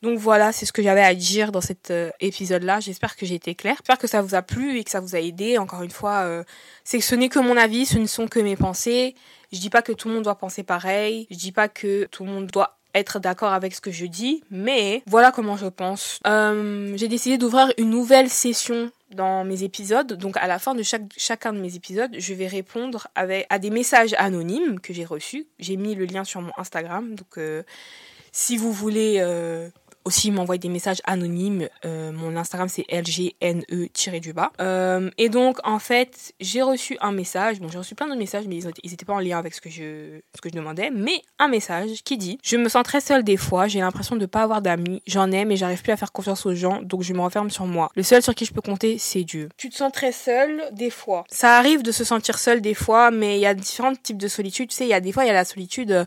Donc 0.02 0.18
voilà, 0.18 0.52
c'est 0.52 0.66
ce 0.66 0.72
que 0.72 0.82
j'avais 0.82 1.02
à 1.02 1.14
dire 1.14 1.52
dans 1.52 1.60
cet 1.60 1.90
euh, 1.90 2.10
épisode-là. 2.20 2.80
J'espère 2.80 3.16
que 3.16 3.26
j'ai 3.26 3.36
été 3.36 3.54
claire. 3.54 3.76
J'espère 3.78 3.98
que 3.98 4.06
ça 4.06 4.22
vous 4.22 4.34
a 4.34 4.42
plu 4.42 4.78
et 4.78 4.84
que 4.84 4.90
ça 4.90 5.00
vous 5.00 5.14
a 5.14 5.20
aidé. 5.20 5.58
Encore 5.58 5.82
une 5.82 5.90
fois, 5.90 6.22
euh, 6.22 6.44
c'est 6.84 6.98
que 6.98 7.04
ce 7.04 7.14
n'est 7.14 7.28
que 7.28 7.38
mon 7.38 7.56
avis, 7.56 7.86
ce 7.86 7.98
ne 7.98 8.06
sont 8.06 8.26
que 8.26 8.40
mes 8.40 8.56
pensées. 8.56 9.14
Je 9.52 9.58
dis 9.58 9.70
pas 9.70 9.82
que 9.82 9.92
tout 9.92 10.08
le 10.08 10.14
monde 10.14 10.24
doit 10.24 10.38
penser 10.38 10.62
pareil. 10.62 11.26
Je 11.30 11.36
dis 11.36 11.52
pas 11.52 11.68
que 11.68 12.04
tout 12.06 12.24
le 12.24 12.30
monde 12.30 12.46
doit 12.46 12.78
être 12.94 13.20
d'accord 13.20 13.52
avec 13.52 13.74
ce 13.74 13.80
que 13.80 13.90
je 13.90 14.04
dis, 14.04 14.42
mais 14.50 15.02
voilà 15.06 15.32
comment 15.32 15.56
je 15.56 15.66
pense. 15.66 16.20
Euh, 16.26 16.92
j'ai 16.96 17.08
décidé 17.08 17.38
d'ouvrir 17.38 17.72
une 17.78 17.88
nouvelle 17.88 18.28
session 18.28 18.90
dans 19.12 19.44
mes 19.44 19.62
épisodes. 19.62 20.12
Donc 20.14 20.36
à 20.36 20.46
la 20.46 20.58
fin 20.58 20.74
de 20.74 20.82
chacun 21.16 21.52
de 21.52 21.58
mes 21.58 21.74
épisodes, 21.74 22.10
je 22.16 22.34
vais 22.34 22.46
répondre 22.46 23.08
à 23.14 23.58
des 23.58 23.70
messages 23.70 24.14
anonymes 24.18 24.80
que 24.80 24.92
j'ai 24.92 25.04
reçus. 25.04 25.46
J'ai 25.58 25.76
mis 25.76 25.94
le 25.94 26.04
lien 26.04 26.24
sur 26.24 26.40
mon 26.40 26.52
Instagram. 26.58 27.14
Donc 27.14 27.38
si 28.32 28.56
vous 28.56 28.72
voulez 28.72 29.16
euh, 29.18 29.68
aussi 30.04 30.30
m'envoyer 30.30 30.58
des 30.58 30.68
messages 30.68 31.00
anonymes. 31.04 31.68
Euh, 31.84 32.12
mon 32.12 32.36
Instagram 32.36 32.68
c'est 32.68 32.84
lgne-du-bas. 32.90 34.52
Euh, 34.60 35.10
et 35.18 35.28
donc 35.28 35.58
en 35.64 35.78
fait 35.78 36.32
j'ai 36.40 36.62
reçu 36.62 36.96
un 37.00 37.12
message. 37.12 37.60
Bon 37.60 37.68
j'ai 37.68 37.78
reçu 37.78 37.94
plein 37.94 38.08
de 38.08 38.16
messages 38.16 38.46
mais 38.46 38.56
ils 38.56 38.90
n'étaient 38.90 39.04
pas 39.04 39.14
en 39.14 39.20
lien 39.20 39.38
avec 39.38 39.54
ce 39.54 39.60
que 39.60 39.70
je 39.70 40.20
ce 40.34 40.40
que 40.40 40.48
je 40.48 40.54
demandais. 40.54 40.90
Mais 40.90 41.22
un 41.38 41.48
message 41.48 42.02
qui 42.04 42.16
dit 42.16 42.38
je 42.42 42.56
me 42.56 42.68
sens 42.68 42.82
très 42.82 43.00
seule 43.00 43.22
des 43.22 43.36
fois. 43.36 43.68
J'ai 43.68 43.80
l'impression 43.80 44.16
de 44.16 44.26
pas 44.26 44.42
avoir 44.42 44.62
d'amis. 44.62 45.02
J'en 45.06 45.30
ai 45.30 45.44
mais 45.44 45.56
j'arrive 45.56 45.82
plus 45.82 45.92
à 45.92 45.96
faire 45.96 46.12
confiance 46.12 46.46
aux 46.46 46.54
gens 46.54 46.80
donc 46.82 47.02
je 47.02 47.12
me 47.12 47.20
referme 47.20 47.50
sur 47.50 47.66
moi. 47.66 47.90
Le 47.94 48.02
seul 48.02 48.22
sur 48.22 48.34
qui 48.34 48.44
je 48.44 48.52
peux 48.52 48.62
compter 48.62 48.98
c'est 48.98 49.24
Dieu. 49.24 49.48
Tu 49.56 49.68
te 49.68 49.76
sens 49.76 49.92
très 49.92 50.12
seule 50.12 50.62
des 50.72 50.90
fois. 50.90 51.24
Ça 51.28 51.58
arrive 51.58 51.82
de 51.82 51.92
se 51.92 52.04
sentir 52.04 52.38
seule 52.38 52.60
des 52.60 52.74
fois 52.74 53.10
mais 53.10 53.38
il 53.38 53.40
y 53.40 53.46
a 53.46 53.54
différents 53.54 53.94
types 53.94 54.18
de 54.18 54.28
solitude. 54.28 54.70
Tu 54.70 54.76
sais 54.76 54.84
il 54.84 54.90
y 54.90 54.94
a 54.94 55.00
des 55.00 55.12
fois 55.12 55.24
il 55.24 55.28
y 55.28 55.30
a 55.30 55.34
la 55.34 55.44
solitude 55.44 56.06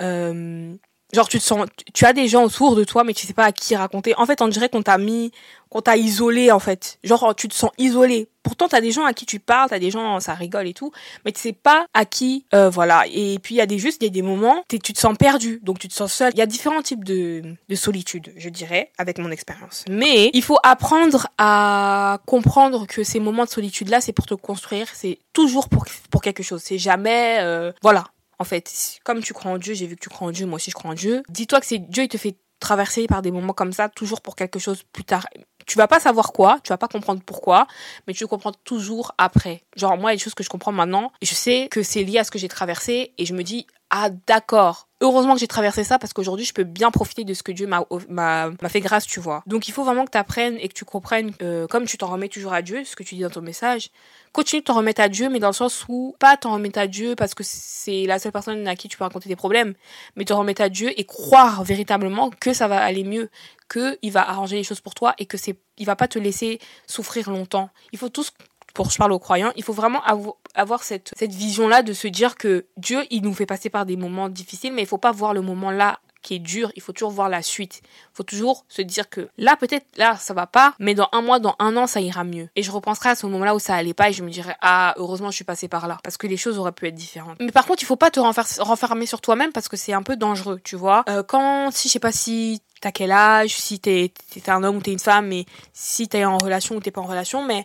euh, 0.00 0.74
Genre 1.12 1.28
tu 1.28 1.38
te 1.38 1.44
sens, 1.44 1.66
tu 1.94 2.04
as 2.04 2.12
des 2.12 2.28
gens 2.28 2.44
autour 2.44 2.76
de 2.76 2.84
toi 2.84 3.02
mais 3.02 3.14
tu 3.14 3.26
sais 3.26 3.32
pas 3.32 3.44
à 3.44 3.52
qui 3.52 3.74
raconter. 3.74 4.14
En 4.16 4.26
fait, 4.26 4.42
on 4.42 4.48
dirait 4.48 4.68
qu'on 4.68 4.82
t'a 4.82 4.98
mis, 4.98 5.32
qu'on 5.70 5.80
t'a 5.80 5.96
isolé 5.96 6.52
en 6.52 6.58
fait. 6.58 6.98
Genre 7.02 7.34
tu 7.34 7.48
te 7.48 7.54
sens 7.54 7.70
isolé. 7.78 8.28
Pourtant 8.42 8.68
t'as 8.68 8.80
des 8.80 8.90
gens 8.90 9.04
à 9.04 9.14
qui 9.14 9.24
tu 9.24 9.40
parles, 9.40 9.70
t'as 9.70 9.78
des 9.78 9.90
gens, 9.90 10.20
ça 10.20 10.34
rigole 10.34 10.66
et 10.66 10.74
tout, 10.74 10.92
mais 11.24 11.32
tu 11.32 11.40
sais 11.40 11.52
pas 11.52 11.86
à 11.94 12.04
qui, 12.04 12.44
euh, 12.54 12.68
voilà. 12.68 13.04
Et 13.10 13.38
puis 13.42 13.54
il 13.54 13.58
y 13.58 13.60
a 13.62 13.66
des 13.66 13.78
juste, 13.78 14.02
il 14.02 14.04
y 14.04 14.08
a 14.08 14.12
des 14.12 14.22
moments, 14.22 14.62
tu 14.68 14.78
te 14.78 14.98
sens 14.98 15.16
perdu, 15.16 15.60
donc 15.62 15.78
tu 15.78 15.88
te 15.88 15.94
sens 15.94 16.12
seul. 16.12 16.30
Il 16.34 16.38
y 16.38 16.42
a 16.42 16.46
différents 16.46 16.82
types 16.82 17.04
de, 17.04 17.42
de 17.68 17.74
solitude, 17.74 18.32
je 18.36 18.48
dirais, 18.50 18.90
avec 18.98 19.18
mon 19.18 19.30
expérience. 19.30 19.84
Mais 19.88 20.30
il 20.34 20.42
faut 20.42 20.58
apprendre 20.62 21.28
à 21.38 22.18
comprendre 22.26 22.86
que 22.86 23.02
ces 23.02 23.20
moments 23.20 23.44
de 23.44 23.50
solitude 23.50 23.88
là, 23.88 24.00
c'est 24.02 24.12
pour 24.12 24.26
te 24.26 24.34
construire, 24.34 24.88
c'est 24.92 25.18
toujours 25.32 25.68
pour 25.68 25.86
pour 26.10 26.20
quelque 26.20 26.42
chose. 26.42 26.62
C'est 26.62 26.78
jamais, 26.78 27.38
euh, 27.40 27.72
voilà 27.82 28.04
en 28.38 28.44
fait, 28.44 28.98
comme 29.04 29.20
tu 29.20 29.32
crois 29.34 29.52
en 29.52 29.58
Dieu, 29.58 29.74
j'ai 29.74 29.86
vu 29.86 29.96
que 29.96 30.00
tu 30.00 30.08
crois 30.08 30.28
en 30.28 30.30
Dieu, 30.30 30.46
moi 30.46 30.56
aussi 30.56 30.70
je 30.70 30.76
crois 30.76 30.90
en 30.90 30.94
Dieu. 30.94 31.22
Dis-toi 31.28 31.60
que 31.60 31.66
c'est 31.66 31.78
Dieu, 31.78 32.04
il 32.04 32.08
te 32.08 32.18
fait 32.18 32.36
traverser 32.60 33.06
par 33.06 33.22
des 33.22 33.30
moments 33.30 33.52
comme 33.52 33.72
ça, 33.72 33.88
toujours 33.88 34.20
pour 34.20 34.36
quelque 34.36 34.58
chose 34.58 34.82
plus 34.92 35.04
tard. 35.04 35.26
Tu 35.66 35.76
vas 35.76 35.86
pas 35.86 36.00
savoir 36.00 36.32
quoi, 36.32 36.58
tu 36.64 36.70
vas 36.70 36.78
pas 36.78 36.88
comprendre 36.88 37.22
pourquoi, 37.24 37.66
mais 38.06 38.14
tu 38.14 38.26
comprends 38.26 38.52
toujours 38.52 39.12
après. 39.18 39.62
Genre, 39.76 39.96
moi, 39.96 40.12
les 40.12 40.18
choses 40.18 40.34
que 40.34 40.42
je 40.42 40.48
comprends 40.48 40.72
maintenant, 40.72 41.12
je 41.22 41.34
sais 41.34 41.68
que 41.70 41.82
c'est 41.82 42.02
lié 42.02 42.18
à 42.18 42.24
ce 42.24 42.30
que 42.30 42.38
j'ai 42.38 42.48
traversé 42.48 43.12
et 43.18 43.26
je 43.26 43.34
me 43.34 43.42
dis, 43.42 43.66
ah, 43.90 44.10
d'accord, 44.26 44.86
heureusement 45.00 45.32
que 45.32 45.40
j'ai 45.40 45.46
traversé 45.46 45.82
ça 45.82 45.98
parce 45.98 46.12
qu'aujourd'hui 46.12 46.44
je 46.44 46.52
peux 46.52 46.64
bien 46.64 46.90
profiter 46.90 47.24
de 47.24 47.32
ce 47.32 47.42
que 47.42 47.52
Dieu 47.52 47.66
m'a 47.66 48.50
fait 48.68 48.80
grâce 48.80 49.06
tu 49.06 49.18
vois. 49.18 49.42
Donc 49.46 49.66
il 49.66 49.72
faut 49.72 49.82
vraiment 49.82 50.04
que 50.04 50.10
tu 50.10 50.18
apprennes 50.18 50.58
et 50.60 50.68
que 50.68 50.74
tu 50.74 50.84
comprennes 50.84 51.32
euh, 51.40 51.66
comme 51.66 51.86
tu 51.86 51.96
t'en 51.96 52.08
remets 52.08 52.28
toujours 52.28 52.52
à 52.52 52.60
Dieu 52.60 52.84
ce 52.84 52.96
que 52.96 53.02
tu 53.02 53.14
dis 53.14 53.22
dans 53.22 53.30
ton 53.30 53.40
message 53.40 53.90
continue 54.32 54.60
de 54.60 54.66
t'en 54.66 54.74
remettre 54.74 55.00
à 55.00 55.08
Dieu 55.08 55.30
mais 55.30 55.38
dans 55.38 55.48
le 55.48 55.54
sens 55.54 55.86
où 55.88 56.14
pas 56.18 56.36
t'en 56.36 56.52
remettre 56.52 56.78
à 56.78 56.86
Dieu 56.86 57.14
parce 57.16 57.34
que 57.34 57.42
c'est 57.44 58.04
la 58.04 58.18
seule 58.18 58.32
personne 58.32 58.68
à 58.68 58.76
qui 58.76 58.88
tu 58.88 58.98
peux 58.98 59.04
raconter 59.04 59.30
tes 59.30 59.36
problèmes 59.36 59.72
mais 60.16 60.26
te 60.26 60.34
remettre 60.34 60.60
à 60.60 60.68
Dieu 60.68 60.92
et 61.00 61.04
croire 61.04 61.64
véritablement 61.64 62.28
que 62.28 62.52
ça 62.52 62.68
va 62.68 62.82
aller 62.82 63.04
mieux 63.04 63.30
que 63.68 63.96
il 64.02 64.12
va 64.12 64.28
arranger 64.28 64.56
les 64.56 64.64
choses 64.64 64.80
pour 64.80 64.94
toi 64.94 65.14
et 65.16 65.24
que 65.24 65.38
c'est 65.38 65.56
il 65.78 65.86
va 65.86 65.96
pas 65.96 66.08
te 66.08 66.18
laisser 66.18 66.58
souffrir 66.86 67.30
longtemps. 67.30 67.70
Il 67.92 67.98
faut 67.98 68.08
tous 68.08 68.32
pour 68.74 68.90
je 68.90 68.98
parle 68.98 69.12
aux 69.12 69.18
croyants, 69.18 69.52
il 69.56 69.64
faut 69.64 69.72
vraiment 69.72 70.02
avoir 70.54 70.82
cette, 70.82 71.12
cette 71.16 71.32
vision-là 71.32 71.82
de 71.82 71.92
se 71.92 72.08
dire 72.08 72.36
que 72.36 72.66
Dieu, 72.76 73.04
il 73.10 73.22
nous 73.22 73.34
fait 73.34 73.46
passer 73.46 73.70
par 73.70 73.86
des 73.86 73.96
moments 73.96 74.28
difficiles, 74.28 74.72
mais 74.72 74.82
il 74.82 74.88
faut 74.88 74.98
pas 74.98 75.12
voir 75.12 75.34
le 75.34 75.40
moment 75.40 75.70
là 75.70 76.00
qui 76.22 76.34
est 76.34 76.38
dur, 76.38 76.70
il 76.76 76.82
faut 76.82 76.92
toujours 76.92 77.10
voir 77.10 77.28
la 77.28 77.42
suite. 77.42 77.80
Il 77.84 78.16
faut 78.16 78.22
toujours 78.22 78.64
se 78.68 78.82
dire 78.82 79.08
que 79.08 79.28
là, 79.38 79.56
peut-être, 79.56 79.86
là, 79.96 80.16
ça 80.16 80.34
va 80.34 80.46
pas, 80.46 80.74
mais 80.78 80.94
dans 80.94 81.08
un 81.12 81.22
mois, 81.22 81.38
dans 81.38 81.54
un 81.58 81.76
an, 81.76 81.86
ça 81.86 82.00
ira 82.00 82.24
mieux. 82.24 82.48
Et 82.56 82.62
je 82.62 82.70
repenserai 82.70 83.10
à 83.10 83.14
ce 83.14 83.26
moment-là 83.26 83.54
où 83.54 83.58
ça 83.58 83.74
allait 83.74 83.94
pas 83.94 84.10
et 84.10 84.12
je 84.12 84.22
me 84.22 84.30
dirais, 84.30 84.56
ah, 84.60 84.94
heureusement, 84.96 85.30
je 85.30 85.36
suis 85.36 85.44
passée 85.44 85.68
par 85.68 85.86
là. 85.86 85.98
Parce 86.02 86.16
que 86.16 86.26
les 86.26 86.36
choses 86.36 86.58
auraient 86.58 86.72
pu 86.72 86.86
être 86.86 86.94
différentes. 86.94 87.36
Mais 87.40 87.52
par 87.52 87.66
contre, 87.66 87.82
il 87.82 87.86
faut 87.86 87.96
pas 87.96 88.10
te 88.10 88.20
renfermer 88.20 89.06
sur 89.06 89.20
toi-même 89.20 89.52
parce 89.52 89.68
que 89.68 89.76
c'est 89.76 89.92
un 89.92 90.02
peu 90.02 90.16
dangereux, 90.16 90.60
tu 90.62 90.76
vois. 90.76 91.04
Euh, 91.08 91.22
quand, 91.22 91.70
si, 91.70 91.88
je 91.88 91.94
sais 91.94 91.98
pas 92.00 92.12
si 92.12 92.62
t'as 92.80 92.92
quel 92.92 93.12
âge, 93.12 93.56
si 93.56 93.80
t'es, 93.80 94.12
t'es 94.30 94.50
un 94.50 94.62
homme 94.62 94.76
ou 94.76 94.80
t'es 94.82 94.92
une 94.92 94.98
femme, 94.98 95.28
mais 95.28 95.46
si 95.72 96.08
t'es 96.08 96.24
en 96.24 96.38
relation 96.38 96.76
ou 96.76 96.80
t'es 96.80 96.90
pas 96.90 97.00
en 97.00 97.06
relation, 97.06 97.44
mais 97.44 97.64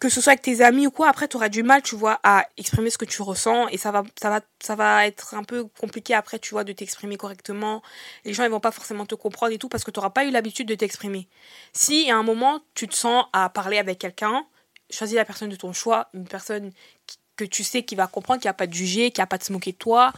que 0.00 0.08
ce 0.08 0.20
soit 0.22 0.32
avec 0.32 0.42
tes 0.42 0.62
amis 0.62 0.86
ou 0.86 0.90
quoi, 0.90 1.08
après 1.08 1.28
tu 1.28 1.36
auras 1.36 1.50
du 1.50 1.62
mal, 1.62 1.82
tu 1.82 1.94
vois, 1.94 2.18
à 2.22 2.46
exprimer 2.56 2.88
ce 2.88 2.96
que 2.96 3.04
tu 3.04 3.20
ressens 3.20 3.68
et 3.68 3.76
ça 3.76 3.92
va, 3.92 4.02
ça 4.20 4.30
va, 4.30 4.40
ça 4.58 4.74
va 4.74 5.06
être 5.06 5.34
un 5.34 5.44
peu 5.44 5.66
compliqué 5.78 6.14
après, 6.14 6.38
tu 6.38 6.54
vois, 6.54 6.64
de 6.64 6.72
t'exprimer 6.72 7.18
correctement. 7.18 7.82
Les 8.24 8.32
gens 8.32 8.44
ils 8.44 8.50
vont 8.50 8.60
pas 8.60 8.72
forcément 8.72 9.04
te 9.04 9.14
comprendre 9.14 9.52
et 9.52 9.58
tout 9.58 9.68
parce 9.68 9.84
que 9.84 9.90
tu 9.90 10.00
n'auras 10.00 10.10
pas 10.10 10.24
eu 10.24 10.30
l'habitude 10.30 10.66
de 10.66 10.74
t'exprimer. 10.74 11.28
Si 11.74 12.10
à 12.10 12.16
un 12.16 12.22
moment 12.22 12.60
tu 12.74 12.88
te 12.88 12.94
sens 12.94 13.26
à 13.34 13.50
parler 13.50 13.76
avec 13.76 13.98
quelqu'un, 13.98 14.46
choisis 14.88 15.16
la 15.16 15.26
personne 15.26 15.50
de 15.50 15.56
ton 15.56 15.74
choix, 15.74 16.08
une 16.14 16.26
personne 16.26 16.72
que 17.36 17.44
tu 17.44 17.62
sais 17.62 17.82
qui 17.82 17.94
va 17.94 18.06
comprendre, 18.06 18.40
qui 18.40 18.48
va 18.48 18.54
pas 18.54 18.66
te 18.66 18.74
juger, 18.74 19.10
qui 19.10 19.20
va 19.20 19.26
pas 19.26 19.38
te 19.38 19.44
se 19.44 19.52
moquer 19.52 19.72
de 19.72 19.76
toi, 19.76 20.12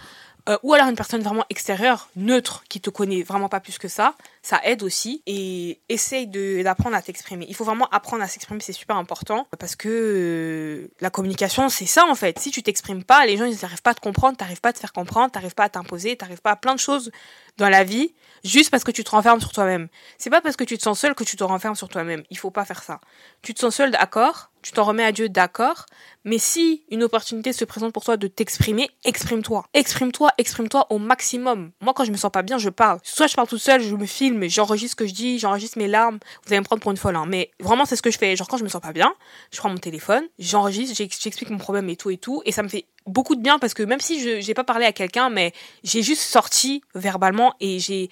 euh, 0.49 0.59
ou 0.63 0.75
alors 0.75 0.89
une 0.89 0.97
personne 0.97 1.23
vraiment 1.23 1.45
extérieure, 1.51 2.09
neutre, 2.17 2.65
qui 2.69 2.81
te 2.81 2.91
connaît 2.91 3.23
vraiment 3.23 3.49
pas 3.49 3.61
plus 3.61 3.79
que 3.79 3.89
ça, 3.89 4.15
ça 4.43 4.61
aide 4.65 4.83
aussi. 4.83 5.23
Et 5.27 5.81
essaye 5.89 6.27
d'apprendre 6.27 6.97
à 6.97 7.03
t'exprimer. 7.03 7.47
Il 7.49 7.55
faut 7.55 7.65
vraiment 7.65 7.89
apprendre 7.91 8.23
à 8.23 8.29
s'exprimer, 8.29 8.61
c'est 8.61 8.73
super 8.73 8.97
important 8.97 9.47
parce 9.59 9.77
que 9.77 9.89
euh, 9.89 10.89
la 11.01 11.11
communication, 11.11 11.69
c'est 11.69 11.87
ça 11.87 12.05
en 12.07 12.15
fait. 12.15 12.39
Si 12.39 12.51
tu 12.51 12.63
t'exprimes 12.63 13.05
pas, 13.05 13.25
les 13.27 13.37
gens 13.37 13.45
ils 13.45 13.59
n'arrivent 13.63 13.83
pas 13.83 13.93
à 13.93 13.95
te 13.95 14.01
comprendre, 14.01 14.37
t'arrives 14.37 14.61
pas 14.61 14.71
à 14.71 14.73
te 14.73 14.79
faire 14.79 14.93
comprendre, 14.93 15.31
t'arrives 15.31 15.55
pas 15.55 15.65
à 15.65 15.69
t'imposer, 15.69 16.17
t'arrives 16.17 16.43
pas 16.43 16.53
à 16.53 16.57
plein 16.57 16.75
de 16.75 16.81
choses 16.81 17.11
dans 17.57 17.69
la 17.69 17.85
vie 17.85 18.13
juste 18.45 18.71
parce 18.71 18.85
que 18.85 18.91
tu 18.91 19.05
te 19.05 19.11
renfermes 19.11 19.41
sur 19.41 19.53
toi-même. 19.53 19.89
C'est 20.19 20.31
pas 20.31 20.41
parce 20.41 20.57
que 20.57 20.65
tu 20.65 20.77
te 20.77 20.83
sens 20.83 20.99
seul 20.99 21.15
que 21.15 21.25
tu 21.25 21.37
te 21.37 21.45
renfermes 21.45 21.75
sur 21.75 21.89
toi-même. 21.89 22.23
Il 22.31 22.39
faut 22.39 22.51
pas 22.51 22.65
faire 22.65 22.83
ça. 22.83 23.01
Tu 23.43 23.55
te 23.55 23.61
sens 23.61 23.75
seul, 23.75 23.91
d'accord. 23.91 24.51
Tu 24.63 24.71
t'en 24.71 24.85
remets 24.85 25.05
à 25.05 25.13
Dieu, 25.13 25.29
d'accord. 25.29 25.87
Mais 26.25 26.39
si 26.39 26.85
une 26.91 27.03
opportunité 27.03 27.53
se 27.53 27.65
présente 27.65 27.93
pour 27.93 28.05
toi 28.05 28.17
de 28.17 28.29
t'exprimer, 28.29 28.89
exprime-toi. 29.05 29.67
Exprime-toi, 29.75 30.31
exprime-toi 30.39 30.87
au 30.91 30.99
maximum. 30.99 31.73
Moi, 31.81 31.95
quand 31.95 32.05
je 32.05 32.13
me 32.13 32.17
sens 32.17 32.31
pas 32.31 32.43
bien, 32.43 32.59
je 32.59 32.69
parle. 32.69 33.01
Soit 33.03 33.27
je 33.27 33.35
parle 33.35 33.49
toute 33.49 33.61
seule, 33.61 33.83
je 33.83 33.95
me 33.97 34.07
filme, 34.07 34.32
j'enregistre 34.49 34.93
ce 34.93 34.97
que 34.97 35.07
je 35.07 35.15
dis, 35.15 35.39
j'enregistre 35.39 35.79
mes 35.79 35.89
larmes. 35.89 36.19
Vous 36.45 36.53
allez 36.53 36.61
me 36.61 36.65
prendre 36.65 36.83
pour 36.83 36.91
une 36.91 36.97
folle, 36.97 37.17
hein. 37.17 37.27
Mais 37.27 37.51
vraiment, 37.61 37.85
c'est 37.85 37.97
ce 37.97 38.03
que 38.03 38.11
je 38.11 38.19
fais. 38.19 38.37
Genre, 38.37 38.49
quand 38.49 38.57
je 38.57 38.65
me 38.65 38.69
sens 38.69 38.81
pas 38.81 38.93
bien, 38.93 39.15
je 39.53 39.59
prends 39.59 39.69
mon 39.69 39.79
téléphone, 39.79 40.25
j'enregistre, 40.39 40.97
j'explique 40.97 41.51
mon 41.51 41.59
problème 41.59 41.89
et 41.89 41.97
tout 41.97 42.11
et 42.11 42.19
tout. 42.19 42.43
Et 42.45 42.53
ça 42.53 42.63
me 42.63 42.69
fait 42.69 42.87
beaucoup 43.07 43.35
de 43.35 43.43
bien 43.43 43.59
parce 43.59 43.75
que 43.75 43.83
même 43.83 44.01
si 44.01 44.21
je 44.21 44.47
n'ai 44.47 44.55
pas 44.55 44.65
parlé 44.65 44.85
à 44.85 44.93
quelqu'un, 44.93 45.31
mais 45.31 45.53
j'ai 45.85 46.03
juste 46.03 46.23
sorti 46.23 46.83
verbalement 46.95 47.55
et 47.61 47.79
j'ai 47.79 48.11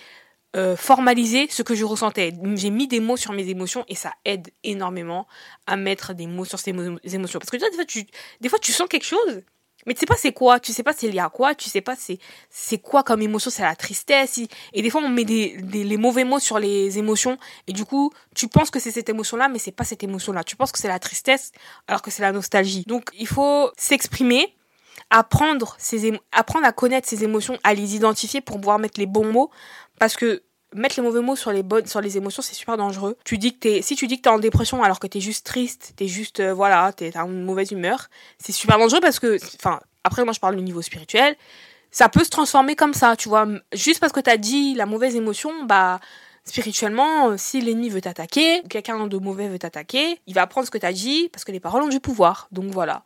euh, 0.56 0.76
formalisé 0.76 1.46
ce 1.48 1.62
que 1.62 1.76
je 1.76 1.85
ressentais. 1.85 2.33
J'ai 2.56 2.70
mis 2.70 2.88
des 2.88 2.98
mots 2.98 3.16
sur 3.16 3.33
mes 3.33 3.48
émotions 3.48 3.85
et 3.88 3.94
ça 3.94 4.12
aide 4.24 4.50
énormément 4.64 5.28
à 5.68 5.76
mettre 5.76 6.12
des 6.12 6.26
mots 6.26 6.44
sur 6.44 6.59
ces 6.59 6.70
émotions. 6.70 7.38
Parce 7.38 7.50
que 7.50 7.56
des 7.56 7.76
fois, 7.76 7.85
tu, 7.85 8.06
des 8.40 8.48
fois, 8.48 8.59
tu 8.59 8.72
sens 8.72 8.88
quelque 8.88 9.06
chose, 9.06 9.42
mais 9.87 9.95
tu 9.95 10.01
sais 10.01 10.07
pas 10.07 10.16
c'est 10.16 10.33
quoi, 10.33 10.61
tu 10.61 10.73
sais 10.73 10.83
pas 10.83 10.93
c'est 10.93 11.09
lié 11.09 11.19
à 11.19 11.29
quoi, 11.29 11.55
tu 11.55 11.69
sais 11.69 11.81
pas 11.81 11.97
c'est 11.97 12.19
c'est 12.51 12.79
quoi 12.79 13.03
comme 13.03 13.23
émotion, 13.23 13.51
c'est 13.51 13.62
la 13.62 13.77
tristesse. 13.77 14.40
Et 14.73 14.83
des 14.83 14.90
fois 14.90 15.03
on 15.03 15.09
met 15.09 15.25
des, 15.25 15.57
des, 15.59 15.85
les 15.85 15.97
mauvais 15.97 16.25
mots 16.25 16.38
sur 16.38 16.59
les 16.59 16.99
émotions 16.99 17.38
et 17.66 17.73
du 17.73 17.85
coup 17.85 18.12
tu 18.35 18.49
penses 18.49 18.71
que 18.71 18.79
c'est 18.79 18.90
cette 18.90 19.09
émotion-là, 19.09 19.49
mais 19.49 19.59
c'est 19.59 19.73
pas 19.73 19.85
cette 19.85 20.03
émotion-là. 20.03 20.45
Tu 20.45 20.57
penses 20.57 20.73
que 20.73 20.79
c'est 20.79 20.88
la 20.88 20.99
tristesse 20.99 21.53
alors 21.88 22.03
que 22.03 22.11
c'est 22.11 22.23
la 22.23 22.33
nostalgie. 22.33 22.85
Donc 22.87 23.11
il 23.19 23.27
faut 23.27 23.71
s'exprimer 23.77 24.55
apprendre, 25.11 25.75
ses 25.79 26.19
apprendre 26.33 26.66
à 26.66 26.73
connaître 26.73 27.09
ses 27.09 27.25
émotions, 27.25 27.59
à 27.64 27.75
les 27.75 27.97
identifier 27.97 28.40
pour 28.40 28.57
pouvoir 28.57 28.79
mettre 28.79 28.99
les 28.99 29.07
bons 29.07 29.31
mots. 29.31 29.51
Parce 29.99 30.16
que 30.16 30.43
mettre 30.74 30.96
les 30.96 31.02
mauvais 31.02 31.20
mots 31.20 31.37
sur 31.37 31.52
les 31.52 31.62
bonnes, 31.62 31.87
sur 31.87 32.00
les 32.00 32.16
émotions, 32.16 32.42
c'est 32.42 32.54
super 32.54 32.76
dangereux. 32.76 33.16
Tu 33.24 33.38
dis 33.38 33.54
que 33.54 33.59
t'es, 33.59 33.83
si 33.83 33.96
tu 33.96 34.06
dis 34.06 34.18
que 34.18 34.22
t'es 34.22 34.30
en 34.30 34.38
dépression 34.38 34.83
alors 34.83 35.00
que 35.00 35.06
t'es 35.06 35.20
juste 35.20 35.46
triste, 35.46 35.92
t'es 35.96 36.06
juste, 36.06 36.40
euh, 36.40 36.52
voilà, 36.52 36.92
t'es, 36.92 37.12
une 37.16 37.44
mauvaise 37.44 37.70
humeur, 37.72 38.09
c'est 38.38 38.52
super 38.52 38.78
dangereux 38.78 39.00
parce 39.00 39.18
que, 39.18 39.38
enfin, 39.56 39.80
après 40.04 40.24
moi 40.24 40.33
je 40.33 40.40
parle 40.40 40.56
du 40.56 40.62
niveau 40.62 40.83
spirituel, 40.83 41.37
ça 41.90 42.09
peut 42.09 42.24
se 42.24 42.30
transformer 42.30 42.76
comme 42.76 42.94
ça, 42.94 43.16
tu 43.16 43.28
vois. 43.28 43.46
Juste 43.72 44.00
parce 44.00 44.12
que 44.12 44.20
t'as 44.20 44.37
dit 44.37 44.74
la 44.74 44.87
mauvaise 44.87 45.16
émotion, 45.16 45.64
bah, 45.64 46.00
spirituellement, 46.44 47.37
si 47.37 47.61
l'ennemi 47.61 47.88
veut 47.88 48.00
t'attaquer, 48.00 48.62
quelqu'un 48.68 49.06
de 49.06 49.18
mauvais 49.18 49.48
veut 49.48 49.59
t'attaquer, 49.59 50.20
il 50.26 50.35
va 50.35 50.42
apprendre 50.42 50.66
ce 50.66 50.70
que 50.70 50.78
t'as 50.78 50.92
dit 50.92 51.28
parce 51.33 51.44
que 51.44 51.52
les 51.52 51.61
paroles 51.61 51.83
ont 51.83 51.88
du 51.88 52.00
pouvoir. 52.00 52.48
Donc 52.52 52.72
voilà. 52.72 53.02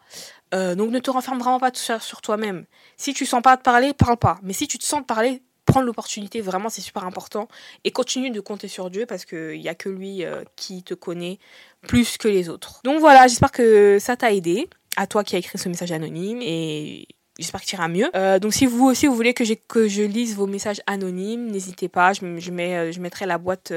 Euh, 0.55 0.75
donc 0.75 0.91
ne 0.91 0.99
te 0.99 1.11
renferme 1.11 1.39
vraiment 1.39 1.59
pas 1.59 1.71
sur, 1.75 2.21
toi-même. 2.21 2.65
Si 2.97 3.13
tu 3.15 3.27
sens 3.27 3.43
pas 3.43 3.57
de 3.57 3.63
parler, 3.63 3.93
parle 3.93 4.17
pas. 4.17 4.39
Mais 4.43 4.53
si 4.53 4.69
tu 4.69 4.79
te 4.79 4.85
sens 4.85 5.01
de 5.01 5.07
parler, 5.07 5.43
prends 5.65 5.81
l'opportunité, 5.81 6.41
vraiment 6.41 6.69
c'est 6.69 6.81
super 6.81 7.05
important. 7.05 7.49
Et 7.85 7.91
continue 7.91 8.31
de 8.31 8.41
compter 8.41 8.69
sur 8.69 8.91
Dieu 8.91 9.07
parce 9.07 9.25
qu'il 9.25 9.61
n'y 9.61 9.69
a 9.69 9.75
que 9.75 9.89
lui 9.89 10.25
euh, 10.25 10.43
qui 10.57 10.83
te 10.83 10.95
connaît 10.95 11.39
plus 11.83 12.17
que 12.17 12.29
les 12.29 12.49
autres. 12.49 12.81
Donc 12.85 13.01
voilà, 13.01 13.27
j'espère 13.27 13.53
que 13.53 13.99
ça 13.99 14.17
t'a 14.17 14.33
aidé. 14.33 14.69
À 14.97 15.07
toi 15.07 15.25
qui 15.25 15.35
as 15.35 15.39
écrit 15.39 15.59
ce 15.59 15.69
message 15.69 15.93
anonyme 15.93 16.41
et 16.43 17.09
J'espère 17.37 17.63
que 17.63 17.67
tu 17.67 17.75
iras 17.75 17.89
mieux. 17.89 18.09
Euh, 18.15 18.39
donc 18.39 18.55
si 18.55 18.65
vous 18.65 18.87
aussi 18.87 19.09
vous 19.09 19.15
voulez 19.17 19.35
que, 19.35 19.45
je 19.45 20.03
lise 20.03 20.37
vos 20.37 20.47
messages 20.47 20.81
anonymes, 20.87 21.51
n'hésitez 21.51 21.89
pas. 21.89 22.13
Je, 22.13 22.39
je, 22.39 22.51
mets, 22.53 22.93
je 22.93 23.01
mettrai 23.01 23.27
la 23.27 23.39
boîte 23.39 23.73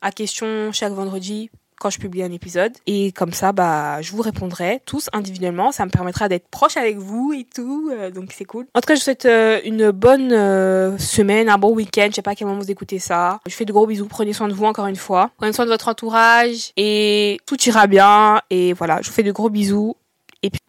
à 0.00 0.10
questions 0.10 0.72
chaque 0.72 0.94
vendredi 0.94 1.50
quand 1.78 1.90
je 1.90 1.98
publie 1.98 2.22
un 2.22 2.32
épisode. 2.32 2.72
Et 2.86 3.12
comme 3.12 3.32
ça, 3.32 3.52
bah, 3.52 4.00
je 4.02 4.12
vous 4.12 4.22
répondrai 4.22 4.80
tous 4.86 5.08
individuellement. 5.12 5.72
Ça 5.72 5.84
me 5.84 5.90
permettra 5.90 6.28
d'être 6.28 6.48
proche 6.48 6.76
avec 6.76 6.98
vous 6.98 7.32
et 7.32 7.44
tout. 7.44 7.90
Euh, 7.92 8.10
donc 8.10 8.32
c'est 8.32 8.44
cool. 8.44 8.66
En 8.74 8.80
tout 8.80 8.86
cas, 8.86 8.94
je 8.94 9.00
vous 9.00 9.04
souhaite 9.04 9.26
euh, 9.26 9.60
une 9.64 9.90
bonne 9.90 10.32
euh, 10.32 10.98
semaine, 10.98 11.48
un 11.48 11.58
bon 11.58 11.74
week-end. 11.74 12.08
Je 12.10 12.16
sais 12.16 12.22
pas 12.22 12.32
à 12.32 12.34
quel 12.34 12.46
moment 12.46 12.60
vous 12.60 12.70
écoutez 12.70 12.98
ça. 12.98 13.40
Je 13.46 13.54
fais 13.54 13.64
de 13.64 13.72
gros 13.72 13.86
bisous. 13.86 14.06
Prenez 14.06 14.32
soin 14.32 14.48
de 14.48 14.54
vous 14.54 14.64
encore 14.64 14.86
une 14.86 14.96
fois. 14.96 15.30
Prenez 15.38 15.52
soin 15.52 15.64
de 15.64 15.70
votre 15.70 15.88
entourage 15.88 16.72
et 16.76 17.38
tout 17.46 17.60
ira 17.62 17.86
bien. 17.86 18.40
Et 18.50 18.72
voilà, 18.72 19.00
je 19.02 19.08
vous 19.08 19.14
fais 19.14 19.22
de 19.22 19.32
gros 19.32 19.50
bisous. 19.50 19.96
Et 20.42 20.50
puis, 20.50 20.60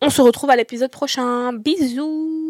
on 0.00 0.10
se 0.10 0.22
retrouve 0.22 0.50
à 0.50 0.56
l'épisode 0.56 0.90
prochain. 0.90 1.52
Bisous 1.52 2.47